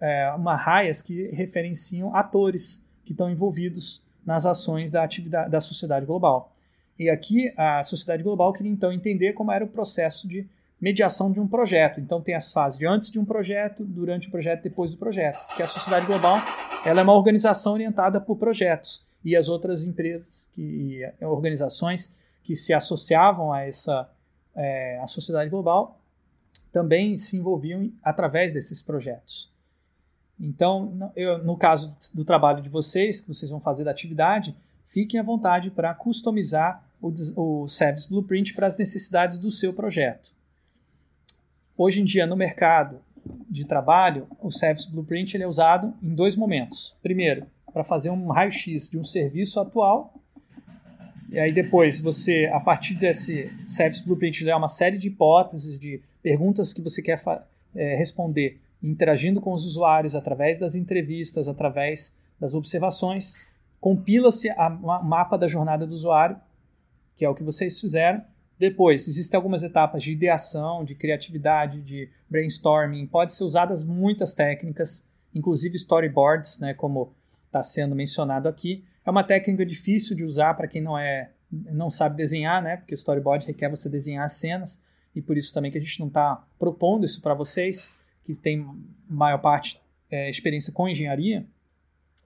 é, 0.00 0.30
uma 0.32 0.56
raias 0.56 1.00
que 1.00 1.28
referenciam 1.28 2.14
atores 2.14 2.84
que 3.04 3.12
estão 3.12 3.30
envolvidos 3.30 4.04
nas 4.24 4.44
ações 4.44 4.90
da 4.90 5.04
atividade 5.04 5.50
da 5.50 5.60
sociedade 5.60 6.04
global. 6.04 6.52
E 6.98 7.08
aqui 7.08 7.52
a 7.56 7.82
sociedade 7.82 8.22
global 8.24 8.52
queria 8.52 8.72
então 8.72 8.92
entender 8.92 9.32
como 9.32 9.52
era 9.52 9.64
o 9.64 9.68
processo 9.68 10.26
de 10.26 10.48
mediação 10.80 11.32
de 11.32 11.40
um 11.40 11.48
projeto. 11.48 12.00
Então 12.00 12.20
tem 12.20 12.34
as 12.34 12.52
fases 12.52 12.78
de 12.78 12.86
antes 12.86 13.10
de 13.10 13.18
um 13.18 13.24
projeto, 13.24 13.84
durante 13.84 14.28
o 14.28 14.30
projeto, 14.30 14.62
depois 14.62 14.90
do 14.90 14.96
projeto. 14.96 15.38
Que 15.56 15.62
a 15.62 15.68
sociedade 15.68 16.06
global 16.06 16.38
ela 16.84 17.00
é 17.00 17.02
uma 17.02 17.14
organização 17.14 17.72
orientada 17.72 18.20
por 18.20 18.36
projetos 18.36 19.04
e 19.24 19.34
as 19.34 19.48
outras 19.48 19.84
empresas 19.84 20.48
que 20.52 21.00
organizações 21.20 22.14
que 22.42 22.54
se 22.54 22.72
associavam 22.72 23.52
a 23.52 23.62
essa 23.62 24.08
é, 24.54 24.98
a 25.00 25.06
sociedade 25.06 25.50
global 25.50 26.00
também 26.72 27.16
se 27.16 27.36
envolviam 27.36 27.90
através 28.02 28.52
desses 28.52 28.80
projetos. 28.80 29.50
Então, 30.38 31.10
eu, 31.16 31.42
no 31.44 31.56
caso 31.56 31.96
do 32.12 32.24
trabalho 32.24 32.60
de 32.60 32.68
vocês, 32.68 33.20
que 33.20 33.28
vocês 33.28 33.50
vão 33.50 33.60
fazer 33.60 33.84
da 33.84 33.90
atividade, 33.90 34.54
fiquem 34.84 35.18
à 35.18 35.22
vontade 35.22 35.70
para 35.70 35.94
customizar 35.94 36.84
o, 37.00 37.12
o 37.34 37.68
Service 37.68 38.08
Blueprint 38.08 38.54
para 38.54 38.66
as 38.66 38.76
necessidades 38.76 39.38
do 39.38 39.50
seu 39.50 39.72
projeto. 39.72 40.34
Hoje 41.78 42.00
em 42.00 42.04
dia, 42.06 42.26
no 42.26 42.36
mercado 42.36 43.00
de 43.50 43.66
trabalho, 43.66 44.26
o 44.40 44.50
Service 44.50 44.90
Blueprint 44.90 45.34
ele 45.34 45.44
é 45.44 45.46
usado 45.46 45.92
em 46.02 46.14
dois 46.14 46.34
momentos. 46.34 46.96
Primeiro, 47.02 47.46
para 47.70 47.84
fazer 47.84 48.08
um 48.08 48.28
raio-x 48.28 48.88
de 48.88 48.98
um 48.98 49.04
serviço 49.04 49.60
atual. 49.60 50.14
E 51.28 51.38
aí 51.38 51.52
depois 51.52 52.00
você, 52.00 52.46
a 52.50 52.60
partir 52.60 52.94
desse 52.94 53.50
Service 53.68 54.02
Blueprint, 54.02 54.42
dá 54.42 54.56
uma 54.56 54.68
série 54.68 54.96
de 54.96 55.08
hipóteses, 55.08 55.78
de 55.78 56.00
perguntas 56.22 56.72
que 56.72 56.80
você 56.80 57.02
quer 57.02 57.20
é, 57.74 57.94
responder, 57.96 58.58
interagindo 58.82 59.38
com 59.38 59.52
os 59.52 59.66
usuários 59.66 60.16
através 60.16 60.56
das 60.56 60.74
entrevistas, 60.76 61.46
através 61.46 62.16
das 62.40 62.54
observações. 62.54 63.34
Compila-se 63.78 64.48
o 64.50 65.04
mapa 65.04 65.36
da 65.36 65.46
jornada 65.46 65.86
do 65.86 65.94
usuário, 65.94 66.40
que 67.14 67.22
é 67.22 67.28
o 67.28 67.34
que 67.34 67.44
vocês 67.44 67.78
fizeram, 67.78 68.22
depois, 68.58 69.06
existem 69.06 69.36
algumas 69.36 69.62
etapas 69.62 70.02
de 70.02 70.12
ideação, 70.12 70.84
de 70.84 70.94
criatividade, 70.94 71.80
de 71.80 72.08
brainstorming. 72.28 73.06
Pode 73.06 73.34
ser 73.34 73.44
usadas 73.44 73.84
muitas 73.84 74.32
técnicas, 74.32 75.06
inclusive 75.34 75.76
storyboards, 75.76 76.58
né, 76.58 76.72
como 76.72 77.12
está 77.46 77.62
sendo 77.62 77.94
mencionado 77.94 78.48
aqui. 78.48 78.84
É 79.04 79.10
uma 79.10 79.22
técnica 79.22 79.64
difícil 79.64 80.16
de 80.16 80.24
usar 80.24 80.54
para 80.54 80.66
quem 80.66 80.80
não 80.80 80.98
é 80.98 81.30
não 81.48 81.88
sabe 81.88 82.16
desenhar, 82.16 82.60
né, 82.60 82.76
porque 82.76 82.92
o 82.92 82.96
storyboard 82.96 83.46
requer 83.46 83.68
você 83.68 83.88
desenhar 83.88 84.24
as 84.24 84.32
cenas 84.32 84.82
e 85.14 85.22
por 85.22 85.38
isso 85.38 85.54
também 85.54 85.70
que 85.70 85.78
a 85.78 85.80
gente 85.80 86.00
não 86.00 86.08
está 86.08 86.44
propondo 86.58 87.06
isso 87.06 87.22
para 87.22 87.34
vocês 87.34 88.00
que 88.24 88.34
têm 88.34 88.66
maior 89.08 89.38
parte 89.38 89.80
é, 90.10 90.28
experiência 90.28 90.72
com 90.72 90.88
engenharia, 90.88 91.46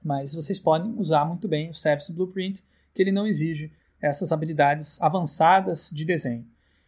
mas 0.03 0.35
vocês 0.35 0.59
podem 0.59 0.95
usar 0.97 1.27
muito 1.27 1.47
bem 1.47 1.69
o 1.69 1.75
Service 1.75 2.11
Blueprint, 2.11 2.63
que 2.95 3.03
ele 3.03 3.13
não 3.13 3.27
exige 3.27 3.71
essas 4.01 4.33
habilidades 4.33 5.01
avançadas 5.01 5.91
de 5.93 6.05
desenho. 6.05 6.47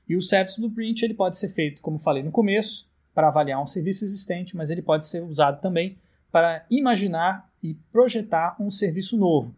E 0.08 0.16
o 0.16 0.22
Service 0.22 0.58
Blueprint 0.58 1.02
ele 1.02 1.14
pode 1.14 1.36
ser 1.36 1.48
feito, 1.48 1.80
como 1.82 1.98
falei 1.98 2.22
no 2.22 2.30
começo, 2.30 2.88
para 3.14 3.28
avaliar 3.28 3.62
um 3.62 3.66
serviço 3.66 4.04
existente, 4.04 4.56
mas 4.56 4.70
ele 4.70 4.82
pode 4.82 5.06
ser 5.06 5.22
usado 5.22 5.60
também 5.60 5.98
para 6.30 6.64
imaginar 6.70 7.50
e 7.62 7.74
projetar 7.92 8.56
um 8.58 8.70
serviço 8.70 9.16
novo. 9.16 9.54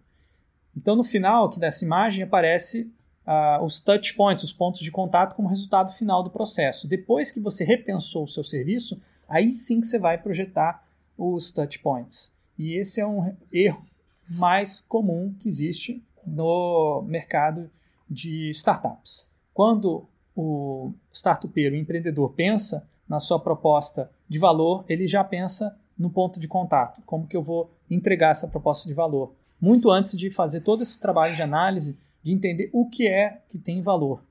Então, 0.77 0.97
no 0.97 1.05
final 1.05 1.47
aqui 1.47 1.61
dessa 1.61 1.85
imagem 1.85 2.25
aparece 2.25 2.93
uh, 3.27 3.63
os 3.65 3.79
touch 3.79 4.15
points, 4.15 4.43
os 4.43 4.53
pontos 4.53 4.81
de 4.81 4.91
contato, 4.91 5.35
como 5.35 5.49
resultado 5.49 5.93
final 5.93 6.23
do 6.23 6.31
processo. 6.31 6.89
Depois 6.89 7.31
que 7.31 7.41
você 7.41 7.65
repensou 7.65 8.25
o 8.25 8.29
seu 8.29 8.43
serviço, 8.43 9.01
aí 9.29 9.51
sim 9.51 9.81
que 9.81 9.87
você 9.87 9.99
vai 9.99 10.19
projetar 10.19 10.85
os 11.17 11.51
touch 11.53 11.79
points. 11.79 12.33
E 12.59 12.75
esse 12.75 13.01
é 13.01 13.07
um 13.07 13.35
erro 13.53 13.85
mais 14.29 14.81
comum 14.81 15.35
que 15.39 15.49
existe 15.49 16.03
no 16.27 17.03
mercado 17.07 17.71
de 18.09 18.51
startups. 18.51 19.31
Quando 19.53 20.07
o 20.35 20.93
startupeiro, 21.13 21.75
o 21.75 21.79
empreendedor, 21.79 22.33
pensa 22.33 22.89
na 23.09 23.21
sua 23.21 23.39
proposta 23.39 24.11
de 24.29 24.39
valor, 24.39 24.85
ele 24.89 25.07
já 25.07 25.23
pensa 25.23 25.77
no 25.97 26.11
ponto 26.11 26.41
de 26.41 26.49
contato, 26.49 27.03
como 27.07 27.27
que 27.27 27.37
eu 27.37 27.43
vou 27.43 27.71
entregar 27.91 28.31
essa 28.31 28.49
proposta 28.49 28.89
de 28.89 28.95
valor, 28.95 29.33
muito 29.61 29.91
antes 29.91 30.19
de 30.19 30.31
fazer 30.31 30.61
todo 30.63 30.83
esse 30.83 31.01
trabalho 31.01 31.37
de 31.37 31.43
análise, 31.43 32.01
de 32.23 32.33
entender 32.33 32.71
o 32.73 32.89
que 32.89 33.07
é 33.07 33.43
que 33.49 33.59
tem 33.59 33.81
valor. 33.81 34.23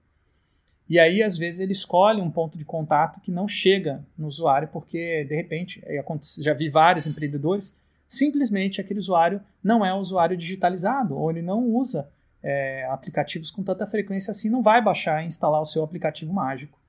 E 0.89 0.99
aí, 0.99 1.23
às 1.23 1.37
vezes, 1.37 1.61
ele 1.61 1.71
escolhe 1.71 2.21
um 2.21 2.29
ponto 2.29 2.57
de 2.57 2.65
contato 2.65 3.21
que 3.21 3.31
não 3.31 3.47
chega 3.47 4.05
no 4.17 4.27
usuário, 4.27 4.67
porque, 4.67 5.23
de 5.23 5.35
repente, 5.35 5.81
já 6.39 6.53
vi 6.53 6.69
vários 6.69 7.07
empreendedores, 7.07 7.73
simplesmente 8.07 8.79
aquele 8.81 8.99
usuário 8.99 9.41
não 9.63 9.85
é 9.85 9.93
um 9.93 9.99
usuário 9.99 10.37
digitalizado, 10.37 11.17
ou 11.17 11.29
ele 11.31 11.41
não 11.41 11.65
usa 11.67 12.09
é, 12.41 12.85
aplicativos 12.89 13.49
com 13.49 13.63
tanta 13.63 13.87
frequência 13.87 14.31
assim, 14.31 14.49
não 14.49 14.61
vai 14.61 14.81
baixar 14.81 15.23
e 15.23 15.27
instalar 15.27 15.61
o 15.61 15.65
seu 15.65 15.83
aplicativo 15.83 16.33
mágico. 16.33 16.79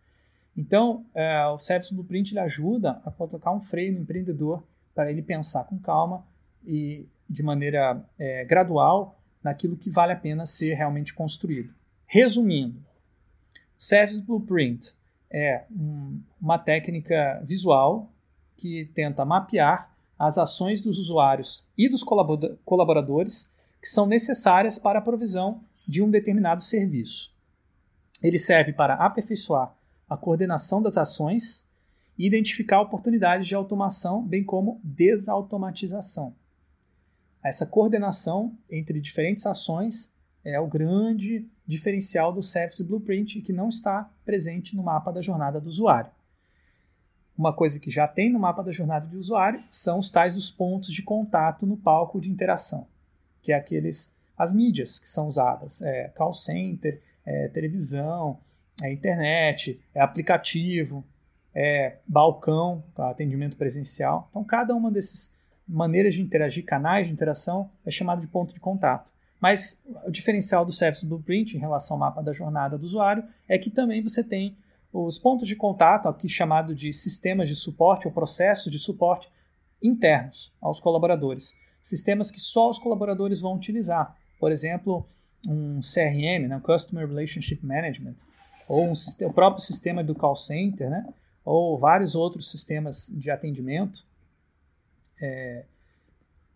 Então, 0.56 1.04
é, 1.14 1.46
o 1.46 1.58
Service 1.58 1.92
Blueprint 1.92 2.32
ele 2.32 2.40
ajuda 2.40 3.00
a 3.04 3.10
colocar 3.10 3.52
um 3.52 3.60
freio 3.60 3.92
no 3.92 4.00
empreendedor 4.00 4.64
para 4.94 5.10
ele 5.10 5.22
pensar 5.22 5.64
com 5.64 5.78
calma 5.78 6.24
e 6.64 7.06
de 7.28 7.42
maneira 7.42 8.04
é, 8.18 8.44
gradual 8.44 9.18
naquilo 9.42 9.76
que 9.76 9.90
vale 9.90 10.12
a 10.12 10.16
pena 10.16 10.46
ser 10.46 10.74
realmente 10.74 11.12
construído. 11.12 11.74
Resumindo, 12.06 12.80
Service 13.76 14.22
Blueprint 14.22 14.94
é 15.30 15.64
um, 15.70 16.20
uma 16.40 16.58
técnica 16.58 17.40
visual 17.44 18.12
que 18.56 18.86
tenta 18.94 19.24
mapear 19.24 19.93
as 20.18 20.38
ações 20.38 20.80
dos 20.80 20.98
usuários 20.98 21.66
e 21.76 21.88
dos 21.88 22.04
colaboradores 22.64 23.52
que 23.80 23.88
são 23.88 24.06
necessárias 24.06 24.78
para 24.78 24.98
a 24.98 25.02
provisão 25.02 25.62
de 25.86 26.00
um 26.00 26.10
determinado 26.10 26.62
serviço. 26.62 27.34
Ele 28.22 28.38
serve 28.38 28.72
para 28.72 28.94
aperfeiçoar 28.94 29.76
a 30.08 30.16
coordenação 30.16 30.80
das 30.80 30.96
ações 30.96 31.66
e 32.16 32.26
identificar 32.26 32.80
oportunidades 32.80 33.46
de 33.46 33.54
automação, 33.54 34.24
bem 34.24 34.44
como 34.44 34.80
desautomatização. 34.82 36.34
Essa 37.42 37.66
coordenação 37.66 38.56
entre 38.70 39.00
diferentes 39.00 39.44
ações 39.44 40.14
é 40.42 40.58
o 40.58 40.66
grande 40.66 41.46
diferencial 41.66 42.32
do 42.32 42.42
Service 42.42 42.82
Blueprint 42.82 43.42
que 43.42 43.52
não 43.52 43.68
está 43.68 44.10
presente 44.24 44.74
no 44.76 44.82
mapa 44.82 45.10
da 45.10 45.20
jornada 45.20 45.60
do 45.60 45.68
usuário. 45.68 46.10
Uma 47.36 47.52
coisa 47.52 47.80
que 47.80 47.90
já 47.90 48.06
tem 48.06 48.30
no 48.30 48.38
mapa 48.38 48.62
da 48.62 48.70
jornada 48.70 49.06
do 49.08 49.18
usuário 49.18 49.60
são 49.70 49.98
os 49.98 50.08
tais 50.08 50.34
dos 50.34 50.50
pontos 50.50 50.92
de 50.92 51.02
contato 51.02 51.66
no 51.66 51.76
palco 51.76 52.20
de 52.20 52.30
interação, 52.30 52.86
que 53.42 53.52
é 53.52 53.56
aqueles 53.56 54.14
as 54.36 54.52
mídias 54.52 54.98
que 54.98 55.08
são 55.08 55.26
usadas, 55.26 55.80
é 55.82 56.08
call 56.08 56.34
center, 56.34 57.00
é 57.24 57.48
televisão, 57.48 58.38
é 58.82 58.92
internet, 58.92 59.80
é 59.94 60.00
aplicativo, 60.00 61.04
é 61.54 61.98
balcão, 62.06 62.84
tá? 62.94 63.10
atendimento 63.10 63.56
presencial. 63.56 64.28
Então 64.30 64.44
cada 64.44 64.74
uma 64.74 64.90
dessas 64.90 65.34
maneiras 65.66 66.14
de 66.14 66.22
interagir, 66.22 66.64
canais 66.64 67.06
de 67.06 67.12
interação, 67.12 67.70
é 67.84 67.90
chamado 67.90 68.20
de 68.20 68.28
ponto 68.28 68.52
de 68.52 68.60
contato. 68.60 69.10
Mas 69.40 69.84
o 70.06 70.10
diferencial 70.10 70.64
do 70.64 70.72
Service 70.72 71.04
Blueprint 71.04 71.54
em 71.54 71.60
relação 71.60 71.96
ao 71.96 72.00
mapa 72.00 72.22
da 72.22 72.32
jornada 72.32 72.78
do 72.78 72.84
usuário 72.84 73.24
é 73.48 73.58
que 73.58 73.70
também 73.70 74.02
você 74.02 74.22
tem 74.22 74.56
os 74.94 75.18
pontos 75.18 75.48
de 75.48 75.56
contato, 75.56 76.08
aqui 76.08 76.28
chamado 76.28 76.72
de 76.72 76.92
sistemas 76.92 77.48
de 77.48 77.56
suporte 77.56 78.06
ou 78.06 78.12
processos 78.12 78.70
de 78.70 78.78
suporte 78.78 79.28
internos 79.82 80.52
aos 80.60 80.78
colaboradores. 80.78 81.52
Sistemas 81.82 82.30
que 82.30 82.38
só 82.38 82.70
os 82.70 82.78
colaboradores 82.78 83.40
vão 83.40 83.56
utilizar. 83.56 84.16
Por 84.38 84.52
exemplo, 84.52 85.04
um 85.44 85.80
CRM, 85.80 86.46
né, 86.46 86.60
Customer 86.62 87.08
Relationship 87.08 87.58
Management, 87.60 88.18
ou 88.68 88.84
um, 88.86 88.92
o 89.26 89.32
próprio 89.32 89.64
sistema 89.64 90.04
do 90.04 90.14
call 90.14 90.36
center, 90.36 90.88
né, 90.88 91.12
ou 91.44 91.76
vários 91.76 92.14
outros 92.14 92.48
sistemas 92.48 93.10
de 93.12 93.32
atendimento. 93.32 94.06
É, 95.20 95.64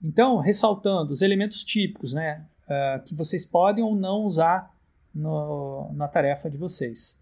então, 0.00 0.36
ressaltando 0.36 1.12
os 1.12 1.22
elementos 1.22 1.64
típicos, 1.64 2.14
né, 2.14 2.46
uh, 2.66 3.02
que 3.02 3.16
vocês 3.16 3.44
podem 3.44 3.82
ou 3.82 3.96
não 3.96 4.22
usar 4.22 4.72
no, 5.12 5.92
na 5.92 6.06
tarefa 6.06 6.48
de 6.48 6.56
vocês, 6.56 7.18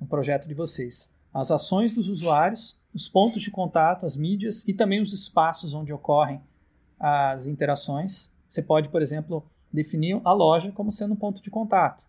no 0.00 0.06
projeto 0.06 0.48
de 0.48 0.54
vocês. 0.54 1.12
As 1.32 1.50
ações 1.50 1.94
dos 1.94 2.08
usuários, 2.08 2.78
os 2.92 3.08
pontos 3.08 3.42
de 3.42 3.50
contato, 3.50 4.06
as 4.06 4.16
mídias 4.16 4.66
e 4.66 4.72
também 4.72 5.00
os 5.00 5.12
espaços 5.12 5.74
onde 5.74 5.92
ocorrem 5.92 6.40
as 6.98 7.46
interações. 7.46 8.30
Você 8.48 8.62
pode, 8.62 8.88
por 8.88 9.00
exemplo, 9.00 9.44
definir 9.72 10.20
a 10.24 10.32
loja 10.32 10.72
como 10.72 10.90
sendo 10.90 11.14
um 11.14 11.16
ponto 11.16 11.40
de 11.40 11.50
contato. 11.50 12.04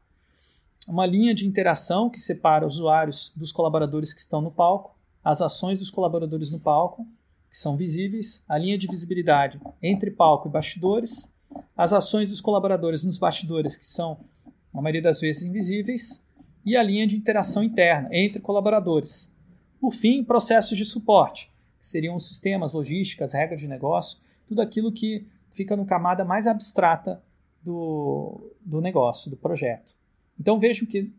Uma 0.87 1.05
linha 1.05 1.35
de 1.35 1.45
interação 1.45 2.09
que 2.09 2.19
separa 2.19 2.65
usuários 2.65 3.31
dos 3.35 3.51
colaboradores 3.51 4.13
que 4.13 4.19
estão 4.19 4.41
no 4.41 4.51
palco, 4.51 4.97
as 5.23 5.41
ações 5.41 5.77
dos 5.77 5.91
colaboradores 5.91 6.49
no 6.49 6.59
palco, 6.59 7.05
que 7.49 7.57
são 7.57 7.77
visíveis, 7.77 8.43
a 8.47 8.57
linha 8.57 8.77
de 8.77 8.87
visibilidade 8.87 9.61
entre 9.81 10.09
palco 10.09 10.47
e 10.47 10.51
bastidores, 10.51 11.31
as 11.77 11.93
ações 11.93 12.29
dos 12.29 12.41
colaboradores 12.41 13.03
nos 13.03 13.19
bastidores, 13.19 13.75
que 13.75 13.85
são, 13.85 14.17
na 14.73 14.81
maioria 14.81 15.01
das 15.01 15.19
vezes, 15.19 15.43
invisíveis, 15.43 16.25
e 16.65 16.75
a 16.75 16.83
linha 16.83 17.07
de 17.07 17.15
interação 17.15 17.63
interna 17.63 18.09
entre 18.11 18.41
colaboradores. 18.41 19.33
Por 19.79 19.93
fim, 19.93 20.23
processos 20.23 20.77
de 20.77 20.85
suporte, 20.85 21.49
que 21.79 21.87
seriam 21.87 22.15
os 22.15 22.27
sistemas, 22.27 22.73
logísticas, 22.73 23.33
regras 23.33 23.59
de 23.59 23.67
negócio, 23.67 24.19
tudo 24.47 24.61
aquilo 24.61 24.91
que 24.91 25.25
fica 25.49 25.75
no 25.75 25.85
camada 25.85 26.23
mais 26.23 26.47
abstrata 26.47 27.21
do, 27.63 28.53
do 28.61 28.81
negócio, 28.81 29.29
do 29.29 29.37
projeto. 29.37 29.95
Então 30.39 30.59
vejam 30.59 30.87
que 30.87 31.11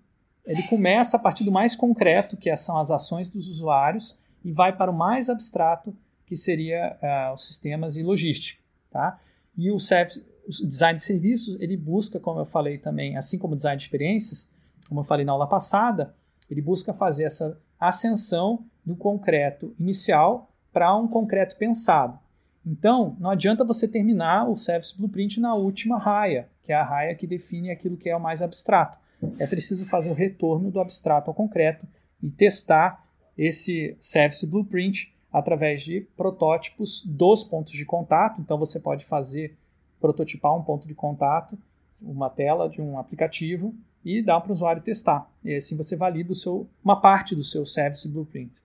ele 0.45 0.63
começa 0.65 1.17
a 1.17 1.21
partir 1.21 1.45
do 1.45 1.53
mais 1.53 1.77
concreto, 1.77 2.37
que 2.37 2.55
são 2.57 2.79
as 2.79 2.91
ações 2.91 3.29
dos 3.29 3.49
usuários, 3.49 4.19
e 4.45 4.51
vai 4.51 4.77
para 4.77 4.91
o 4.91 4.95
mais 4.95 5.29
abstrato, 5.29 5.97
que 6.27 6.37
seria 6.37 6.99
uh, 7.01 7.35
os 7.35 7.47
sistemas 7.47 7.97
e 7.97 8.03
logística. 8.03 8.61
Tá? 8.91 9.21
E 9.57 9.71
o, 9.71 9.79
service, 9.79 10.25
o 10.47 10.67
design 10.67 10.99
de 10.99 11.05
serviços, 11.05 11.57
ele 11.61 11.77
busca, 11.77 12.19
como 12.19 12.41
eu 12.41 12.45
falei 12.45 12.79
também, 12.79 13.17
assim 13.17 13.39
como 13.39 13.55
o 13.55 13.57
design 13.57 13.77
de 13.77 13.85
experiências, 13.85 14.51
como 14.89 15.01
eu 15.01 15.05
falei 15.05 15.25
na 15.25 15.33
aula 15.33 15.47
passada, 15.47 16.15
ele 16.51 16.61
busca 16.61 16.93
fazer 16.93 17.25
essa 17.25 17.59
ascensão 17.79 18.65
do 18.85 18.97
concreto 18.97 19.75
inicial 19.79 20.51
para 20.73 20.95
um 20.97 21.07
concreto 21.07 21.57
pensado. 21.57 22.19
Então, 22.65 23.17
não 23.19 23.31
adianta 23.31 23.65
você 23.65 23.89
terminar 23.89 24.49
o 24.49 24.55
Service 24.55 24.97
Blueprint 24.97 25.41
na 25.41 25.55
última 25.55 25.99
raia, 25.99 26.49
que 26.63 26.73
é 26.73 26.77
a 26.77 26.85
raia 26.85 27.15
que 27.15 27.27
define 27.27 27.71
aquilo 27.71 27.97
que 27.97 28.09
é 28.09 28.17
o 28.17 28.21
mais 28.21 28.41
abstrato. 28.41 28.99
É 29.39 29.47
preciso 29.47 29.85
fazer 29.85 30.11
o 30.11 30.15
retorno 30.15 30.71
do 30.71 30.81
abstrato 30.81 31.31
ao 31.31 31.35
concreto 31.35 31.87
e 32.23 32.31
testar 32.31 33.03
esse 33.37 33.97
Service 34.01 34.47
Blueprint 34.47 35.13
através 35.33 35.83
de 35.83 36.03
protótipos 36.17 37.03
dos 37.05 37.43
pontos 37.43 37.73
de 37.73 37.85
contato. 37.85 38.41
Então 38.41 38.59
você 38.59 38.79
pode 38.79 39.05
fazer 39.05 39.57
prototipar 40.01 40.55
um 40.57 40.63
ponto 40.63 40.87
de 40.87 40.95
contato, 40.95 41.59
uma 42.01 42.29
tela 42.29 42.69
de 42.69 42.81
um 42.81 42.99
aplicativo 42.99 43.75
e 44.05 44.23
dar 44.23 44.41
para 44.41 44.51
o 44.51 44.55
usuário 44.55 44.83
testar. 44.83 45.31
E 45.45 45.55
assim 45.55 45.77
você 45.77 45.97
valida 45.97 46.35
seu, 46.35 46.69
uma 46.85 47.01
parte 47.01 47.35
do 47.35 47.45
seu 47.45 47.65
Service 47.65 48.07
Blueprint. 48.09 48.61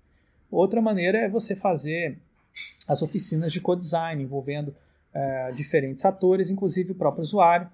Outra 0.50 0.82
maneira 0.82 1.20
é 1.20 1.30
você 1.30 1.56
fazer 1.56 2.18
as 2.88 3.02
oficinas 3.02 3.52
de 3.52 3.62
co-design 3.62 4.24
envolvendo 4.24 4.76
é, 5.14 5.52
diferentes 5.52 6.06
atores, 6.06 6.50
inclusive 6.50 6.92
o 6.92 6.96
próprio 6.96 7.22
usuário. 7.22 7.70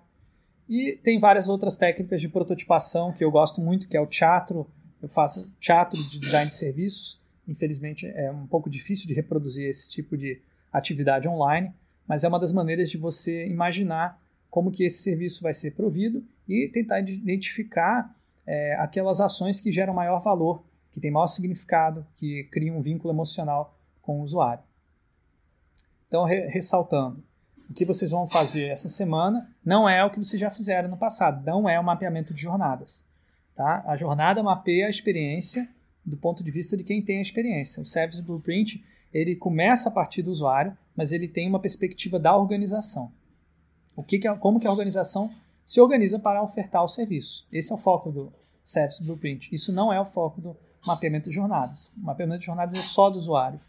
E 0.68 0.98
tem 1.04 1.20
várias 1.20 1.50
outras 1.50 1.78
técnicas 1.78 2.20
de 2.20 2.30
prototipação 2.30 3.12
que 3.14 3.24
eu 3.24 3.32
gosto 3.32 3.62
muito, 3.62 3.88
que 3.88 3.96
é 3.96 4.02
o 4.02 4.08
teatro. 4.08 4.68
Eu 5.02 5.10
faço 5.10 5.50
teatro 5.60 6.02
de 6.10 6.20
design 6.20 6.50
de 6.50 6.56
serviços, 6.56 7.22
Infelizmente 7.48 8.08
é 8.08 8.32
um 8.32 8.48
pouco 8.48 8.70
difícil 8.70 9.08
de 9.08 9.14
reproduzir 9.14 9.68
esse 9.68 9.90
tipo 9.90 10.18
de 10.18 10.40
atividade 10.72 11.28
online, 11.28 11.74
mas 12.08 12.24
é 12.24 12.28
uma 12.28 12.40
das 12.40 12.52
maneiras 12.52 12.90
de 12.90 12.98
você 12.98 13.46
imaginar 13.48 14.22
como 14.50 14.72
que 14.72 14.84
esse 14.84 15.02
serviço 15.04 15.44
vai 15.44 15.54
ser 15.54 15.72
provido 15.72 16.24
e 16.48 16.70
tentar 16.70 17.00
identificar 17.00 18.16
é, 18.46 18.76
aquelas 18.76 19.20
ações 19.20 19.60
que 19.60 19.72
geram 19.72 19.94
maior 19.94 20.20
valor, 20.20 20.64
que 20.92 21.00
têm 21.00 21.12
maior 21.12 21.28
significado, 21.28 22.06
que 22.16 22.44
criam 22.46 22.78
um 22.78 22.82
vínculo 22.82 23.14
emocional 23.14 23.78
com 24.02 24.20
o 24.20 24.24
usuário. 24.24 24.64
Então, 26.08 26.26
re 26.26 26.48
ressaltando, 26.48 27.24
o 27.70 27.74
que 27.74 27.86
vocês 27.86 28.12
vão 28.12 28.28
fazer 28.28 28.68
essa 28.68 28.88
semana 28.88 29.50
não 29.66 29.88
é 29.88 30.04
o 30.06 30.10
que 30.12 30.20
vocês 30.20 30.40
já 30.40 30.50
fizeram 30.50 30.90
no 30.90 30.98
passado, 30.98 31.44
não 31.46 31.68
é 31.68 31.80
o 31.80 31.84
mapeamento 31.84 32.34
de 32.34 32.42
jornadas. 32.42 33.06
Tá? 33.56 33.84
A 33.88 33.96
jornada 33.96 34.44
mapeia 34.44 34.88
a 34.88 34.90
experiência 34.90 35.68
do 36.06 36.18
ponto 36.18 36.44
de 36.44 36.52
vista 36.52 36.76
de 36.76 36.84
quem 36.84 37.02
tem 37.02 37.20
a 37.20 37.22
experiência. 37.22 37.82
O 37.82 37.86
Service 37.86 38.22
Blueprint 38.22 38.84
ele 39.14 39.36
começa 39.36 39.90
a 39.90 39.92
partir 39.92 40.22
do 40.22 40.32
usuário, 40.32 40.78
mas 40.96 41.12
ele 41.12 41.28
tem 41.28 41.48
uma 41.48 41.60
perspectiva 41.60 42.20
da 42.20 42.36
organização. 42.36 43.12
O 43.96 44.04
que, 44.04 44.18
que 44.18 44.36
como 44.36 44.60
que 44.60 44.68
a 44.68 44.72
organização 44.72 45.30
se 45.66 45.80
organiza 45.82 46.20
para 46.20 46.44
ofertar 46.44 46.84
o 46.84 46.88
serviço. 46.88 47.48
Esse 47.52 47.72
é 47.72 47.76
o 47.76 47.78
foco 47.78 48.12
do 48.12 48.34
Service 48.64 49.04
Blueprint. 49.04 49.50
Isso 49.54 49.72
não 49.72 49.92
é 49.92 50.00
o 50.00 50.06
foco 50.06 50.42
do 50.42 50.58
mapeamento 50.86 51.30
de 51.30 51.36
jornadas. 51.36 51.92
O 51.98 52.02
mapeamento 52.02 52.40
de 52.40 52.46
jornadas 52.46 52.76
é 52.76 52.82
só 52.82 53.10
do 53.10 53.18
usuário. 53.18 53.60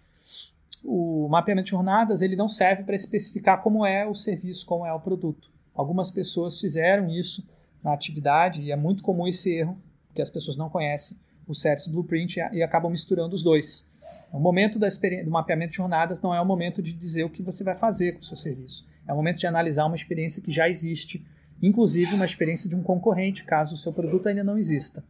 O 0.85 1.29
mapeamento 1.29 1.67
de 1.67 1.71
jornadas 1.71 2.21
ele 2.21 2.37
não 2.37 2.49
serve 2.49 2.83
para 2.83 2.95
especificar 2.95 3.63
como 3.63 3.87
é 3.87 4.07
o 4.07 4.15
serviço, 4.15 4.67
como 4.67 4.85
é 4.85 4.93
o 4.93 5.01
produto. 5.01 5.51
Algumas 5.75 6.11
pessoas 6.11 6.61
fizeram 6.61 7.09
isso 7.09 7.47
na 7.83 7.93
atividade 7.93 8.63
e 8.63 8.71
é 8.71 8.77
muito 8.77 9.03
comum 9.03 9.27
esse 9.27 9.51
erro, 9.53 9.79
que 10.15 10.23
as 10.23 10.31
pessoas 10.31 10.57
não 10.57 10.71
conhecem 10.71 11.17
o 11.47 11.55
Service 11.55 11.91
Blueprint 11.91 12.37
e 12.53 12.63
acabam 12.63 12.91
misturando 12.91 13.35
os 13.35 13.43
dois. 13.43 13.87
O 14.33 14.39
momento 14.39 14.79
do 14.79 15.31
mapeamento 15.31 15.71
de 15.71 15.77
jornadas 15.77 16.21
não 16.21 16.35
é 16.35 16.41
o 16.41 16.45
momento 16.45 16.83
de 16.83 16.93
dizer 16.93 17.25
o 17.25 17.31
que 17.31 17.43
você 17.43 17.65
vai 17.65 17.75
fazer 17.75 18.13
com 18.13 18.21
o 18.21 18.25
seu 18.25 18.37
serviço. 18.37 18.87
É 19.07 19.13
o 19.13 19.17
momento 19.17 19.39
de 19.39 19.47
analisar 19.47 19.87
uma 19.87 19.97
experiência 19.97 20.43
que 20.43 20.51
já 20.51 20.69
existe, 20.69 21.25
inclusive 21.63 22.15
uma 22.15 22.25
experiência 22.25 22.69
de 22.69 22.77
um 22.77 22.83
concorrente, 22.83 23.45
caso 23.45 23.75
o 23.75 23.79
seu 23.79 23.93
produto 23.93 24.29
ainda 24.29 24.45
não 24.45 24.59
exista. 24.59 25.05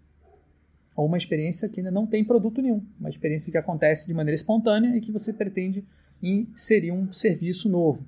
ou 0.96 1.06
uma 1.06 1.16
experiência 1.16 1.68
que 1.68 1.80
ainda 1.80 1.90
não 1.90 2.06
tem 2.06 2.24
produto 2.24 2.62
nenhum, 2.62 2.84
uma 2.98 3.08
experiência 3.08 3.50
que 3.50 3.58
acontece 3.58 4.06
de 4.06 4.14
maneira 4.14 4.34
espontânea 4.34 4.96
e 4.96 5.00
que 5.00 5.10
você 5.10 5.32
pretende 5.32 5.84
inserir 6.22 6.92
um 6.92 7.10
serviço 7.12 7.68
novo. 7.68 8.06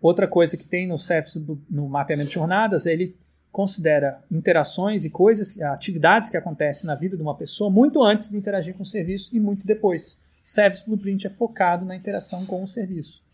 Outra 0.00 0.26
coisa 0.26 0.56
que 0.56 0.66
tem 0.66 0.86
no 0.86 0.96
Service, 0.96 1.44
no 1.68 1.88
mapeamento 1.88 2.28
de 2.28 2.34
jornadas, 2.34 2.86
é 2.86 2.92
ele 2.92 3.16
considera 3.52 4.22
interações 4.30 5.04
e 5.04 5.10
coisas, 5.10 5.60
atividades 5.60 6.30
que 6.30 6.36
acontecem 6.36 6.86
na 6.86 6.94
vida 6.94 7.16
de 7.16 7.22
uma 7.22 7.36
pessoa 7.36 7.68
muito 7.68 8.02
antes 8.02 8.30
de 8.30 8.36
interagir 8.36 8.74
com 8.74 8.84
o 8.84 8.86
serviço 8.86 9.34
e 9.36 9.40
muito 9.40 9.66
depois. 9.66 10.22
Service 10.44 10.86
Blueprint 10.86 11.26
é 11.26 11.30
focado 11.30 11.84
na 11.84 11.96
interação 11.96 12.46
com 12.46 12.62
o 12.62 12.66
serviço. 12.66 13.29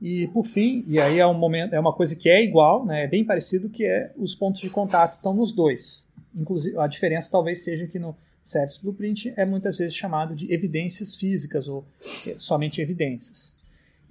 E 0.00 0.28
por 0.28 0.44
fim, 0.44 0.84
e 0.86 0.98
aí 1.00 1.18
é 1.18 1.26
um 1.26 1.34
momento, 1.34 1.74
é 1.74 1.80
uma 1.80 1.92
coisa 1.92 2.14
que 2.14 2.28
é 2.28 2.42
igual, 2.42 2.84
né, 2.84 3.04
é 3.04 3.06
bem 3.08 3.24
parecido, 3.24 3.70
que 3.70 3.84
é 3.84 4.12
os 4.16 4.34
pontos 4.34 4.60
de 4.60 4.68
contato 4.68 5.16
estão 5.16 5.32
nos 5.32 5.52
dois. 5.52 6.06
Inclusive, 6.34 6.78
a 6.78 6.86
diferença 6.86 7.30
talvez 7.30 7.64
seja 7.64 7.86
que 7.86 7.98
no 7.98 8.14
Service 8.42 8.80
Blueprint 8.80 9.32
é 9.36 9.44
muitas 9.44 9.78
vezes 9.78 9.94
chamado 9.94 10.34
de 10.34 10.52
evidências 10.52 11.16
físicas 11.16 11.66
ou 11.66 11.84
somente 12.36 12.80
evidências. 12.80 13.56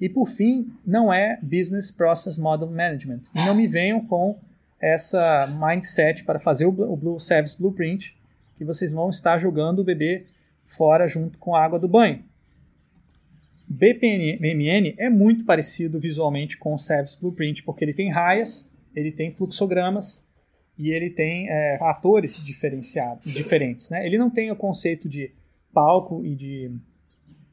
E 0.02 0.10
por 0.10 0.28
fim, 0.28 0.74
não 0.86 1.14
é 1.14 1.40
Business 1.42 1.92
Process 1.92 2.38
Model 2.38 2.70
Management. 2.70 3.22
E 3.34 3.40
não 3.46 3.56
me 3.56 3.68
venham 3.68 4.06
com 4.06 4.38
essa 4.80 5.48
mindset 5.60 6.24
para 6.26 6.40
fazer 6.40 6.66
o 6.66 6.72
Blue 6.72 7.20
Service 7.20 7.58
Blueprint 7.58 8.18
que 8.56 8.66
vocês 8.66 8.92
vão 8.92 9.10
estar 9.10 9.38
jogando 9.38 9.80
o 9.80 9.84
bebê 9.84 10.26
fora 10.64 11.08
junto 11.08 11.38
com 11.38 11.56
a 11.56 11.64
água 11.64 11.80
do 11.80 11.88
banho. 11.88 12.24
BPMN 13.68 14.96
é 14.98 15.10
muito 15.10 15.46
parecido 15.46 16.00
visualmente 16.00 16.58
com 16.58 16.74
o 16.74 16.78
Service 16.78 17.20
Blueprint, 17.20 17.64
porque 17.64 17.84
ele 17.84 17.94
tem 17.94 18.12
raias, 18.12 18.72
ele 18.96 19.12
tem 19.12 19.32
fluxogramas 19.32 20.24
e 20.78 20.92
ele 20.92 21.10
tem 21.10 21.50
é, 21.50 21.78
atores 21.82 22.44
diferenciados, 22.44 23.32
diferentes. 23.34 23.90
Né? 23.90 24.06
Ele 24.06 24.18
não 24.18 24.30
tem 24.30 24.52
o 24.52 24.56
conceito 24.56 25.10
de 25.10 25.32
palco 25.74 26.24
e 26.24 26.36
de 26.36 26.72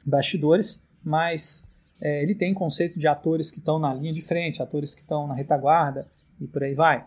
bastidores, 0.04 0.82
mas 1.02 1.64
é, 2.00 2.22
ele 2.22 2.34
tem 2.34 2.52
conceito 2.52 2.98
de 2.98 3.06
atores 3.06 3.50
que 3.50 3.58
estão 3.58 3.78
na 3.78 3.94
linha 3.94 4.12
de 4.12 4.20
frente, 4.20 4.62
atores 4.62 4.94
que 4.94 5.00
estão 5.00 5.26
na 5.26 5.34
retaguarda 5.34 6.06
e 6.40 6.46
por 6.46 6.62
aí 6.62 6.74
vai. 6.74 7.06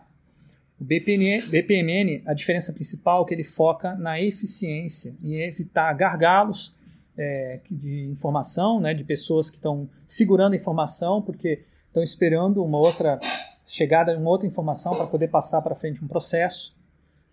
O 0.78 0.84
BPMN, 0.84 1.42
BPMN, 1.48 2.22
a 2.26 2.34
diferença 2.34 2.72
principal 2.72 3.22
é 3.22 3.28
que 3.28 3.34
ele 3.34 3.44
foca 3.44 3.94
na 3.94 4.20
eficiência 4.20 5.16
e 5.22 5.36
evitar 5.36 5.92
gargalos 5.94 6.74
é, 7.16 7.60
de 7.70 8.06
informação, 8.06 8.80
né, 8.80 8.94
de 8.94 9.04
pessoas 9.04 9.48
que 9.48 9.56
estão 9.56 9.88
segurando 10.06 10.52
a 10.52 10.56
informação 10.56 11.22
porque 11.22 11.64
estão 11.86 12.02
esperando 12.02 12.62
uma 12.62 12.78
outra 12.78 13.18
chegada 13.64 14.16
uma 14.16 14.30
outra 14.30 14.46
informação 14.46 14.94
para 14.94 15.06
poder 15.06 15.28
passar 15.28 15.60
para 15.62 15.74
frente 15.74 16.04
um 16.04 16.06
processo, 16.06 16.76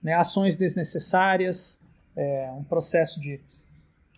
né, 0.01 0.13
ações 0.13 0.55
desnecessárias, 0.55 1.83
é, 2.15 2.51
um 2.57 2.63
processo 2.63 3.19
de 3.19 3.39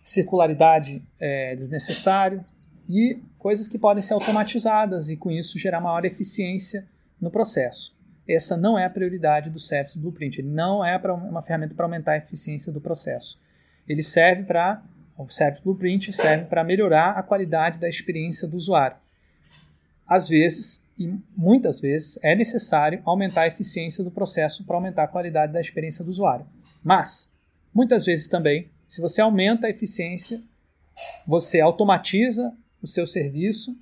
circularidade 0.02 1.02
é, 1.18 1.54
desnecessário 1.54 2.44
e 2.88 3.20
coisas 3.38 3.66
que 3.66 3.78
podem 3.78 4.02
ser 4.02 4.14
automatizadas 4.14 5.10
e 5.10 5.16
com 5.16 5.30
isso 5.30 5.58
gerar 5.58 5.80
maior 5.80 6.04
eficiência 6.04 6.86
no 7.20 7.30
processo. 7.30 7.96
Essa 8.28 8.56
não 8.56 8.78
é 8.78 8.84
a 8.84 8.90
prioridade 8.90 9.50
do 9.50 9.60
Service 9.60 9.98
Blueprint. 9.98 10.38
Ele 10.38 10.48
não 10.48 10.84
é 10.84 10.96
uma 10.96 11.42
ferramenta 11.42 11.74
para 11.74 11.86
aumentar 11.86 12.12
a 12.12 12.16
eficiência 12.18 12.72
do 12.72 12.80
processo. 12.80 13.40
Ele 13.88 14.02
serve 14.02 14.42
para 14.42 14.82
o 15.16 15.28
Service 15.28 15.62
Blueprint 15.62 16.12
serve 16.12 16.46
para 16.46 16.62
melhorar 16.62 17.12
a 17.12 17.22
qualidade 17.22 17.78
da 17.78 17.88
experiência 17.88 18.46
do 18.46 18.56
usuário. 18.56 18.96
Às 20.06 20.28
vezes, 20.28 20.84
e 20.98 21.12
muitas 21.36 21.80
vezes, 21.80 22.18
é 22.22 22.34
necessário 22.34 23.00
aumentar 23.04 23.42
a 23.42 23.46
eficiência 23.46 24.04
do 24.04 24.10
processo 24.10 24.64
para 24.64 24.76
aumentar 24.76 25.04
a 25.04 25.08
qualidade 25.08 25.52
da 25.52 25.60
experiência 25.60 26.04
do 26.04 26.10
usuário. 26.10 26.46
Mas, 26.82 27.32
muitas 27.74 28.04
vezes 28.04 28.28
também, 28.28 28.70
se 28.86 29.00
você 29.00 29.20
aumenta 29.20 29.66
a 29.66 29.70
eficiência, 29.70 30.40
você 31.26 31.60
automatiza 31.60 32.54
o 32.80 32.86
seu 32.86 33.06
serviço, 33.06 33.76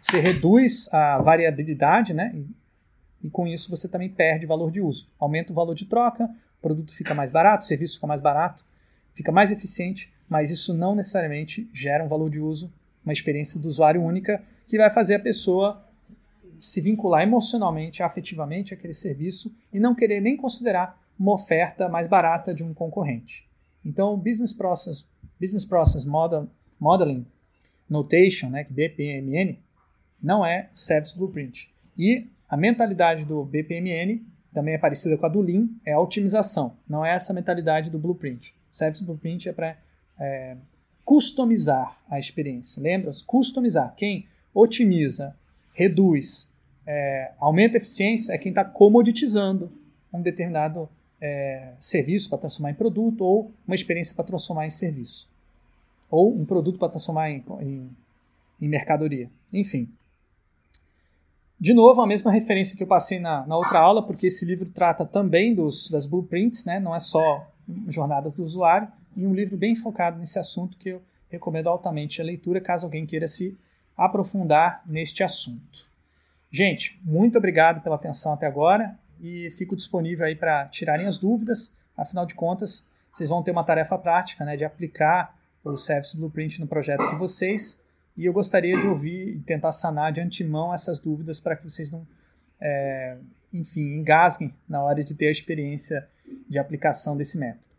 você 0.00 0.18
reduz 0.18 0.92
a 0.92 1.18
variabilidade, 1.18 2.12
né? 2.12 2.32
E, 2.34 3.26
e 3.26 3.30
com 3.30 3.46
isso 3.46 3.70
você 3.70 3.88
também 3.88 4.08
perde 4.08 4.46
valor 4.46 4.72
de 4.72 4.80
uso. 4.80 5.08
Aumenta 5.18 5.52
o 5.52 5.54
valor 5.54 5.74
de 5.74 5.86
troca, 5.86 6.24
o 6.24 6.60
produto 6.60 6.94
fica 6.94 7.14
mais 7.14 7.30
barato, 7.30 7.64
o 7.64 7.68
serviço 7.68 7.94
fica 7.94 8.06
mais 8.06 8.20
barato, 8.20 8.64
fica 9.14 9.30
mais 9.30 9.52
eficiente, 9.52 10.12
mas 10.30 10.52
isso 10.52 10.72
não 10.72 10.94
necessariamente 10.94 11.68
gera 11.72 12.04
um 12.04 12.08
valor 12.08 12.30
de 12.30 12.38
uso, 12.38 12.72
uma 13.04 13.12
experiência 13.12 13.58
do 13.58 13.68
usuário 13.68 14.00
única 14.00 14.40
que 14.68 14.78
vai 14.78 14.88
fazer 14.88 15.16
a 15.16 15.20
pessoa 15.20 15.84
se 16.56 16.80
vincular 16.80 17.22
emocionalmente, 17.22 18.02
afetivamente 18.02 18.72
àquele 18.72 18.94
serviço 18.94 19.52
e 19.72 19.80
não 19.80 19.94
querer 19.94 20.20
nem 20.20 20.36
considerar 20.36 21.02
uma 21.18 21.34
oferta 21.34 21.88
mais 21.88 22.06
barata 22.06 22.54
de 22.54 22.62
um 22.62 22.72
concorrente. 22.72 23.48
Então, 23.84 24.14
o 24.14 24.16
Business 24.16 24.52
Process, 24.52 25.04
Business 25.40 25.64
Process 25.64 26.04
Model, 26.04 26.48
Modeling 26.78 27.26
Notation, 27.88 28.50
né, 28.50 28.62
que 28.62 28.72
BPMN, 28.72 29.58
não 30.22 30.46
é 30.46 30.68
Service 30.72 31.16
Blueprint. 31.16 31.74
E 31.98 32.28
a 32.48 32.56
mentalidade 32.56 33.24
do 33.24 33.44
BPMN 33.44 34.22
também 34.52 34.74
é 34.74 34.78
parecida 34.78 35.16
com 35.16 35.26
a 35.26 35.28
do 35.28 35.40
Lean, 35.40 35.68
é 35.84 35.92
a 35.92 36.00
otimização. 36.00 36.76
Não 36.88 37.04
é 37.04 37.14
essa 37.14 37.32
mentalidade 37.32 37.90
do 37.90 37.98
Blueprint. 37.98 38.54
Service 38.70 39.02
Blueprint 39.02 39.48
é 39.48 39.52
para 39.52 39.76
é, 40.20 40.56
customizar 41.04 42.02
a 42.08 42.18
experiência. 42.20 42.82
Lembra? 42.82 43.10
Customizar. 43.26 43.94
Quem 43.96 44.28
otimiza, 44.54 45.34
reduz, 45.72 46.52
é, 46.86 47.32
aumenta 47.38 47.76
a 47.76 47.78
eficiência 47.78 48.32
é 48.32 48.38
quem 48.38 48.50
está 48.50 48.64
comoditizando 48.64 49.72
um 50.12 50.20
determinado 50.20 50.88
é, 51.20 51.72
serviço 51.78 52.28
para 52.28 52.38
transformar 52.38 52.70
em 52.70 52.74
produto 52.74 53.22
ou 53.22 53.52
uma 53.66 53.74
experiência 53.74 54.14
para 54.14 54.24
transformar 54.24 54.66
em 54.66 54.70
serviço. 54.70 55.28
Ou 56.10 56.34
um 56.34 56.44
produto 56.44 56.78
para 56.78 56.88
transformar 56.88 57.30
em, 57.30 57.44
em, 57.60 57.90
em 58.60 58.68
mercadoria. 58.68 59.30
Enfim. 59.52 59.88
De 61.58 61.74
novo, 61.74 62.00
a 62.00 62.06
mesma 62.06 62.30
referência 62.30 62.76
que 62.76 62.82
eu 62.82 62.86
passei 62.86 63.18
na, 63.18 63.46
na 63.46 63.56
outra 63.56 63.78
aula, 63.80 64.04
porque 64.04 64.28
esse 64.28 64.44
livro 64.44 64.70
trata 64.70 65.04
também 65.04 65.54
dos, 65.54 65.90
das 65.90 66.06
blueprints, 66.06 66.64
né? 66.64 66.80
não 66.80 66.94
é 66.94 66.98
só 66.98 67.46
jornada 67.88 68.30
do 68.30 68.42
usuário, 68.42 68.88
e 69.16 69.26
um 69.26 69.34
livro 69.34 69.56
bem 69.56 69.74
focado 69.74 70.18
nesse 70.18 70.38
assunto 70.38 70.76
que 70.76 70.90
eu 70.90 71.02
recomendo 71.28 71.68
altamente 71.68 72.20
a 72.20 72.24
leitura, 72.24 72.60
caso 72.60 72.86
alguém 72.86 73.06
queira 73.06 73.28
se 73.28 73.58
aprofundar 73.96 74.82
neste 74.86 75.22
assunto. 75.22 75.90
Gente, 76.50 77.00
muito 77.04 77.38
obrigado 77.38 77.82
pela 77.82 77.94
atenção 77.94 78.32
até 78.32 78.46
agora 78.46 78.98
e 79.20 79.50
fico 79.50 79.76
disponível 79.76 80.26
aí 80.26 80.34
para 80.34 80.66
tirarem 80.66 81.06
as 81.06 81.18
dúvidas. 81.18 81.76
Afinal 81.96 82.26
de 82.26 82.34
contas, 82.34 82.88
vocês 83.12 83.28
vão 83.28 83.42
ter 83.42 83.52
uma 83.52 83.64
tarefa 83.64 83.96
prática 83.96 84.44
né, 84.44 84.56
de 84.56 84.64
aplicar 84.64 85.38
o 85.62 85.76
Service 85.76 86.16
Blueprint 86.16 86.58
no 86.60 86.66
projeto 86.66 87.08
de 87.10 87.16
vocês 87.16 87.84
e 88.16 88.24
eu 88.24 88.32
gostaria 88.32 88.78
de 88.80 88.86
ouvir 88.86 89.36
e 89.36 89.40
tentar 89.40 89.72
sanar 89.72 90.12
de 90.12 90.20
antemão 90.20 90.74
essas 90.74 90.98
dúvidas 90.98 91.38
para 91.38 91.54
que 91.54 91.64
vocês 91.64 91.90
não, 91.90 92.06
é, 92.60 93.16
enfim, 93.52 93.94
engasguem 93.98 94.54
na 94.68 94.82
hora 94.82 95.04
de 95.04 95.14
ter 95.14 95.28
a 95.28 95.30
experiência 95.30 96.08
de 96.48 96.58
aplicação 96.58 97.16
desse 97.16 97.38
método. 97.38 97.69